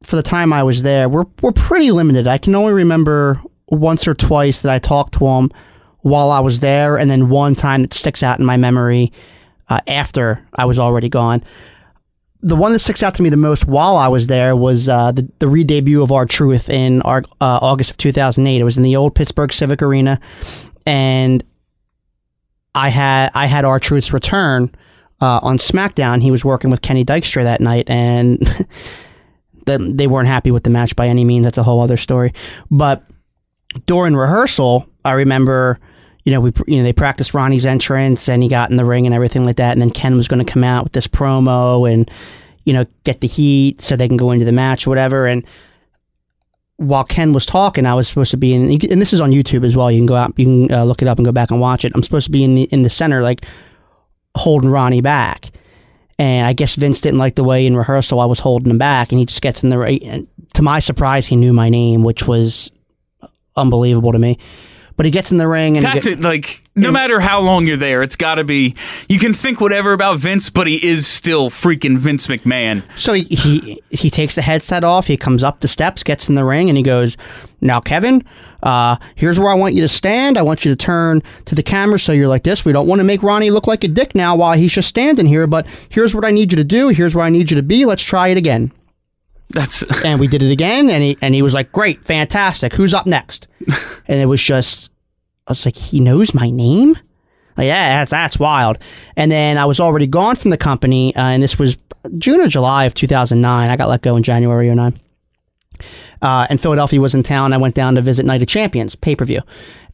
for 0.04 0.16
the 0.16 0.24
time 0.24 0.54
I 0.54 0.64
was 0.64 0.84
there, 0.84 1.10
we 1.10 1.18
were, 1.18 1.28
were 1.42 1.52
pretty 1.52 1.92
limited. 1.92 2.28
I 2.28 2.38
can 2.38 2.56
only 2.56 2.74
remember 2.74 3.42
once 3.68 4.08
or 4.08 4.14
twice 4.14 4.62
that 4.62 4.72
I 4.72 4.80
talked 4.80 5.16
to 5.16 5.26
him 5.26 5.52
while 6.02 6.32
I 6.32 6.42
was 6.42 6.60
there, 6.60 6.98
and 6.98 7.10
then 7.10 7.30
one 7.30 7.56
time 7.56 7.82
that 7.82 7.94
sticks 7.94 8.22
out 8.24 8.40
in 8.40 8.46
my 8.46 8.58
memory 8.58 9.12
uh, 9.70 9.80
after 9.88 10.46
I 10.54 10.66
was 10.66 10.78
already 10.78 11.10
gone. 11.10 11.44
The 12.42 12.58
one 12.58 12.74
that 12.74 12.80
sticks 12.80 13.02
out 13.02 13.16
to 13.16 13.24
me 13.24 13.30
the 13.30 13.38
most 13.38 13.66
while 13.68 13.96
I 13.96 14.10
was 14.10 14.28
there 14.28 14.54
was 14.54 14.90
uh, 14.90 15.14
the, 15.14 15.30
the 15.40 15.48
re 15.48 15.64
debut 15.64 16.04
of 16.04 16.12
R-Truth 16.12 16.70
in 16.70 17.02
our, 17.04 17.24
uh, 17.40 17.60
August 17.62 17.90
of 17.92 17.98
2008. 17.98 18.60
It 18.60 18.64
was 18.66 18.76
in 18.76 18.84
the 18.84 18.98
old 18.98 19.16
Pittsburgh 19.16 19.54
Civic 19.54 19.82
Arena, 19.82 20.20
and 20.86 21.42
I 22.76 22.90
had 22.90 23.32
I 23.34 23.46
had 23.46 23.64
R-Truth's 23.64 24.12
return 24.12 24.76
uh, 25.22 25.40
on 25.42 25.58
SmackDown. 25.58 26.22
He 26.22 26.32
was 26.32 26.44
working 26.44 26.70
with 26.70 26.82
Kenny 26.82 27.06
Dykstra 27.06 27.44
that 27.44 27.62
night, 27.62 27.90
and 27.90 28.46
that 29.66 29.80
they 29.98 30.08
weren't 30.08 30.28
happy 30.28 30.52
with 30.52 30.64
the 30.64 30.70
match 30.70 30.96
by 30.96 31.08
any 31.08 31.24
means. 31.24 31.46
That's 31.46 31.58
a 31.58 31.64
whole 31.64 31.82
other 31.82 31.98
story. 31.98 32.34
But 32.70 33.04
during 33.86 34.16
rehearsal, 34.16 34.88
I 35.06 35.14
remember, 35.14 35.80
you 36.24 36.32
know, 36.32 36.42
we 36.42 36.52
you 36.68 36.78
know 36.78 36.84
they 36.84 36.94
practiced 36.94 37.34
Ronnie's 37.34 37.66
entrance, 37.66 38.30
and 38.30 38.44
he 38.44 38.50
got 38.50 38.70
in 38.70 38.78
the 38.78 38.86
ring 38.86 39.06
and 39.06 39.14
everything 39.16 39.46
like 39.46 39.58
that. 39.58 39.74
And 39.74 39.82
then 39.82 39.90
Ken 39.90 40.16
was 40.16 40.28
going 40.28 40.44
to 40.44 40.52
come 40.52 40.64
out 40.64 40.84
with 40.84 40.94
this 40.94 41.08
promo 41.08 41.92
and 41.92 42.10
you 42.66 42.74
know 42.74 42.86
get 43.04 43.22
the 43.22 43.28
heat 43.28 43.82
so 43.82 43.96
they 43.96 44.08
can 44.08 44.18
go 44.18 44.32
into 44.32 44.46
the 44.46 44.52
match, 44.52 44.88
or 44.88 44.90
whatever. 44.90 45.28
And 45.28 45.46
while 46.78 47.04
Ken 47.04 47.34
was 47.34 47.46
talking, 47.46 47.86
I 47.86 47.94
was 47.94 48.08
supposed 48.08 48.32
to 48.32 48.38
be 48.38 48.54
in, 48.54 48.70
and 48.70 49.02
this 49.02 49.14
is 49.14 49.22
on 49.22 49.32
YouTube 49.32 49.66
as 49.66 49.76
well. 49.76 49.92
You 49.92 50.00
can 50.00 50.06
go 50.06 50.16
out, 50.16 50.34
you 50.38 50.46
can 50.46 50.72
uh, 50.74 50.84
look 50.84 51.02
it 51.02 51.08
up 51.08 51.18
and 51.18 51.26
go 51.26 51.32
back 51.32 51.52
and 51.52 51.60
watch 51.60 51.86
it. 51.86 51.92
I'm 51.96 52.04
supposed 52.04 52.26
to 52.26 52.32
be 52.32 52.44
in 52.44 52.56
the 52.56 52.64
in 52.64 52.84
the 52.84 52.90
center, 52.90 53.22
like 53.22 53.46
holding 54.36 54.70
Ronnie 54.70 55.02
back. 55.02 55.52
And 56.20 56.46
I 56.46 56.54
guess 56.54 56.76
Vince 56.76 57.02
didn't 57.02 57.18
like 57.20 57.36
the 57.36 57.44
way 57.44 57.66
in 57.66 57.76
rehearsal 57.76 58.20
I 58.20 58.26
was 58.26 58.40
holding 58.40 58.70
him 58.70 58.78
back, 58.78 59.12
and 59.12 59.20
he 59.20 59.26
just 59.26 59.42
gets 59.42 59.64
in 59.64 59.70
the 59.70 59.78
right. 59.80 60.02
And 60.04 60.28
to 60.54 60.62
my 60.62 60.80
surprise, 60.80 61.26
he 61.28 61.36
knew 61.36 61.54
my 61.54 61.70
name, 61.70 62.04
which 62.04 62.28
was 62.28 62.72
unbelievable 63.56 64.12
to 64.12 64.20
me. 64.20 64.38
But 64.96 65.06
he 65.08 65.12
gets 65.12 65.32
in 65.32 65.40
the 65.40 65.48
ring, 65.48 65.76
and 65.76 65.84
That's 65.84 66.06
get- 66.06 66.20
it. 66.20 66.22
Like, 66.22 66.62
no 66.76 66.92
matter 66.92 67.20
how 67.20 67.42
long 67.42 67.66
you're 67.66 67.78
there, 67.78 68.04
it's 68.04 68.16
got 68.16 68.36
to 68.36 68.44
be. 68.44 68.76
You 69.10 69.18
can 69.18 69.34
think 69.34 69.60
whatever 69.60 69.92
about 69.92 70.20
Vince, 70.20 70.52
but 70.52 70.68
he 70.68 70.76
is 70.88 71.08
still 71.08 71.50
freaking 71.50 71.98
Vince 71.98 72.28
McMahon. 72.28 72.84
So 72.96 73.14
he, 73.14 73.24
he 73.24 73.82
he 73.90 74.12
takes 74.12 74.36
the 74.36 74.44
headset 74.44 74.84
off. 74.84 75.08
He 75.08 75.18
comes 75.18 75.44
up 75.44 75.62
the 75.62 75.68
steps, 75.68 76.04
gets 76.04 76.30
in 76.30 76.36
the 76.36 76.46
ring, 76.46 76.70
and 76.70 76.78
he 76.78 76.84
goes, 76.84 77.18
"Now, 77.60 77.80
Kevin, 77.80 78.24
uh, 78.64 78.96
here's 79.16 79.40
where 79.40 79.50
I 79.50 79.54
want 79.54 79.76
you 79.76 79.82
to 79.82 79.88
stand. 79.88 80.38
I 80.38 80.42
want 80.42 80.66
you 80.66 80.72
to 80.72 80.76
turn 80.76 81.22
to 81.46 81.54
the 81.54 81.62
camera 81.62 82.00
so 82.00 82.14
you're 82.14 82.30
like 82.30 82.44
this. 82.44 82.66
We 82.66 82.72
don't 82.72 82.88
want 82.88 83.00
to 83.00 83.04
make 83.04 83.22
Ronnie 83.22 83.52
look 83.52 83.68
like 83.68 83.84
a 83.84 83.90
dick 83.90 84.16
now 84.16 84.36
while 84.36 84.58
he's 84.58 84.72
just 84.72 84.88
standing 84.88 85.26
here. 85.26 85.46
But 85.46 85.68
here's 85.90 86.16
what 86.16 86.26
I 86.26 86.32
need 86.32 86.52
you 86.52 86.56
to 86.56 86.64
do. 86.64 86.88
Here's 86.88 87.14
where 87.14 87.26
I 87.26 87.30
need 87.30 87.52
you 87.52 87.58
to 87.58 87.64
be. 87.64 87.86
Let's 87.86 88.04
try 88.04 88.30
it 88.30 88.38
again." 88.38 88.72
That's 89.50 89.84
And 90.06 90.20
we 90.20 90.28
did 90.28 90.42
it 90.42 90.52
again, 90.52 90.90
and 90.90 91.04
he 91.04 91.18
and 91.22 91.36
he 91.36 91.42
was 91.42 91.54
like, 91.54 91.72
"Great, 91.72 92.04
fantastic. 92.04 92.74
Who's 92.74 92.94
up 92.94 93.06
next?" 93.06 93.48
and 94.08 94.22
it 94.22 94.26
was 94.26 94.42
just, 94.42 94.90
I 95.48 95.52
was 95.52 95.66
like, 95.66 95.76
"He 95.76 96.00
knows 96.00 96.34
my 96.34 96.50
name." 96.50 96.98
Like, 97.58 97.68
yeah, 97.68 98.00
that's 98.00 98.12
that's 98.12 98.40
wild. 98.40 98.80
And 99.16 99.32
then 99.32 99.58
I 99.58 99.66
was 99.66 99.80
already 99.80 100.08
gone 100.08 100.36
from 100.36 100.52
the 100.52 100.58
company, 100.58 101.16
uh, 101.16 101.22
and 101.22 101.44
this 101.44 101.60
was 101.60 101.78
June 102.18 102.40
or 102.40 102.48
July 102.48 102.86
of 102.86 102.94
2009. 102.94 103.70
I 103.70 103.76
got 103.78 103.90
let 103.90 104.02
go 104.02 104.16
in 104.16 104.24
January 104.24 104.70
of 104.70 104.76
09. 104.76 105.00
Uh, 106.24 106.48
and 106.50 106.60
Philadelphia 106.60 107.00
was 107.00 107.14
in 107.14 107.22
town. 107.22 107.54
I 107.54 107.58
went 107.58 107.76
down 107.76 107.96
to 107.96 108.02
visit 108.02 108.26
Night 108.26 108.42
of 108.42 108.48
Champions 108.48 108.96
pay 108.96 109.16
per 109.16 109.26
view, 109.26 109.42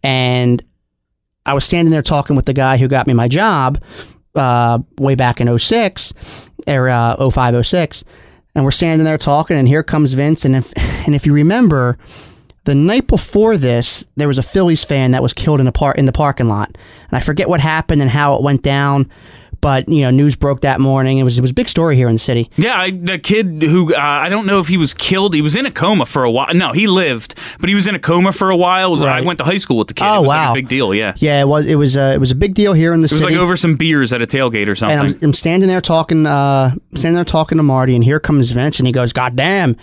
and 0.03 0.63
I 1.45 1.53
was 1.53 1.65
standing 1.65 1.91
there 1.91 2.03
talking 2.03 2.35
with 2.35 2.45
the 2.45 2.53
guy 2.53 2.77
who 2.77 2.87
got 2.87 3.07
me 3.07 3.13
my 3.13 3.27
job 3.27 3.83
uh, 4.35 4.79
way 4.99 5.15
back 5.15 5.41
in 5.41 5.57
06 5.57 6.13
or 6.67 6.89
uh, 6.89 7.29
05, 7.29 7.65
06. 7.65 8.03
And 8.55 8.63
we're 8.63 8.71
standing 8.71 9.05
there 9.05 9.17
talking, 9.17 9.57
and 9.57 9.67
here 9.67 9.83
comes 9.83 10.13
Vince. 10.13 10.45
And 10.45 10.55
if, 10.55 10.71
and 11.05 11.15
if 11.15 11.25
you 11.25 11.33
remember, 11.33 11.97
the 12.65 12.75
night 12.75 13.07
before 13.07 13.57
this, 13.57 14.05
there 14.15 14.27
was 14.27 14.37
a 14.37 14.43
Phillies 14.43 14.83
fan 14.83 15.11
that 15.11 15.23
was 15.23 15.33
killed 15.33 15.59
in 15.59 15.67
a 15.67 15.71
par- 15.71 15.95
in 15.95 16.05
the 16.05 16.11
parking 16.11 16.47
lot, 16.47 16.77
and 17.09 17.17
I 17.17 17.19
forget 17.19 17.49
what 17.49 17.59
happened 17.59 18.01
and 18.01 18.11
how 18.11 18.35
it 18.35 18.43
went 18.43 18.61
down. 18.61 19.09
But 19.61 19.89
you 19.89 20.01
know, 20.01 20.09
news 20.09 20.35
broke 20.35 20.61
that 20.61 20.79
morning. 20.79 21.17
It 21.17 21.23
was 21.23 21.37
it 21.37 21.41
was 21.41 21.51
a 21.51 21.53
big 21.53 21.69
story 21.69 21.95
here 21.95 22.07
in 22.07 22.15
the 22.15 22.19
city. 22.19 22.49
yeah. 22.55 22.79
I, 22.79 22.91
the 22.91 23.17
kid 23.19 23.61
who 23.63 23.93
uh, 23.93 23.99
I 23.99 24.29
don't 24.29 24.45
know 24.45 24.59
if 24.59 24.67
he 24.67 24.77
was 24.77 24.93
killed. 24.93 25.33
He 25.33 25.41
was 25.41 25.55
in 25.55 25.65
a 25.65 25.71
coma 25.71 26.05
for 26.05 26.23
a 26.23 26.31
while. 26.31 26.53
No, 26.53 26.71
he 26.71 26.87
lived, 26.87 27.35
but 27.59 27.69
he 27.69 27.75
was 27.75 27.87
in 27.87 27.95
a 27.95 27.99
coma 27.99 28.31
for 28.31 28.49
a 28.49 28.55
while. 28.55 28.87
It 28.87 28.91
was, 28.91 29.03
I 29.03 29.21
went 29.21 29.39
to 29.39 29.45
high 29.45 29.57
school 29.57 29.77
with 29.77 29.89
the 29.89 29.93
kid. 29.93 30.05
Oh, 30.05 30.17
it 30.17 30.21
was 30.21 30.27
like 30.29 30.37
wow. 30.45 30.51
a 30.51 30.55
big 30.55 30.67
deal. 30.67 30.93
Yeah. 30.93 31.13
Yeah, 31.17 31.41
it 31.41 31.47
was 31.47 31.65
it 31.65 31.75
was 31.75 31.97
uh, 31.97 32.11
it 32.15 32.19
was 32.19 32.31
a 32.31 32.35
big 32.35 32.53
deal 32.53 32.73
here 32.73 32.93
in 32.93 33.01
the 33.01 33.07
city. 33.07 33.21
It 33.21 33.25
was 33.25 33.33
like 33.33 33.41
over 33.41 33.57
some 33.57 33.75
beers 33.75 34.13
at 34.13 34.21
a 34.21 34.27
tailgate 34.27 34.67
or 34.67 34.75
something. 34.75 34.99
and 34.99 35.15
I'm, 35.15 35.19
I'm 35.23 35.33
standing 35.33 35.67
there 35.67 35.81
talking, 35.81 36.25
uh, 36.25 36.73
standing 36.93 37.15
there 37.15 37.25
talking 37.25 37.57
to 37.57 37.63
Marty, 37.63 37.95
and 37.95 38.03
here 38.03 38.19
comes 38.19 38.51
Vince, 38.51 38.79
and 38.79 38.87
he 38.87 38.93
goes, 38.93 39.13
"God 39.13 39.35
damn!" 39.35 39.75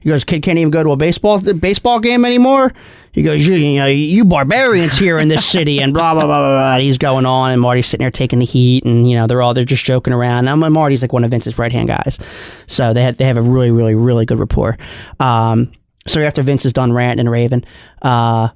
He 0.00 0.08
goes, 0.08 0.24
"Kid 0.24 0.42
can't 0.42 0.58
even 0.58 0.70
go 0.70 0.82
to 0.82 0.90
a 0.90 0.96
baseball 0.96 1.40
baseball 1.54 2.00
game 2.00 2.24
anymore." 2.24 2.72
He 3.14 3.22
goes, 3.22 3.46
"You, 3.46 3.54
you 3.54 3.78
know, 3.78 3.86
you 3.86 4.24
barbarians 4.24 4.98
here 4.98 5.18
in 5.18 5.28
this 5.28 5.46
city," 5.56 5.80
and 5.80 5.94
blah 5.94 6.12
blah 6.14 6.24
blah 6.24 6.40
blah. 6.40 6.58
blah. 6.58 6.72
And 6.74 6.82
He's 6.82 6.98
going 6.98 7.24
on, 7.24 7.52
and 7.52 7.60
Marty's 7.60 7.86
sitting 7.86 8.02
there 8.02 8.10
taking 8.10 8.40
the 8.40 8.44
heat, 8.44 8.84
and 8.84 9.08
you 9.08 9.16
know, 9.16 9.26
they're 9.28 9.40
all 9.40 9.54
they're 9.54 9.64
just 9.64 9.84
joking 9.84 10.12
around. 10.12 10.44
Now, 10.44 10.56
Marty's 10.56 11.00
like 11.00 11.12
one 11.12 11.22
of 11.22 11.30
Vince's 11.30 11.56
right 11.56 11.72
hand 11.72 11.88
guys, 11.88 12.18
so 12.66 12.92
they 12.92 13.04
had, 13.04 13.16
they 13.16 13.24
have 13.24 13.36
a 13.36 13.42
really 13.42 13.70
really 13.70 13.94
really 13.94 14.26
good 14.26 14.38
rapport. 14.38 14.76
Um, 15.20 15.70
so 16.06 16.20
after 16.20 16.42
Vince 16.42 16.66
is 16.66 16.72
done 16.72 16.92
ranting 16.92 17.20
and 17.20 17.30
raving, 17.30 17.64
uh, 18.02 18.48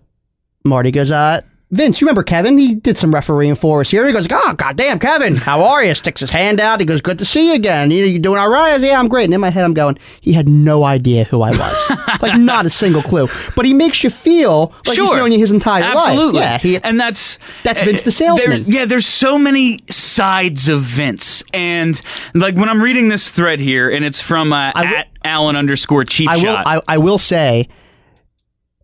Marty 0.65 0.91
goes, 0.91 1.11
uh, 1.11 1.41
Vince, 1.71 2.01
you 2.01 2.07
remember 2.07 2.23
Kevin? 2.23 2.57
He 2.57 2.75
did 2.75 2.97
some 2.97 3.13
refereeing 3.15 3.55
for 3.55 3.81
us 3.83 3.91
here. 3.91 4.07
He 4.07 4.13
goes, 4.15 4.27
oh, 4.31 4.55
goddamn, 4.55 4.99
Kevin, 4.99 5.37
how 5.37 5.63
are 5.63 5.85
you? 5.85 5.95
Sticks 5.95 6.21
his 6.21 6.31
hand 6.31 6.61
out. 6.61 6.81
He 6.81 6.87
goes, 6.87 7.03
good 7.03 7.19
to 7.19 7.27
see 7.27 7.49
you 7.49 7.55
again. 7.57 7.91
You, 7.91 8.01
know, 8.01 8.07
you 8.07 8.19
doing 8.19 8.39
all 8.39 8.49
right? 8.49 8.73
I 8.73 8.79
said, 8.79 8.87
yeah, 8.87 8.99
I'm 8.99 9.09
great. 9.09 9.25
And 9.25 9.35
in 9.35 9.41
my 9.43 9.51
head, 9.51 9.65
I'm 9.65 9.75
going, 9.75 9.99
he 10.23 10.33
had 10.33 10.49
no 10.49 10.83
idea 10.85 11.25
who 11.25 11.43
I 11.43 11.51
was. 11.51 11.91
like, 12.23 12.41
not 12.41 12.65
a 12.65 12.71
single 12.71 13.03
clue. 13.03 13.29
But 13.55 13.67
he 13.67 13.75
makes 13.75 14.03
you 14.03 14.09
feel 14.09 14.73
like 14.87 14.97
he's 14.97 15.11
known 15.11 15.31
you 15.31 15.39
his 15.39 15.51
entire 15.51 15.83
Absolutely. 15.85 16.41
life. 16.41 16.65
Yeah, 16.65 16.71
he, 16.79 16.79
and 16.83 16.99
that's 16.99 17.39
That's 17.65 17.83
eh, 17.83 17.85
Vince 17.85 18.03
the 18.03 18.09
eh, 18.25 18.35
there- 18.35 18.39
salesman. 18.39 18.65
yeah, 18.73 18.87
there's 18.87 19.07
so 19.07 19.39
many 19.39 19.81
sides 19.91 20.69
of 20.71 20.81
Vince, 20.81 21.43
and 21.53 22.01
like 22.35 22.55
when 22.57 22.71
I'm 22.71 22.83
reading 22.83 23.09
this 23.11 23.31
thread 23.31 23.61
here, 23.61 23.91
and 23.91 24.07
it's 24.07 24.23
from 24.23 24.55
uh, 24.55 24.73
I 24.75 24.87
will- 24.91 24.97
at 24.97 25.09
Allen 25.23 25.55
underscore 25.55 26.05
cheap 26.05 26.31
I 26.31 26.37
will, 26.37 26.43
shot. 26.45 26.67
I, 26.67 26.81
I 26.89 26.97
will 26.97 27.19
say, 27.19 27.69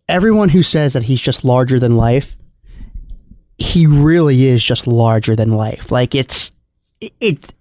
everyone 0.07 0.49
who 0.49 0.61
says 0.61 0.93
that 0.93 1.03
he's 1.03 1.19
just 1.21 1.43
larger 1.43 1.79
than 1.79 1.97
life, 1.97 2.37
he 3.57 3.87
really 3.87 4.45
is 4.45 4.63
just 4.63 4.87
larger 4.87 5.35
than 5.35 5.51
life. 5.51 5.91
Like 5.91 6.15
it's, 6.15 6.51
it. 6.99 7.53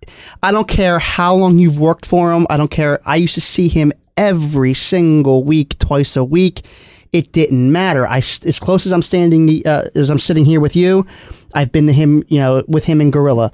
I 0.43 0.53
don't 0.53 0.69
care 0.69 0.99
how 0.99 1.35
long 1.35 1.59
you've 1.59 1.79
worked 1.79 2.07
for 2.07 2.33
him. 2.33 2.47
I 2.51 2.57
don't 2.57 2.71
care. 2.71 3.01
I 3.05 3.17
used 3.17 3.35
to 3.35 3.41
see 3.41 3.69
him 3.69 3.93
every 4.17 4.75
single 4.75 5.45
week, 5.45 5.79
twice 5.79 6.17
a 6.17 6.25
week. 6.25 6.65
It 7.13 7.33
didn't 7.33 7.71
matter. 7.71 8.07
I 8.07 8.19
as 8.19 8.59
close 8.59 8.87
as 8.87 8.93
I'm 8.93 9.03
standing, 9.03 9.65
uh, 9.67 9.89
as 9.95 10.11
I'm 10.11 10.19
sitting 10.19 10.45
here 10.45 10.61
with 10.61 10.75
you, 10.75 11.07
I've 11.55 11.71
been 11.71 11.87
to 11.87 11.93
him, 11.93 12.25
you 12.29 12.39
know, 12.41 12.65
with 12.67 12.85
him 12.85 13.01
in 13.01 13.11
Gorilla. 13.11 13.53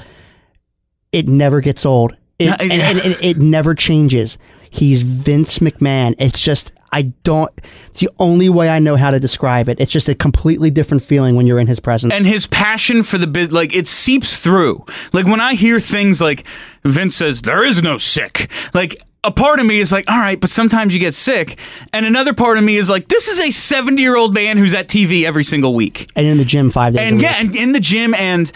It 1.13 1.29
never 1.29 1.61
gets 1.61 1.85
old. 1.85 2.17
It, 2.39 2.49
and, 2.61 2.73
and, 2.73 2.99
and 3.01 3.17
it 3.21 3.39
never 3.39 3.75
changes. 3.75 4.39
He's 4.71 5.03
Vince 5.03 5.59
McMahon. 5.59 6.15
It's 6.19 6.41
just 6.41 6.73
I 6.93 7.03
don't. 7.23 7.51
It's 7.89 8.01
the 8.01 8.11
only 8.19 8.49
way 8.49 8.69
I 8.69 8.79
know 8.79 8.97
how 8.97 9.11
to 9.11 9.21
describe 9.21 9.69
it. 9.69 9.81
It's 9.81 9.93
just 9.93 10.09
a 10.09 10.15
completely 10.15 10.71
different 10.71 11.03
feeling 11.05 11.37
when 11.37 11.47
you're 11.47 11.61
in 11.61 11.67
his 11.69 11.79
presence. 11.81 12.13
and 12.13 12.27
his 12.27 12.47
passion 12.47 13.03
for 13.03 13.19
the 13.19 13.27
biz, 13.29 13.53
like 13.53 13.75
it 13.75 13.87
seeps 13.87 14.39
through. 14.39 14.85
Like 15.13 15.27
when 15.27 15.41
I 15.41 15.55
hear 15.55 15.79
things 15.79 16.21
like 16.21 16.45
Vince 16.85 17.17
says, 17.17 17.43
"There 17.43 17.65
is 17.65 17.83
no 17.83 17.99
sick," 17.99 18.51
like. 18.75 19.03
A 19.23 19.31
part 19.31 19.61
of 19.61 19.67
me 19.67 19.81
is 19.81 19.93
like, 19.93 20.11
all 20.11 20.17
right, 20.17 20.41
but 20.41 20.49
sometimes 20.49 20.95
you 20.95 20.99
get 20.99 21.15
sick. 21.15 21.59
And 21.93 22.07
another 22.07 22.33
part 22.33 22.57
of 22.57 22.65
me 22.65 22.77
is 22.79 22.89
like, 22.89 23.09
this 23.09 23.29
is 23.29 23.39
a 23.39 23.51
70 23.51 24.01
year 24.01 24.17
old 24.17 24.33
man 24.33 24.57
who's 24.57 24.73
at 24.73 24.89
TV 24.89 25.25
every 25.27 25.45
single 25.45 25.75
week. 25.75 26.11
and 26.17 26.27
in 26.27 26.39
the 26.39 26.45
gym 26.47 26.71
five 26.71 26.95
days. 26.95 27.03
a 27.03 27.05
and 27.05 27.21
yeah, 27.21 27.35
and 27.39 27.55
in 27.55 27.73
the 27.73 27.81
gym, 27.81 28.15
and 28.15 28.51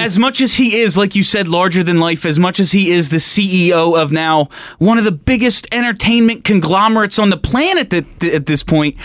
as 0.00 0.18
much 0.18 0.40
as 0.40 0.54
he 0.54 0.76
is, 0.80 0.96
like 0.96 1.14
you 1.14 1.22
said, 1.22 1.48
larger 1.48 1.82
than 1.82 2.00
life, 2.00 2.24
as 2.24 2.38
much 2.38 2.58
as 2.58 2.72
he 2.72 2.90
is 2.90 3.10
the 3.10 3.18
CEO 3.18 4.00
of 4.00 4.10
now 4.10 4.48
one 4.78 4.98
of 4.98 5.04
the 5.04 5.12
biggest 5.12 5.66
entertainment 5.72 6.44
conglomerates 6.44 7.18
on 7.18 7.30
the 7.30 7.36
planet 7.36 7.92
at, 7.92 8.24
at 8.24 8.46
this 8.46 8.62
point, 8.62 9.00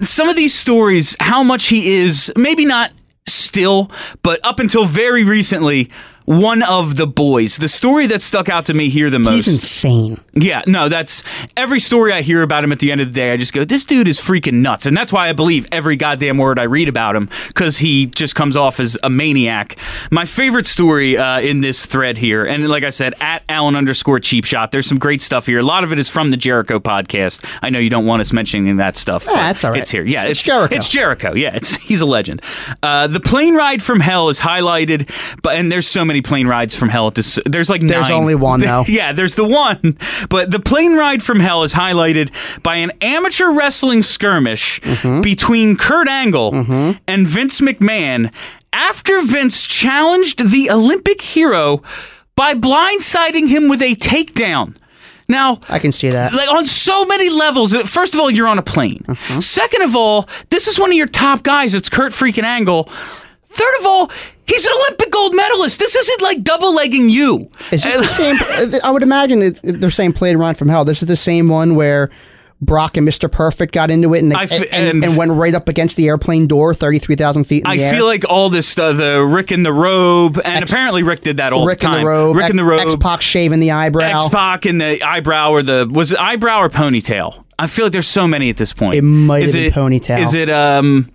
some 0.00 0.28
of 0.28 0.36
these 0.36 0.54
stories, 0.54 1.16
how 1.20 1.42
much 1.42 1.66
he 1.66 1.94
is, 1.94 2.32
maybe 2.36 2.66
not 2.66 2.90
still, 3.26 3.90
but 4.22 4.44
up 4.44 4.58
until 4.58 4.84
very 4.84 5.24
recently, 5.24 5.90
one 6.24 6.62
of 6.62 6.96
the 6.96 7.06
boys. 7.06 7.56
The 7.56 7.68
story 7.68 8.06
that 8.08 8.22
stuck 8.22 8.48
out 8.48 8.66
to 8.66 8.74
me 8.74 8.88
here 8.88 9.10
the 9.10 9.18
most. 9.18 9.34
he's 9.34 9.48
insane. 9.48 10.18
Yeah, 10.34 10.62
no, 10.66 10.88
that's 10.88 11.22
every 11.56 11.80
story 11.80 12.12
I 12.12 12.22
hear 12.22 12.42
about 12.42 12.64
him 12.64 12.72
at 12.72 12.78
the 12.78 12.92
end 12.92 13.00
of 13.00 13.08
the 13.08 13.12
day. 13.14 13.32
I 13.32 13.36
just 13.36 13.52
go, 13.52 13.64
this 13.64 13.84
dude 13.84 14.08
is 14.08 14.20
freaking 14.20 14.54
nuts, 14.62 14.86
and 14.86 14.96
that's 14.96 15.12
why 15.12 15.28
I 15.28 15.32
believe 15.32 15.66
every 15.72 15.96
goddamn 15.96 16.38
word 16.38 16.58
I 16.58 16.64
read 16.64 16.88
about 16.88 17.16
him 17.16 17.28
because 17.48 17.78
he 17.78 18.06
just 18.06 18.34
comes 18.34 18.56
off 18.56 18.80
as 18.80 18.96
a 19.02 19.10
maniac. 19.10 19.76
My 20.10 20.24
favorite 20.24 20.66
story 20.66 21.16
uh, 21.16 21.40
in 21.40 21.60
this 21.60 21.86
thread 21.86 22.18
here, 22.18 22.44
and 22.44 22.68
like 22.68 22.84
I 22.84 22.90
said, 22.90 23.14
at 23.20 23.42
Allen 23.48 23.76
underscore 23.76 24.20
cheap 24.20 24.44
shot. 24.44 24.72
There's 24.72 24.86
some 24.86 24.98
great 24.98 25.22
stuff 25.22 25.46
here. 25.46 25.58
A 25.58 25.62
lot 25.62 25.84
of 25.84 25.92
it 25.92 25.98
is 25.98 26.08
from 26.08 26.30
the 26.30 26.36
Jericho 26.36 26.78
podcast. 26.78 27.44
I 27.62 27.70
know 27.70 27.78
you 27.78 27.90
don't 27.90 28.06
want 28.06 28.20
us 28.20 28.32
mentioning 28.32 28.76
that 28.76 28.96
stuff. 28.96 29.26
but 29.26 29.34
that's 29.34 29.64
all 29.64 29.70
right. 29.72 29.80
It's 29.80 29.90
here. 29.90 30.04
Yeah, 30.04 30.26
It's 30.26 30.42
Jericho. 30.42 30.74
It's 30.74 30.88
Jericho. 30.88 31.34
Yeah, 31.34 31.54
it's 31.54 31.76
he's 31.82 32.00
a 32.00 32.06
legend. 32.06 32.42
Uh, 32.82 33.06
the 33.06 33.20
plane 33.20 33.54
ride 33.54 33.82
from 33.82 34.00
hell 34.00 34.28
is 34.28 34.40
highlighted, 34.40 35.08
but 35.42 35.56
and 35.56 35.70
there's 35.70 35.86
so 35.88 36.04
many 36.04 36.11
plane 36.20 36.46
rides 36.46 36.74
from 36.74 36.90
hell 36.90 37.06
at 37.06 37.14
this. 37.14 37.38
There's 37.46 37.70
like 37.70 37.80
There's 37.80 38.08
nine. 38.08 38.18
only 38.18 38.34
one, 38.34 38.60
though. 38.62 38.84
yeah, 38.86 39.12
there's 39.12 39.36
the 39.36 39.44
one. 39.44 39.96
But 40.28 40.50
the 40.50 40.60
plane 40.60 40.94
ride 40.96 41.22
from 41.22 41.40
hell 41.40 41.62
is 41.62 41.72
highlighted 41.72 42.30
by 42.62 42.76
an 42.76 42.92
amateur 43.00 43.50
wrestling 43.52 44.02
skirmish 44.02 44.80
Mm-hmm. 44.82 45.20
between 45.22 45.76
Kurt 45.76 46.08
Angle 46.08 46.52
and 47.06 47.26
Vince 47.28 47.60
McMahon 47.60 48.32
after 48.72 49.22
Vince 49.22 49.64
challenged 49.64 50.50
the 50.50 50.70
Olympic 50.70 51.20
hero 51.22 51.82
by 52.36 52.54
blindsiding 52.54 53.48
him 53.48 53.68
with 53.68 53.80
a 53.82 53.94
takedown. 53.96 54.76
Now, 55.28 55.60
I 55.68 55.78
can 55.78 55.92
see 55.92 56.10
that. 56.10 56.34
like 56.34 56.48
on 56.48 56.66
so 56.66 57.04
many 57.06 57.30
levels. 57.30 57.74
First 57.88 58.12
of 58.14 58.20
all, 58.20 58.30
you're 58.30 58.48
on 58.48 58.58
a 58.58 58.62
plane. 58.62 59.04
Uh-huh. 59.08 59.40
Second 59.40 59.82
of 59.82 59.94
all, 59.96 60.28
this 60.50 60.66
is 60.66 60.78
one 60.78 60.90
of 60.90 60.96
your 60.96 61.06
top 61.06 61.42
guys. 61.42 61.74
It's 61.74 61.88
Kurt 61.88 62.12
freaking 62.12 62.42
Angle. 62.44 62.84
Third 62.84 63.74
of 63.80 63.86
all, 63.86 64.10
he's 64.46 64.64
an 64.66 64.72
Olympic 64.86 65.10
gold 65.10 65.34
medalist. 65.34 65.78
This 65.78 65.94
isn't 65.94 66.22
like 66.22 66.42
double 66.42 66.74
legging 66.74 67.08
you. 67.08 67.48
Is 67.70 67.84
this 67.84 67.96
the 67.96 68.06
same? 68.06 68.80
I 68.84 68.90
would 68.90 69.02
imagine 69.02 69.42
it, 69.42 69.60
they're 69.62 69.90
saying 69.90 70.12
played 70.14 70.36
run 70.36 70.54
from 70.54 70.68
hell. 70.68 70.84
This 70.84 71.02
is 71.02 71.08
the 71.08 71.16
same 71.16 71.48
one 71.48 71.74
where 71.74 72.10
Brock 72.60 72.96
and 72.96 73.06
Mr. 73.08 73.30
Perfect 73.30 73.74
got 73.74 73.90
into 73.90 74.14
it 74.14 74.20
and, 74.20 74.30
they, 74.30 74.36
f- 74.36 74.52
and, 74.52 74.64
and- 74.88 75.04
and 75.04 75.16
went 75.16 75.32
right 75.32 75.52
up 75.54 75.68
against 75.68 75.96
the 75.96 76.06
airplane 76.06 76.46
door, 76.46 76.74
thirty 76.74 77.00
three 77.00 77.16
thousand 77.16 77.44
feet 77.44 77.64
in 77.64 77.70
I 77.70 77.76
air. 77.76 77.92
feel 77.92 78.06
like 78.06 78.24
all 78.30 78.50
this 78.50 78.68
stuff, 78.68 78.96
the 78.98 79.24
Rick 79.24 79.50
in 79.50 79.64
the 79.64 79.72
robe, 79.72 80.40
and 80.44 80.62
apparently 80.64 81.02
Rick 81.02 81.20
did 81.20 81.38
that 81.38 81.52
all 81.52 81.66
Rick 81.66 81.80
the 81.80 81.86
in 81.86 81.92
time. 81.92 82.00
the 82.04 82.08
robe, 82.08 82.36
Rick 82.36 82.50
in 82.50 82.56
the 82.56 82.64
robe. 82.64 82.80
X 82.80 82.94
Pac 82.96 83.20
shaving 83.20 83.58
the 83.58 83.72
eyebrow. 83.72 84.18
X 84.26 84.28
Pac 84.28 84.64
in 84.66 84.78
the 84.78 85.02
eyebrow 85.02 85.50
or 85.50 85.64
the 85.64 85.88
was 85.92 86.12
it 86.12 86.18
eyebrow 86.20 86.60
or 86.60 86.68
ponytail? 86.68 87.42
I 87.58 87.66
feel 87.66 87.84
like 87.86 87.92
there's 87.92 88.06
so 88.08 88.28
many 88.28 88.48
at 88.48 88.56
this 88.58 88.72
point. 88.72 88.94
It 88.94 89.02
might 89.02 89.42
Is 89.42 89.54
have 89.54 89.74
been 89.74 89.92
it- 89.92 90.02
Ponytail. 90.02 90.20
Is 90.20 90.34
it 90.34 90.48
um 90.48 91.10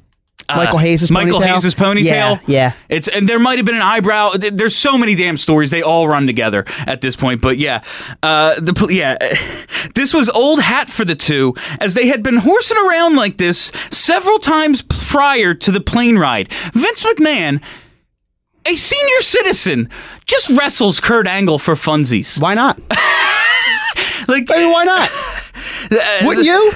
Michael 0.50 0.78
Hayes' 0.78 1.12
Michael 1.12 1.40
ponytail? 1.40 1.62
Hayes' 1.62 1.76
ponytail? 1.76 2.04
Yeah, 2.04 2.40
yeah. 2.48 2.74
It's 2.90 3.08
and 3.08 3.28
there 3.28 3.40
might 3.40 3.58
have 3.58 3.66
been 3.66 3.76
an 3.76 3.82
eyebrow. 3.82 4.32
There's 4.32 4.76
so 4.76 4.98
many 4.98 5.16
damn 5.16 5.38
stories. 5.38 5.72
They 5.72 5.82
all 5.82 6.08
run 6.08 6.26
together 6.28 6.66
at 6.86 7.02
this 7.02 7.16
point. 7.16 7.42
But 7.42 7.58
yeah, 7.58 7.84
uh, 8.24 8.60
the 8.60 8.88
yeah, 8.90 9.18
this 9.96 10.14
was 10.14 10.30
old 10.30 10.62
hat 10.62 10.90
for 10.90 11.04
the 11.04 11.16
two, 11.16 11.54
as 11.80 11.94
they 11.94 12.08
had 12.08 12.24
been 12.24 12.38
horsing 12.38 12.78
around 12.78 13.16
like 13.16 13.38
this 13.38 13.72
several 13.92 14.40
times 14.40 14.82
prior 14.84 15.54
to 15.54 15.72
the 15.72 15.82
plane 15.82 16.18
ride. 16.18 16.52
Vince 16.74 17.04
McMahon. 17.04 17.62
A 18.66 18.76
senior 18.76 19.22
citizen 19.22 19.90
just 20.26 20.50
wrestles 20.50 21.00
Kurt 21.00 21.26
Angle 21.26 21.58
for 21.58 21.76
funsies. 21.76 22.42
Why 22.42 22.54
not? 22.54 22.78
Like, 24.28 24.50
I 24.52 24.58
mean, 24.58 24.72
why 24.72 24.84
not? 24.84 25.10
Wouldn't 26.26 26.46
you? 26.46 26.74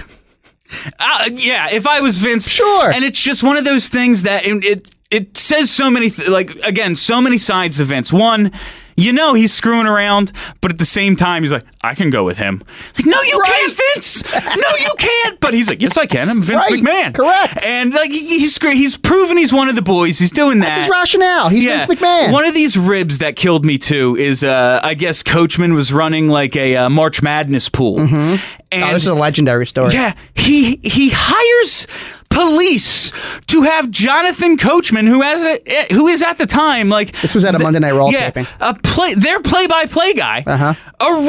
Uh, 1.00 1.30
yeah, 1.34 1.70
if 1.72 1.86
I 1.88 2.02
was 2.02 2.18
Vince, 2.18 2.48
Sure. 2.50 2.92
And 2.92 3.04
it's 3.04 3.22
just 3.22 3.44
one 3.44 3.58
of 3.58 3.66
those 3.66 3.90
things 3.90 4.24
that 4.24 4.46
it 4.46 4.64
it, 4.66 4.90
it 5.10 5.38
says 5.38 5.70
so 5.70 5.90
many 5.90 6.10
th- 6.10 6.30
like 6.30 6.56
again 6.64 6.96
so 6.96 7.22
many 7.22 7.38
sides 7.38 7.80
of 7.80 7.88
Vince. 7.88 8.12
One, 8.14 8.52
you 8.96 9.14
know 9.14 9.34
he's 9.34 9.54
screwing 9.54 9.88
around, 9.88 10.32
but 10.62 10.72
at 10.72 10.78
the 10.78 10.86
same 10.86 11.16
time 11.16 11.44
he's 11.44 11.52
like, 11.52 11.64
I 11.84 11.96
can 11.96 12.10
go 12.10 12.24
with 12.24 12.38
him. 12.38 12.62
Like, 12.98 13.06
no, 13.08 13.22
you 13.22 13.42
can't, 13.46 13.74
Vince. 13.96 14.24
No, 14.34 14.70
you 14.80 14.94
can't. 15.00 15.40
But 15.40 15.54
he's 15.54 15.68
like, 15.68 15.82
yes, 15.82 15.98
I 15.98 16.06
can. 16.06 16.30
I'm 16.30 16.42
Vince 16.42 16.66
Right. 16.70 16.80
McMahon. 16.82 17.14
Correct. 17.14 17.64
And 17.64 17.94
like 17.94 18.12
he's 18.12 18.58
great. 18.60 18.78
He's 18.78 18.98
proven 18.98 19.38
he's 19.38 19.52
one 19.54 19.70
of 19.70 19.76
the 19.76 19.82
boys. 19.82 20.20
He's 20.20 20.32
doing 20.32 20.60
that. 20.60 20.68
That's 20.68 20.82
his 20.82 20.90
rationale. 20.90 21.50
He's 21.50 21.66
Vince 21.66 21.86
McMahon. 21.88 22.32
One 22.32 22.46
of 22.46 22.54
these 22.54 22.78
ribs 22.78 23.20
that 23.20 23.36
killed 23.36 23.66
me 23.66 23.78
too 23.78 24.16
is, 24.18 24.44
uh, 24.44 24.80
I 24.84 24.94
guess 24.94 25.24
Coachman 25.24 25.74
was 25.74 25.92
running 25.92 26.28
like 26.28 26.56
a 26.56 26.76
uh, 26.76 26.90
March 26.90 27.22
Madness 27.22 27.70
pool, 27.70 28.00
and 28.00 28.40
oh, 28.72 28.94
this 28.94 29.04
is 29.04 29.08
a 29.08 29.14
legendary 29.16 29.66
story. 29.66 29.94
yeah, 29.94 30.16
he 30.36 30.78
he 30.84 31.10
hires 31.14 31.88
police 32.32 33.12
to 33.48 33.62
have 33.64 33.92
Jonathan 33.92 34.58
Coachman, 34.58 35.06
who 35.06 35.22
has 35.22 35.42
a, 35.42 35.94
who 35.94 36.08
is 36.08 36.22
at 36.22 36.38
the 36.38 36.46
time 36.48 36.90
like 36.90 37.12
This 37.22 37.36
was 37.36 37.46
at 37.46 37.54
a 37.54 37.60
Monday 37.60 37.80
Night 37.80 37.92
Raw 37.94 38.10
yeah, 38.10 38.30
taping. 38.32 38.48
a 38.60 38.74
play 38.74 39.14
their 39.14 39.40
play 39.42 39.68
by 39.68 39.86
play 39.86 40.14
guy, 40.14 40.44
Uh-huh. 40.48 40.74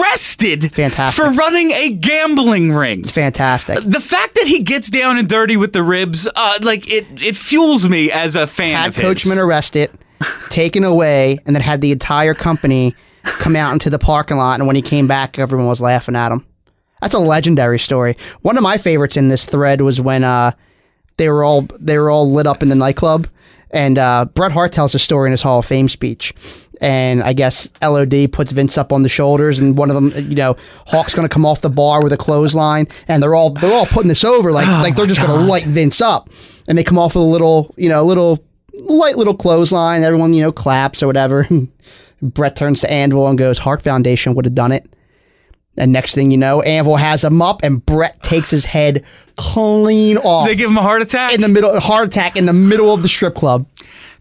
arrested 0.01 0.73
Fantastic. 0.73 1.23
for 1.25 1.31
running 1.33 1.73
a 1.73 1.91
gambling 1.91 2.73
ring. 2.73 3.01
It's 3.01 3.11
fantastic. 3.11 3.79
The 3.85 4.01
fact 4.01 4.37
that 4.37 4.47
he 4.47 4.61
gets 4.63 4.89
down 4.91 5.19
and 5.19 5.29
dirty 5.29 5.57
with 5.57 5.73
the 5.73 5.83
ribs, 5.83 6.29
uh, 6.35 6.59
like 6.63 6.89
it, 6.91 7.23
it 7.23 7.37
fuels 7.37 7.89
me 7.89 8.11
as 8.11 8.37
a 8.37 8.47
fan 8.47 8.93
Had. 8.93 8.95
Coachman 8.95 9.39
arrested, 9.39 9.91
taken 10.51 10.85
away, 10.85 11.39
and 11.47 11.55
then 11.55 11.63
had 11.63 11.81
the 11.81 11.93
entire 11.93 12.35
company 12.35 12.95
come 13.25 13.57
out 13.57 13.73
into 13.73 13.91
the 13.91 13.99
parking 13.99 14.37
lot. 14.37 14.61
And 14.61 14.67
when 14.67 14.77
he 14.77 14.83
came 14.83 15.07
back, 15.07 15.39
everyone 15.39 15.67
was 15.67 15.81
laughing 15.81 16.17
at 16.17 16.33
him. 16.33 16.47
That's 17.01 17.15
a 17.15 17.19
legendary 17.19 17.79
story. 17.81 18.17
One 18.43 18.57
of 18.57 18.63
my 18.63 18.79
favorites 18.79 19.17
in 19.17 19.29
this 19.29 19.45
thread 19.45 19.81
was 19.81 20.01
when 20.01 20.23
uh, 20.23 20.53
they 21.17 21.29
were 21.29 21.45
all 21.45 21.63
they 21.81 21.99
were 21.99 22.11
all 22.11 22.31
lit 22.31 22.47
up 22.47 22.63
in 22.63 22.69
the 22.69 22.75
nightclub, 22.75 23.29
and 23.71 23.99
uh, 23.99 24.27
Bret 24.27 24.53
Hart 24.53 24.73
tells 24.73 24.95
a 24.95 24.99
story 24.99 25.29
in 25.29 25.33
his 25.33 25.43
Hall 25.43 25.61
of 25.61 25.67
Fame 25.67 25.89
speech. 25.89 26.35
And 26.81 27.23
I 27.23 27.33
guess 27.33 27.73
LOD 27.81 28.33
puts 28.33 28.51
Vince 28.51 28.77
up 28.77 28.93
on 28.93 29.05
the 29.05 29.09
shoulders, 29.09 29.61
and 29.61 29.79
one 29.79 29.89
of 29.89 29.95
them, 29.95 30.11
you 30.29 30.35
know, 30.35 30.57
Hawk's 30.87 31.15
going 31.15 31.29
to 31.29 31.33
come 31.33 31.47
off 31.47 31.61
the 31.61 31.71
bar 31.71 32.03
with 32.03 32.13
a 32.13 32.17
clothesline, 32.17 32.89
and 33.07 33.23
they're 33.23 33.37
all 33.37 33.51
they're 33.51 33.73
all 33.73 33.87
putting 33.87 34.09
this 34.09 34.25
over 34.25 34.51
like 34.51 34.67
like 34.67 34.97
they're 34.97 35.07
just 35.07 35.21
going 35.21 35.39
to 35.39 35.47
light 35.47 35.65
Vince 35.65 36.01
up, 36.01 36.29
and 36.67 36.77
they 36.77 36.83
come 36.83 36.99
off 36.99 37.15
with 37.15 37.23
a 37.23 37.27
little, 37.27 37.73
you 37.77 37.89
know, 37.89 38.03
a 38.03 38.05
little 38.05 38.45
light 38.75 39.17
little 39.17 39.37
clothesline. 39.37 40.03
Everyone, 40.03 40.35
you 40.35 40.43
know, 40.43 40.53
claps 40.53 41.03
or 41.03 41.07
whatever. 41.07 41.49
Bret 42.23 42.55
turns 42.57 42.81
to 42.81 42.91
Anvil 42.91 43.29
and 43.29 43.37
goes, 43.37 43.59
Hart 43.59 43.83
Foundation 43.83 44.35
would 44.35 44.45
have 44.45 44.55
done 44.55 44.73
it. 44.73 44.89
And 45.77 45.93
next 45.93 46.15
thing 46.15 46.31
you 46.31 46.37
know, 46.37 46.61
Anvil 46.63 46.97
has 46.97 47.25
him 47.25 47.41
up 47.41 47.63
and 47.63 47.85
Bret 47.85 48.23
takes 48.23 48.51
his 48.51 48.67
head 48.67 49.05
clean 49.37 50.19
off 50.19 50.47
They 50.47 50.55
give 50.55 50.69
him 50.69 50.77
a 50.77 50.83
heart 50.83 51.01
attack 51.03 51.35
in 51.35 51.41
the 51.41 51.49
middle, 51.49 51.79
heart 51.81 52.07
attack 52.07 52.37
in 52.37 52.47
the 52.47 52.53
middle 52.53 52.93
of 52.93 53.03
the 53.03 53.09
strip 53.09 53.35
club. 53.35 53.67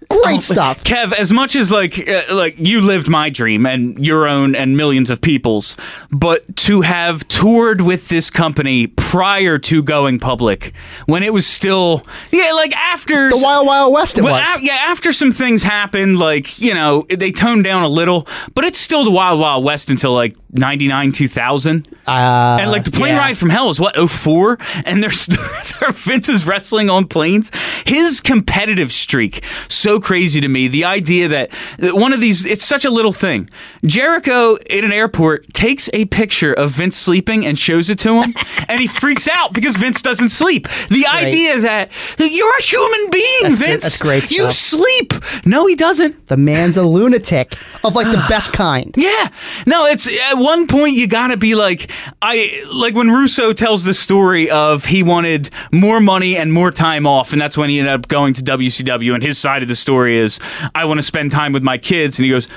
Great 0.10 0.41
stuff. 0.41 0.84
Kev, 0.84 1.14
as 1.14 1.32
much 1.32 1.56
as 1.56 1.72
like 1.72 2.08
uh, 2.08 2.24
like 2.32 2.56
you 2.58 2.82
lived 2.82 3.08
my 3.08 3.30
dream 3.30 3.66
and 3.66 4.04
your 4.06 4.28
own 4.28 4.56
and 4.56 4.76
millions 4.76 5.10
of 5.10 5.22
people's, 5.22 5.78
but 6.12 6.54
to 6.58 6.82
have 6.82 7.26
toured 7.30 7.82
with 7.82 8.10
this 8.10 8.30
company 8.30 8.88
prior 8.88 9.58
to 9.60 9.82
going 9.82 10.20
public, 10.20 10.74
when 11.06 11.24
it 11.24 11.32
was 11.34 11.47
still 11.47 12.04
yeah, 12.32 12.52
like 12.54 12.76
after 12.76 13.30
The 13.30 13.39
Wild 13.41 13.68
Wild 13.68 13.93
West 13.93 14.18
it 14.18 14.24
well, 14.24 14.34
was. 14.34 14.60
a- 14.60 14.66
yeah, 14.66 14.74
after 14.74 15.14
some 15.14 15.32
things 15.32 15.64
happened, 15.64 16.20
like 16.20 16.60
you 16.60 16.74
know 16.74 17.06
they 17.10 17.32
toned 17.32 17.64
down 17.64 17.84
a 17.84 17.89
little, 17.89 18.28
but 18.54 18.66
it's 18.66 18.80
still 18.80 19.06
the 19.06 19.12
Wild 19.12 19.39
Wild 19.39 19.64
West 19.64 19.89
until 19.89 20.14
like 20.14 20.36
ninety 20.52 20.88
nine 20.88 21.12
two 21.12 21.28
thousand. 21.28 21.88
Uh, 22.08 22.58
And 22.60 22.72
like 22.72 22.84
the 22.84 22.91
plane 22.91 23.14
yeah. 23.14 23.20
ride 23.20 23.38
from 23.38 23.49
hell 23.52 23.70
is 23.70 23.80
what 23.80 23.95
04 23.95 24.58
and 24.86 25.04
there's 25.04 25.28
Vince 25.93 26.28
is 26.30 26.45
wrestling 26.47 26.89
on 26.89 27.08
planes. 27.08 27.52
His 27.86 28.20
competitive 28.22 28.91
streak 28.91 29.45
so 29.70 29.99
crazy 29.99 30.41
to 30.41 30.47
me. 30.47 30.68
The 30.68 30.84
idea 30.84 31.28
that 31.28 31.52
that 31.78 31.95
one 31.95 32.12
of 32.12 32.20
these 32.20 32.45
it's 32.45 32.66
such 32.66 32.86
a 32.86 32.89
little 32.89 33.14
thing. 33.14 33.49
Jericho 33.86 34.56
in 34.70 34.84
an 34.84 34.91
airport 34.91 35.54
takes 35.54 35.89
a 35.93 36.06
picture 36.06 36.54
of 36.54 36.72
Vince 36.72 36.97
sleeping 36.97 37.45
and 37.45 37.58
shows 37.58 37.89
it 37.89 37.99
to 37.99 38.22
him 38.22 38.34
and 38.68 38.82
he 38.82 38.88
freaks 38.88 39.28
out 39.28 39.54
because 39.54 39.76
Vince 39.78 40.02
doesn't 40.02 40.30
sleep. 40.30 40.68
The 40.89 41.06
idea 41.08 41.60
that 41.62 41.89
you're 42.18 42.58
a 42.58 42.62
human 42.62 43.10
being, 43.12 43.41
That's 43.43 43.60
good- 43.60 43.68
Vince. 43.68 43.84
that's 43.84 43.97
great 43.99 44.32
You 44.32 44.52
stuff. 44.52 44.54
sleep. 44.54 45.14
No, 45.45 45.66
he 45.68 45.76
doesn't. 45.76 46.28
The 46.28 46.38
man's 46.38 46.78
a 46.78 46.84
lunatic 46.84 47.54
of 47.84 47.95
like 47.95 48.08
the 48.08 48.24
best 48.30 48.54
kind. 48.54 48.93
Yeah. 48.97 49.30
No, 49.68 49.86
it's 49.86 50.08
at 50.32 50.36
one 50.42 50.68
point 50.68 50.96
you 50.96 51.08
got 51.08 51.28
to 51.28 51.38
be 51.38 51.56
like 51.56 51.92
I 52.22 52.64
like 52.74 52.96
when 52.96 53.10
Russo 53.10 53.54
tells 53.54 53.84
the 53.84 53.94
story 53.94 54.50
of 54.50 54.86
he 54.86 55.04
wanted 55.04 55.50
more 55.72 56.00
money 56.00 56.38
and 56.38 56.52
more 56.52 56.72
time 56.72 57.08
off 57.08 57.32
and 57.34 57.42
that's 57.42 57.58
when 57.58 57.70
he 57.70 57.80
ended 57.80 57.94
up 57.94 58.08
going 58.08 58.34
to 58.36 58.42
WCW 58.44 59.14
and 59.14 59.24
his 59.24 59.38
side 59.38 59.62
of 59.62 59.68
the 59.68 59.76
story 59.76 60.18
is 60.18 60.39
I 60.76 60.86
want 60.86 60.98
to 60.98 61.04
spend 61.04 61.32
time 61.32 61.54
with 61.54 61.64
my 61.64 61.78
kids 61.78 62.20
and 62.20 62.26
he 62.26 62.32
goes 62.32 62.48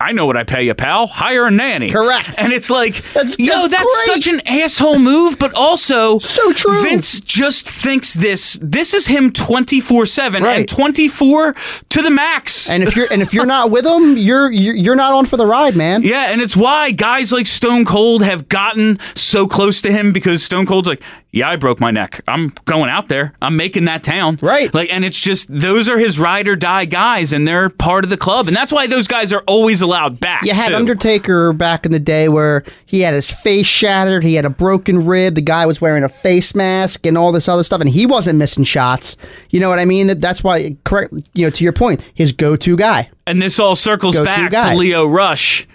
I 0.00 0.10
know 0.12 0.26
what 0.26 0.36
I 0.36 0.42
pay 0.42 0.64
you, 0.64 0.74
pal. 0.74 1.06
Hire 1.06 1.46
a 1.46 1.50
nanny. 1.52 1.88
Correct. 1.90 2.34
And 2.36 2.52
it's 2.52 2.68
like, 2.68 2.96
That's- 3.14 3.38
yo, 3.38 3.68
that's 3.68 4.04
such 4.06 4.26
an 4.26 4.40
asshole 4.46 4.98
move, 4.98 5.38
but 5.38 5.54
also 5.54 6.18
So 6.18 6.52
true. 6.52 6.82
Vince 6.82 7.20
just 7.20 7.68
thinks 7.68 8.12
this. 8.12 8.58
This 8.60 8.92
is 8.92 9.06
him 9.06 9.30
twenty 9.32 9.80
four 9.80 10.04
seven 10.04 10.44
and 10.44 10.68
twenty 10.68 11.06
four 11.08 11.54
to 11.90 12.02
the 12.02 12.10
max. 12.10 12.68
And 12.68 12.82
if 12.82 12.96
you're 12.96 13.06
and 13.10 13.22
if 13.22 13.32
you're 13.32 13.46
not 13.56 13.70
with 13.70 13.86
him, 13.86 14.18
you're 14.18 14.50
you're, 14.50 14.74
you're 14.74 14.96
not 14.96 15.12
on 15.14 15.26
for 15.26 15.36
the 15.36 15.46
ride, 15.46 15.76
man. 15.76 16.02
Yeah, 16.02 16.32
and 16.32 16.40
it's 16.42 16.56
why 16.56 16.90
guys 16.90 17.30
like 17.32 17.46
Stone 17.46 17.84
Cold 17.84 18.22
have 18.24 18.48
gotten 18.48 18.98
so 19.14 19.46
close 19.46 19.80
to 19.82 19.92
him 19.92 20.12
because 20.12 20.42
Stone 20.42 20.66
Cold's 20.66 20.88
like, 20.88 21.02
yeah, 21.34 21.50
I 21.50 21.56
broke 21.56 21.80
my 21.80 21.90
neck. 21.90 22.20
I'm 22.28 22.52
going 22.64 22.88
out 22.88 23.08
there. 23.08 23.32
I'm 23.42 23.56
making 23.56 23.86
that 23.86 24.04
town. 24.04 24.38
Right. 24.40 24.72
Like, 24.72 24.92
and 24.92 25.04
it's 25.04 25.20
just 25.20 25.48
those 25.50 25.88
are 25.88 25.98
his 25.98 26.16
ride 26.16 26.46
or 26.46 26.54
die 26.54 26.84
guys, 26.84 27.32
and 27.32 27.46
they're 27.46 27.70
part 27.70 28.04
of 28.04 28.10
the 28.10 28.16
club, 28.16 28.46
and 28.46 28.56
that's 28.56 28.70
why 28.70 28.86
those 28.86 29.08
guys 29.08 29.32
are 29.32 29.42
always 29.48 29.82
allowed 29.82 30.20
back. 30.20 30.44
You 30.44 30.54
had 30.54 30.68
too. 30.68 30.76
Undertaker 30.76 31.52
back 31.52 31.84
in 31.84 31.90
the 31.90 31.98
day 31.98 32.28
where 32.28 32.62
he 32.86 33.00
had 33.00 33.14
his 33.14 33.32
face 33.32 33.66
shattered, 33.66 34.22
he 34.22 34.34
had 34.34 34.44
a 34.44 34.50
broken 34.50 35.04
rib, 35.04 35.34
the 35.34 35.40
guy 35.40 35.66
was 35.66 35.80
wearing 35.80 36.04
a 36.04 36.08
face 36.08 36.54
mask 36.54 37.04
and 37.04 37.18
all 37.18 37.32
this 37.32 37.48
other 37.48 37.64
stuff, 37.64 37.80
and 37.80 37.90
he 37.90 38.06
wasn't 38.06 38.38
missing 38.38 38.62
shots. 38.62 39.16
You 39.50 39.58
know 39.58 39.68
what 39.68 39.80
I 39.80 39.84
mean? 39.86 40.06
That 40.06 40.20
that's 40.20 40.44
why 40.44 40.76
correct 40.84 41.14
you 41.32 41.44
know, 41.44 41.50
to 41.50 41.64
your 41.64 41.72
point, 41.72 42.00
his 42.14 42.30
go 42.30 42.54
to 42.54 42.76
guy, 42.76 43.10
and 43.26 43.42
this 43.42 43.58
all 43.58 43.74
circles 43.74 44.14
Go-to 44.14 44.24
back 44.24 44.52
to. 44.52 44.76
Lio 44.76 45.04
Rush, 45.04 45.66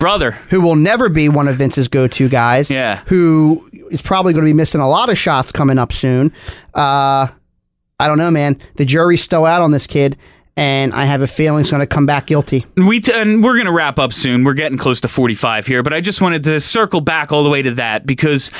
brother. 0.00 0.32
who 0.48 0.60
will 0.60 0.74
never 0.76 1.08
be 1.08 1.28
one 1.28 1.46
of 1.46 1.56
Vince's 1.56 1.86
go 1.86 2.08
to 2.08 2.28
guys. 2.28 2.70
Yeah. 2.70 3.02
Who 3.06 3.68
is 3.90 4.02
probably 4.02 4.32
going 4.32 4.44
to 4.44 4.48
be 4.48 4.54
missing 4.54 4.80
a 4.80 4.88
lot 4.88 5.08
of 5.10 5.16
shots 5.16 5.52
coming 5.52 5.78
up 5.78 5.92
soon. 5.92 6.32
Uh 6.74 7.28
I 8.00 8.08
don't 8.08 8.16
know, 8.18 8.30
man. 8.30 8.58
The 8.76 8.86
jury's 8.86 9.22
still 9.22 9.44
out 9.44 9.60
on 9.60 9.72
this 9.72 9.86
kid, 9.86 10.16
and 10.56 10.94
I 10.94 11.04
have 11.04 11.20
a 11.20 11.26
feeling 11.26 11.58
he's 11.62 11.70
going 11.70 11.80
to 11.80 11.86
come 11.86 12.06
back 12.06 12.28
guilty. 12.28 12.64
We 12.78 12.98
t- 13.00 13.12
and 13.12 13.44
we're 13.44 13.58
gonna 13.58 13.72
wrap 13.72 13.98
up 13.98 14.14
soon. 14.14 14.42
We're 14.42 14.54
getting 14.54 14.78
close 14.78 15.02
to 15.02 15.08
forty 15.08 15.34
five 15.34 15.66
here, 15.66 15.82
but 15.82 15.92
I 15.92 16.00
just 16.00 16.22
wanted 16.22 16.42
to 16.44 16.60
circle 16.60 17.02
back 17.02 17.30
all 17.30 17.44
the 17.44 17.50
way 17.50 17.60
to 17.60 17.72
that 17.72 18.06
because 18.06 18.50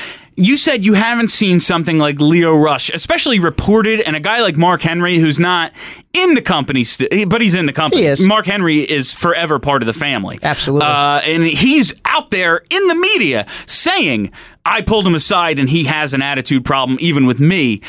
you 0.41 0.57
said 0.57 0.85
you 0.85 0.95
haven't 0.95 1.29
seen 1.29 1.61
something 1.61 1.99
like 1.99 2.21
Lio 2.21 2.57
Rush, 2.57 2.91
especially 2.91 3.39
reported, 3.39 4.01
and 4.01 4.17
a 4.17 4.21
guy 4.21 4.41
like 4.41 4.57
Mark 4.57 4.83
Henry 4.83 5.19
who's 5.19 5.39
not 5.39 5.73
in 6.13 6.35
the 6.35 6.43
company, 6.43 6.83
st- 6.83 7.29
but 7.29 7.41
he's 7.41 7.55
in 7.55 7.67
the 7.67 7.73
company. 7.73 8.03
He 8.03 8.09
is. 8.09 8.21
Mark 8.21 8.47
Henry 8.47 8.79
is 8.81 9.13
forever 9.13 9.59
part 9.59 9.83
of 9.83 9.87
the 9.87 9.93
family. 9.93 10.39
Absolutely. 10.43 10.87
uh, 10.87 11.21
and 11.21 11.45
he's 11.45 11.93
out 12.07 12.31
there 12.31 12.63
in 12.71 12.89
the 12.89 12.95
media 12.95 13.47
saying, 13.67 14.33
"I 14.65 14.83
pulled 14.83 15.07
him 15.07 15.15
aside, 15.15 15.59
and 15.59 15.69
he 15.69 15.85
has 15.85 16.15
an 16.15 16.23
attitude 16.23 16.65
problem, 16.65 16.97
even 17.01 17.27
with 17.27 17.39
me." 17.41 17.81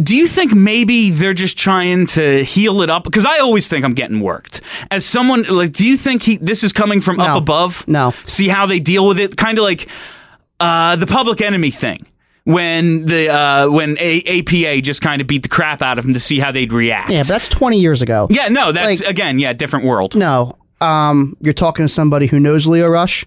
Do 0.00 0.14
you 0.14 0.28
think 0.28 0.52
maybe 0.54 1.10
they're 1.10 1.34
just 1.34 1.58
trying 1.58 2.06
to 2.08 2.44
heal 2.44 2.82
it 2.82 2.90
up? 2.90 3.02
Because 3.02 3.24
I 3.24 3.38
always 3.38 3.66
think 3.66 3.84
I'm 3.84 3.94
getting 3.94 4.20
worked. 4.20 4.60
As 4.92 5.04
someone 5.04 5.42
like, 5.44 5.72
do 5.72 5.84
you 5.86 5.96
think 5.96 6.22
he 6.22 6.36
this 6.36 6.62
is 6.62 6.72
coming 6.72 7.00
from 7.00 7.16
No. 7.16 7.24
up 7.24 7.36
above? 7.36 7.84
No. 7.88 8.14
See 8.26 8.46
how 8.46 8.66
they 8.66 8.78
deal 8.78 9.08
with 9.08 9.18
it, 9.18 9.36
kind 9.36 9.58
of 9.58 9.64
like 9.64 9.88
uh, 10.60 10.96
the 10.96 11.06
public 11.06 11.40
enemy 11.40 11.70
thing. 11.70 11.98
When 12.44 13.04
the 13.04 13.28
uh, 13.28 13.68
when 13.70 13.98
a- 14.00 14.22
APA 14.40 14.80
just 14.80 15.02
kind 15.02 15.20
of 15.20 15.26
beat 15.26 15.42
the 15.42 15.50
crap 15.50 15.82
out 15.82 15.98
of 15.98 16.06
him 16.06 16.14
to 16.14 16.20
see 16.20 16.38
how 16.38 16.50
they'd 16.50 16.72
react. 16.72 17.10
Yeah, 17.10 17.18
but 17.18 17.28
that's 17.28 17.46
20 17.48 17.78
years 17.78 18.00
ago. 18.00 18.26
Yeah, 18.30 18.48
no, 18.48 18.72
that's 18.72 19.02
Like- 19.02 19.10
again, 19.10 19.38
yeah, 19.38 19.52
different 19.52 19.84
world. 19.84 20.14
No. 20.16 20.56
Um, 20.80 21.36
you're 21.42 21.52
talking 21.52 21.84
to 21.84 21.90
somebody 21.92 22.26
who 22.26 22.40
knows 22.40 22.66
Lio 22.66 22.88
Rush, 22.88 23.26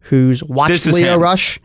who's 0.00 0.42
watched 0.44 0.70
This 0.72 0.86
is 0.86 0.94
Lio 0.94 1.14
him. 1.16 1.20
Rush, 1.20 1.60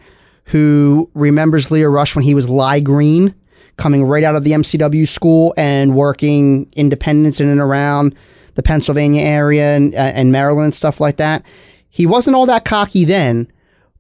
who 0.46 1.10
remembers 1.14 1.72
Lio 1.72 1.88
Rush 1.88 2.14
when 2.14 2.24
he 2.26 2.34
was 2.34 2.50
Lie 2.50 2.82
Green, 2.82 3.34
coming 3.78 4.04
right 4.04 4.24
out 4.26 4.36
of 4.36 4.44
the 4.44 4.52
MCW 4.52 5.08
school 5.08 5.54
and 5.56 5.96
working 5.96 6.68
independence 6.76 7.40
in 7.40 7.48
and 7.48 7.62
around 7.62 8.16
the 8.56 8.64
Pennsylvania 8.64 9.22
area 9.22 9.76
and, 9.78 9.94
uh, 9.94 9.98
and 10.00 10.32
Maryland, 10.34 10.74
stuff 10.74 11.00
like 11.00 11.18
that. 11.18 11.44
He 11.90 12.06
wasn't 12.06 12.36
all 12.36 12.48
that 12.48 12.66
cocky 12.66 13.06
then, 13.06 13.48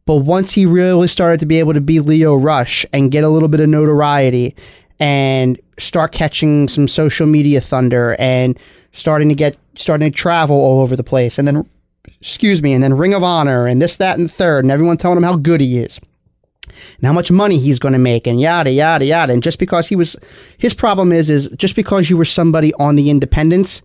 but 0.08 0.16
once 0.16 0.53
he 0.53 0.66
really 0.66 1.08
started 1.08 1.39
to 1.41 1.45
be 1.45 1.60
able 1.60 1.74
to 1.74 1.82
be 1.82 1.99
Lio 1.99 2.34
Rush 2.34 2.86
and 2.93 3.12
get 3.12 3.24
a 3.24 3.30
little 3.30 3.49
bit 3.49 3.60
of 3.60 3.68
notoriety 3.68 4.55
and 4.99 5.60
start 5.78 6.14
catching 6.14 6.70
some 6.70 6.88
social 6.88 7.28
media 7.28 7.62
thunder 7.62 8.16
and 8.18 8.58
starting 8.93 9.30
to 9.30 9.36
get 9.36 9.58
starting 9.76 10.10
to 10.10 10.18
travel 10.18 10.55
all 10.55 10.80
over 10.82 10.95
the 10.95 11.03
place 11.03 11.38
and 11.38 11.47
then 11.47 11.70
excuse 12.20 12.64
me 12.64 12.74
and 12.74 12.82
then 12.82 12.95
Ring 12.95 13.14
of 13.14 13.22
Honor 13.22 13.68
and 13.68 13.82
this 13.82 13.97
that 13.97 14.18
and 14.18 14.30
the 14.30 14.34
third 14.34 14.64
and 14.64 14.72
everyone 14.72 14.97
telling 14.97 15.18
him 15.18 15.24
how 15.24 15.36
good 15.36 15.62
he 15.62 15.78
is 15.78 15.99
and 16.97 17.05
how 17.05 17.14
much 17.14 17.30
money 17.30 17.60
he's 17.60 17.78
going 17.78 17.93
to 17.93 17.99
make 17.99 18.28
and 18.28 18.39
yada 18.39 18.72
yada 18.72 19.05
yada. 19.05 19.34
And 19.34 19.43
just 19.43 19.60
because 19.60 19.88
he 19.88 19.95
was 19.95 20.16
his 20.58 20.74
problem 20.74 21.12
is 21.12 21.30
is 21.30 21.49
just 21.49 21.76
because 21.76 22.10
you 22.10 22.18
were 22.18 22.26
somebody 22.26 22.74
on 22.76 22.95
the 22.95 23.10
independents 23.10 23.82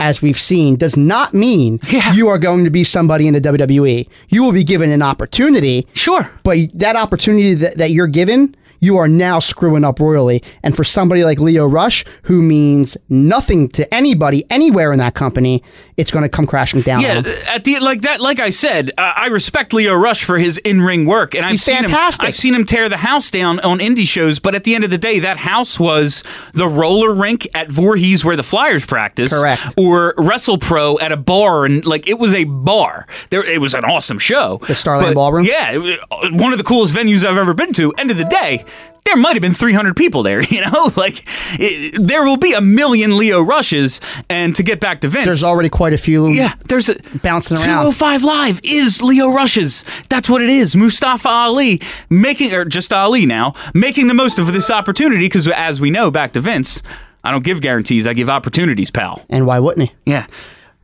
as 0.00 0.20
we've 0.22 0.38
seen 0.38 0.74
does 0.76 0.96
not 0.96 1.32
mean 1.34 1.78
Yeah. 1.90 2.12
you 2.14 2.28
are 2.28 2.38
going 2.38 2.64
to 2.64 2.70
be 2.70 2.82
somebody 2.84 3.28
in 3.28 3.34
the 3.34 3.40
WWE 3.40 4.08
you 4.28 4.42
will 4.42 4.52
be 4.52 4.64
given 4.64 4.90
an 4.90 5.02
opportunity 5.02 5.86
Sure. 5.94 6.30
but 6.42 6.58
that 6.74 6.96
opportunity 6.96 7.54
that, 7.54 7.76
that 7.78 7.90
you're 7.92 8.06
given, 8.08 8.56
you 8.82 8.96
are 8.96 9.08
now 9.08 9.38
screwing 9.40 9.84
up 9.84 10.00
royally. 10.00 10.42
And 10.62 10.74
for 10.74 10.84
somebody 10.84 11.22
like 11.22 11.38
Lio 11.38 11.66
Rush, 11.66 12.02
who 12.22 12.40
means 12.40 12.96
nothing 13.10 13.68
to 13.70 13.92
anybody 13.94 14.44
anywhere 14.48 14.90
in 14.90 14.98
that 15.00 15.12
company, 15.14 15.62
it's 16.00 16.10
going 16.10 16.22
to 16.22 16.28
come 16.28 16.46
crashing 16.46 16.80
down. 16.80 17.02
Yeah, 17.02 17.22
at 17.46 17.64
the 17.64 17.78
like 17.80 18.00
that, 18.02 18.20
like 18.20 18.40
I 18.40 18.50
said, 18.50 18.90
uh, 18.96 19.12
I 19.16 19.26
respect 19.26 19.72
Lio 19.74 19.94
Rush 19.94 20.24
for 20.24 20.38
his 20.38 20.56
in-ring 20.58 21.04
work, 21.04 21.34
and 21.34 21.44
I've 21.44 21.52
He's 21.52 21.62
seen 21.62 21.76
fantastic. 21.76 22.22
him. 22.22 22.28
I've 22.28 22.36
seen 22.36 22.54
him 22.54 22.64
tear 22.64 22.88
the 22.88 22.96
house 22.96 23.30
down 23.30 23.60
on 23.60 23.78
indie 23.78 24.06
shows, 24.06 24.38
but 24.38 24.54
at 24.54 24.64
the 24.64 24.74
end 24.74 24.84
of 24.84 24.90
the 24.90 24.98
day, 24.98 25.18
that 25.20 25.36
house 25.36 25.78
was 25.78 26.24
the 26.54 26.66
roller 26.66 27.12
rink 27.14 27.46
at 27.54 27.70
Voorhees 27.70 28.24
where 28.24 28.36
the 28.36 28.42
Flyers 28.42 28.84
practice, 28.86 29.32
Correct. 29.32 29.74
or 29.76 30.14
Wrestle 30.16 30.58
Pro 30.58 30.98
at 30.98 31.12
a 31.12 31.16
bar, 31.18 31.66
and 31.66 31.84
like 31.84 32.08
it 32.08 32.18
was 32.18 32.32
a 32.32 32.44
bar. 32.44 33.06
There, 33.28 33.44
it 33.44 33.60
was 33.60 33.74
an 33.74 33.84
awesome 33.84 34.18
show. 34.18 34.58
The 34.66 34.74
Starland 34.74 35.14
Ballroom? 35.14 35.44
Yeah, 35.44 35.96
uh, 36.10 36.30
one 36.30 36.52
of 36.52 36.58
the 36.58 36.64
coolest 36.64 36.94
venues 36.94 37.24
I've 37.24 37.36
ever 37.36 37.52
been 37.54 37.72
to. 37.74 37.92
End 37.98 38.10
of 38.10 38.16
the 38.16 38.24
day. 38.24 38.64
There 39.04 39.16
might 39.16 39.34
have 39.34 39.40
been 39.40 39.54
300 39.54 39.96
people 39.96 40.22
there, 40.22 40.42
you 40.48 40.60
know? 40.60 40.90
Like, 40.96 41.24
it, 41.58 42.06
there 42.06 42.24
will 42.24 42.36
be 42.36 42.52
a 42.52 42.60
million 42.60 43.16
Lio 43.16 43.40
Rushes. 43.40 44.00
And 44.28 44.54
to 44.56 44.62
get 44.62 44.80
back 44.80 45.00
to 45.00 45.08
Vince. 45.08 45.24
There's 45.24 45.44
already 45.44 45.68
quite 45.68 45.92
a 45.92 45.96
few. 45.98 46.28
Yeah, 46.28 46.54
there's 46.66 46.88
a 46.88 46.96
Bouncing 47.22 47.56
around. 47.56 47.66
205 47.66 48.24
Live 48.24 48.60
is 48.62 49.02
Lio 49.02 49.30
rushes. 49.30 49.84
That's 50.08 50.28
what 50.28 50.42
it 50.42 50.50
is. 50.50 50.76
Mustafa 50.76 51.28
Ali 51.28 51.80
making, 52.10 52.52
or 52.52 52.64
just 52.64 52.92
Ali 52.92 53.24
now, 53.24 53.54
making 53.72 54.08
the 54.08 54.14
most 54.14 54.38
of 54.38 54.52
this 54.52 54.70
opportunity 54.70 55.24
because, 55.24 55.48
as 55.48 55.80
we 55.80 55.90
know, 55.90 56.10
back 56.10 56.32
to 56.32 56.40
Vince, 56.40 56.82
I 57.24 57.30
don't 57.30 57.44
give 57.44 57.60
guarantees, 57.60 58.06
I 58.06 58.12
give 58.14 58.28
opportunities, 58.30 58.90
pal. 58.90 59.24
And 59.28 59.46
why 59.46 59.58
wouldn't 59.58 59.88
he? 59.88 59.94
Yeah. 60.10 60.26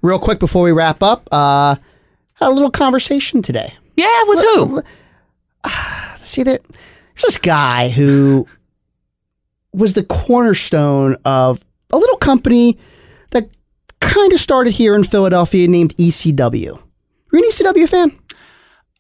Real 0.03 0.19
quick 0.19 0.39
before 0.39 0.63
we 0.63 0.73
wrap 0.73 1.03
up, 1.03 1.29
uh, 1.33 1.77
had 2.35 2.49
a 2.49 2.51
little 2.51 2.71
conversation 2.71 3.43
today. 3.43 3.75
Yeah, 3.97 4.23
with 4.25 4.41
who? 4.41 4.83
See 6.19 6.43
that 6.45 6.61
there's 7.17 7.25
this 7.25 7.39
guy 7.39 7.89
who 7.89 8.47
was 9.73 9.95
the 9.95 10.05
cornerstone 10.05 11.17
of 11.25 11.65
a 11.91 11.97
little 11.97 12.19
company 12.19 12.79
that 13.31 13.49
kind 14.01 14.33
of 14.33 14.41
started 14.41 14.73
here 14.73 14.95
in 14.95 15.03
Philadelphia 15.03 15.67
named 15.67 15.97
ECW. 15.97 16.83
You're 17.33 17.43
an 17.45 17.51
ECW 17.51 17.89
fan? 17.89 18.19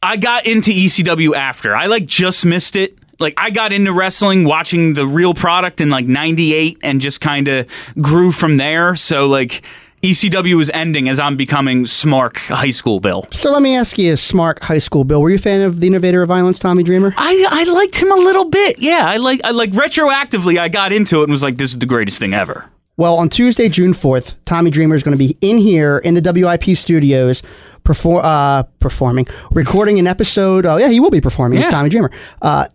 I 0.02 0.16
got 0.16 0.46
into 0.46 0.70
ECW 0.70 1.34
after. 1.34 1.76
I 1.76 1.86
like 1.86 2.06
just 2.06 2.44
missed 2.46 2.76
it. 2.76 2.98
Like 3.18 3.34
I 3.36 3.50
got 3.50 3.72
into 3.72 3.92
wrestling 3.92 4.44
watching 4.44 4.94
the 4.94 5.06
real 5.06 5.34
product 5.34 5.80
in 5.80 5.90
like 5.90 6.06
98 6.06 6.78
and 6.82 7.00
just 7.00 7.20
kind 7.20 7.48
of 7.48 7.66
grew 8.00 8.32
from 8.32 8.56
there. 8.56 8.94
So 8.96 9.26
like 9.26 9.62
ECW 10.06 10.60
is 10.60 10.70
ending 10.72 11.08
as 11.08 11.18
I'm 11.18 11.36
becoming 11.36 11.82
Smark 11.84 12.36
High 12.36 12.70
School 12.70 13.00
Bill. 13.00 13.26
So 13.32 13.50
let 13.50 13.60
me 13.60 13.74
ask 13.76 13.98
you, 13.98 14.16
smart 14.16 14.62
high 14.62 14.78
school 14.78 15.02
Bill, 15.02 15.20
were 15.20 15.30
you 15.30 15.34
a 15.36 15.38
fan 15.38 15.62
of 15.62 15.80
the 15.80 15.88
innovator 15.88 16.22
of 16.22 16.28
violence, 16.28 16.60
Tommy 16.60 16.84
Dreamer? 16.84 17.12
I, 17.16 17.46
I 17.50 17.64
liked 17.64 17.96
him 17.96 18.12
a 18.12 18.16
little 18.16 18.44
bit. 18.48 18.78
Yeah, 18.78 19.04
I 19.06 19.16
like 19.16 19.40
I 19.42 19.50
like 19.50 19.72
retroactively 19.72 20.58
I 20.58 20.68
got 20.68 20.92
into 20.92 21.20
it 21.20 21.24
and 21.24 21.32
was 21.32 21.42
like 21.42 21.56
this 21.58 21.72
is 21.72 21.78
the 21.80 21.86
greatest 21.86 22.20
thing 22.20 22.34
ever. 22.34 22.66
Well, 22.98 23.16
on 23.18 23.28
Tuesday, 23.28 23.68
June 23.68 23.92
4th, 23.92 24.36
Tommy 24.46 24.70
Dreamer 24.70 24.94
is 24.94 25.02
going 25.02 25.12
to 25.12 25.18
be 25.18 25.36
in 25.42 25.58
here 25.58 25.98
in 25.98 26.14
the 26.14 26.22
WIP 26.22 26.74
studios 26.78 27.42
perfor- 27.84 28.22
uh, 28.24 28.62
performing, 28.78 29.26
recording 29.50 29.98
an 29.98 30.06
episode. 30.06 30.64
Oh, 30.64 30.78
yeah, 30.78 30.88
he 30.88 30.98
will 30.98 31.10
be 31.10 31.20
performing. 31.20 31.58
It's 31.58 31.66
Yeah. 31.66 31.72
Tommy 31.72 31.90
Dreamer. 31.90 32.10
Uh, 32.40 32.68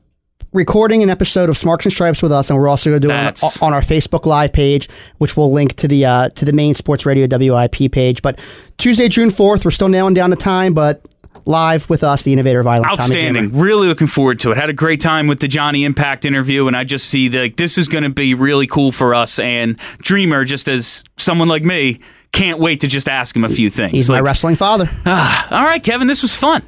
recording 0.54 1.02
an 1.02 1.10
episode 1.10 1.50
of 1.50 1.58
Smarks 1.58 1.86
and 1.86 1.94
Stripes 1.94 2.22
with 2.22 2.32
us, 2.32 2.50
and 2.50 2.60
we're 2.60 2.68
also 2.68 2.90
going 2.90 3.02
to 3.02 3.08
do 3.08 3.14
it 3.14 3.44
on, 3.44 3.68
on 3.68 3.74
our 3.74 3.82
Facebook 3.82 4.26
Live 4.26 4.54
page, 4.54 4.90
which 5.18 5.38
we'll 5.38 5.52
link 5.52 5.76
to 5.78 5.88
the 5.88 6.06
uh, 6.06 6.30
to 6.30 6.46
the 6.46 6.54
main 6.54 6.76
Sports 6.76 7.06
Radio 7.06 7.28
WIP 7.30 7.92
page. 7.92 8.22
But 8.22 8.40
Tuesday, 8.78 9.08
June 9.08 9.30
4th, 9.30 9.66
we're 9.66 9.72
still 9.72 9.90
nailing 9.90 10.14
down 10.14 10.30
the 10.30 10.36
time, 10.36 10.74
but 10.74 11.02
live 11.46 11.90
with 11.90 12.04
us, 12.04 12.24
the 12.24 12.34
innovator 12.34 12.60
of 12.60 12.66
violence, 12.66 12.92
Outstanding. 12.92 13.58
Really 13.58 13.88
looking 13.88 14.08
forward 14.08 14.40
to 14.42 14.52
it. 14.52 14.58
Had 14.58 14.70
a 14.70 14.74
great 14.74 15.02
time 15.02 15.28
with 15.28 15.40
the 15.40 15.48
Johnny 15.48 15.84
Impact 15.86 16.26
interview, 16.26 16.68
and 16.68 16.76
I 16.76 16.84
just 16.84 17.08
see 17.08 17.28
that 17.30 17.40
like, 17.40 17.58
this 17.58 17.78
is 17.78 17.88
going 17.88 18.04
to 18.04 18.10
be 18.10 18.34
really 18.34 18.68
cool 18.68 18.92
for 18.92 19.16
us. 19.16 19.40
And 19.40 19.78
Dreamer, 20.00 20.44
just 20.46 20.68
as 20.68 21.04
someone 21.18 21.48
like 21.48 21.64
me, 21.64 22.00
can't 22.32 22.60
wait 22.60 22.80
to 22.82 22.88
just 22.88 23.10
ask 23.10 23.36
him 23.36 23.44
a 23.44 23.50
few 23.50 23.70
things. 23.70 23.92
He's 23.92 24.10
my 24.10 24.20
wrestling 24.20 24.56
father. 24.56 24.90
Ah, 25.06 25.48
All 25.52 25.66
right, 25.66 25.84
Kevin, 25.84 26.08
this 26.08 26.22
was 26.22 26.36
fun. 26.36 26.64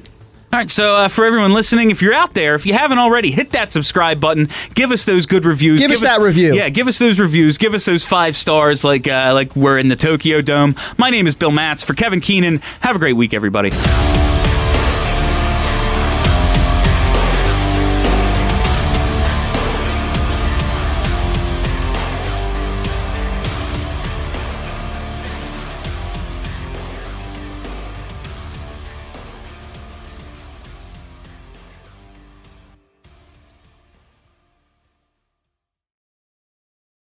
All 0.54 0.60
right, 0.60 0.70
so 0.70 0.94
uh, 0.94 1.08
for 1.08 1.24
everyone 1.24 1.52
listening, 1.52 1.90
if 1.90 2.00
you're 2.00 2.14
out 2.14 2.34
there, 2.34 2.54
if 2.54 2.64
you 2.64 2.74
haven't 2.74 2.98
already, 2.98 3.32
hit 3.32 3.50
that 3.50 3.72
subscribe 3.72 4.20
button. 4.20 4.48
Give 4.76 4.92
us 4.92 5.04
those 5.04 5.26
good 5.26 5.44
reviews. 5.44 5.80
Give 5.80 5.90
us 5.90 6.02
that 6.02 6.20
review. 6.20 6.54
Yeah, 6.54 6.68
give 6.68 6.86
us 6.86 6.96
those 6.96 7.18
reviews. 7.18 7.58
Give 7.58 7.74
us 7.74 7.84
those 7.86 8.04
five 8.04 8.36
stars, 8.36 8.84
like 8.84 9.08
uh, 9.08 9.32
like 9.34 9.56
we're 9.56 9.78
in 9.78 9.88
the 9.88 9.96
Tokyo 9.96 10.40
Dome. 10.42 10.76
My 10.96 11.10
name 11.10 11.26
is 11.26 11.34
Bill 11.34 11.50
Matz 11.50 11.82
for 11.82 11.94
Kevin 11.94 12.20
Keenan. 12.20 12.58
Have 12.82 12.94
a 12.94 13.00
great 13.00 13.14
week, 13.14 13.34
everybody. 13.34 13.72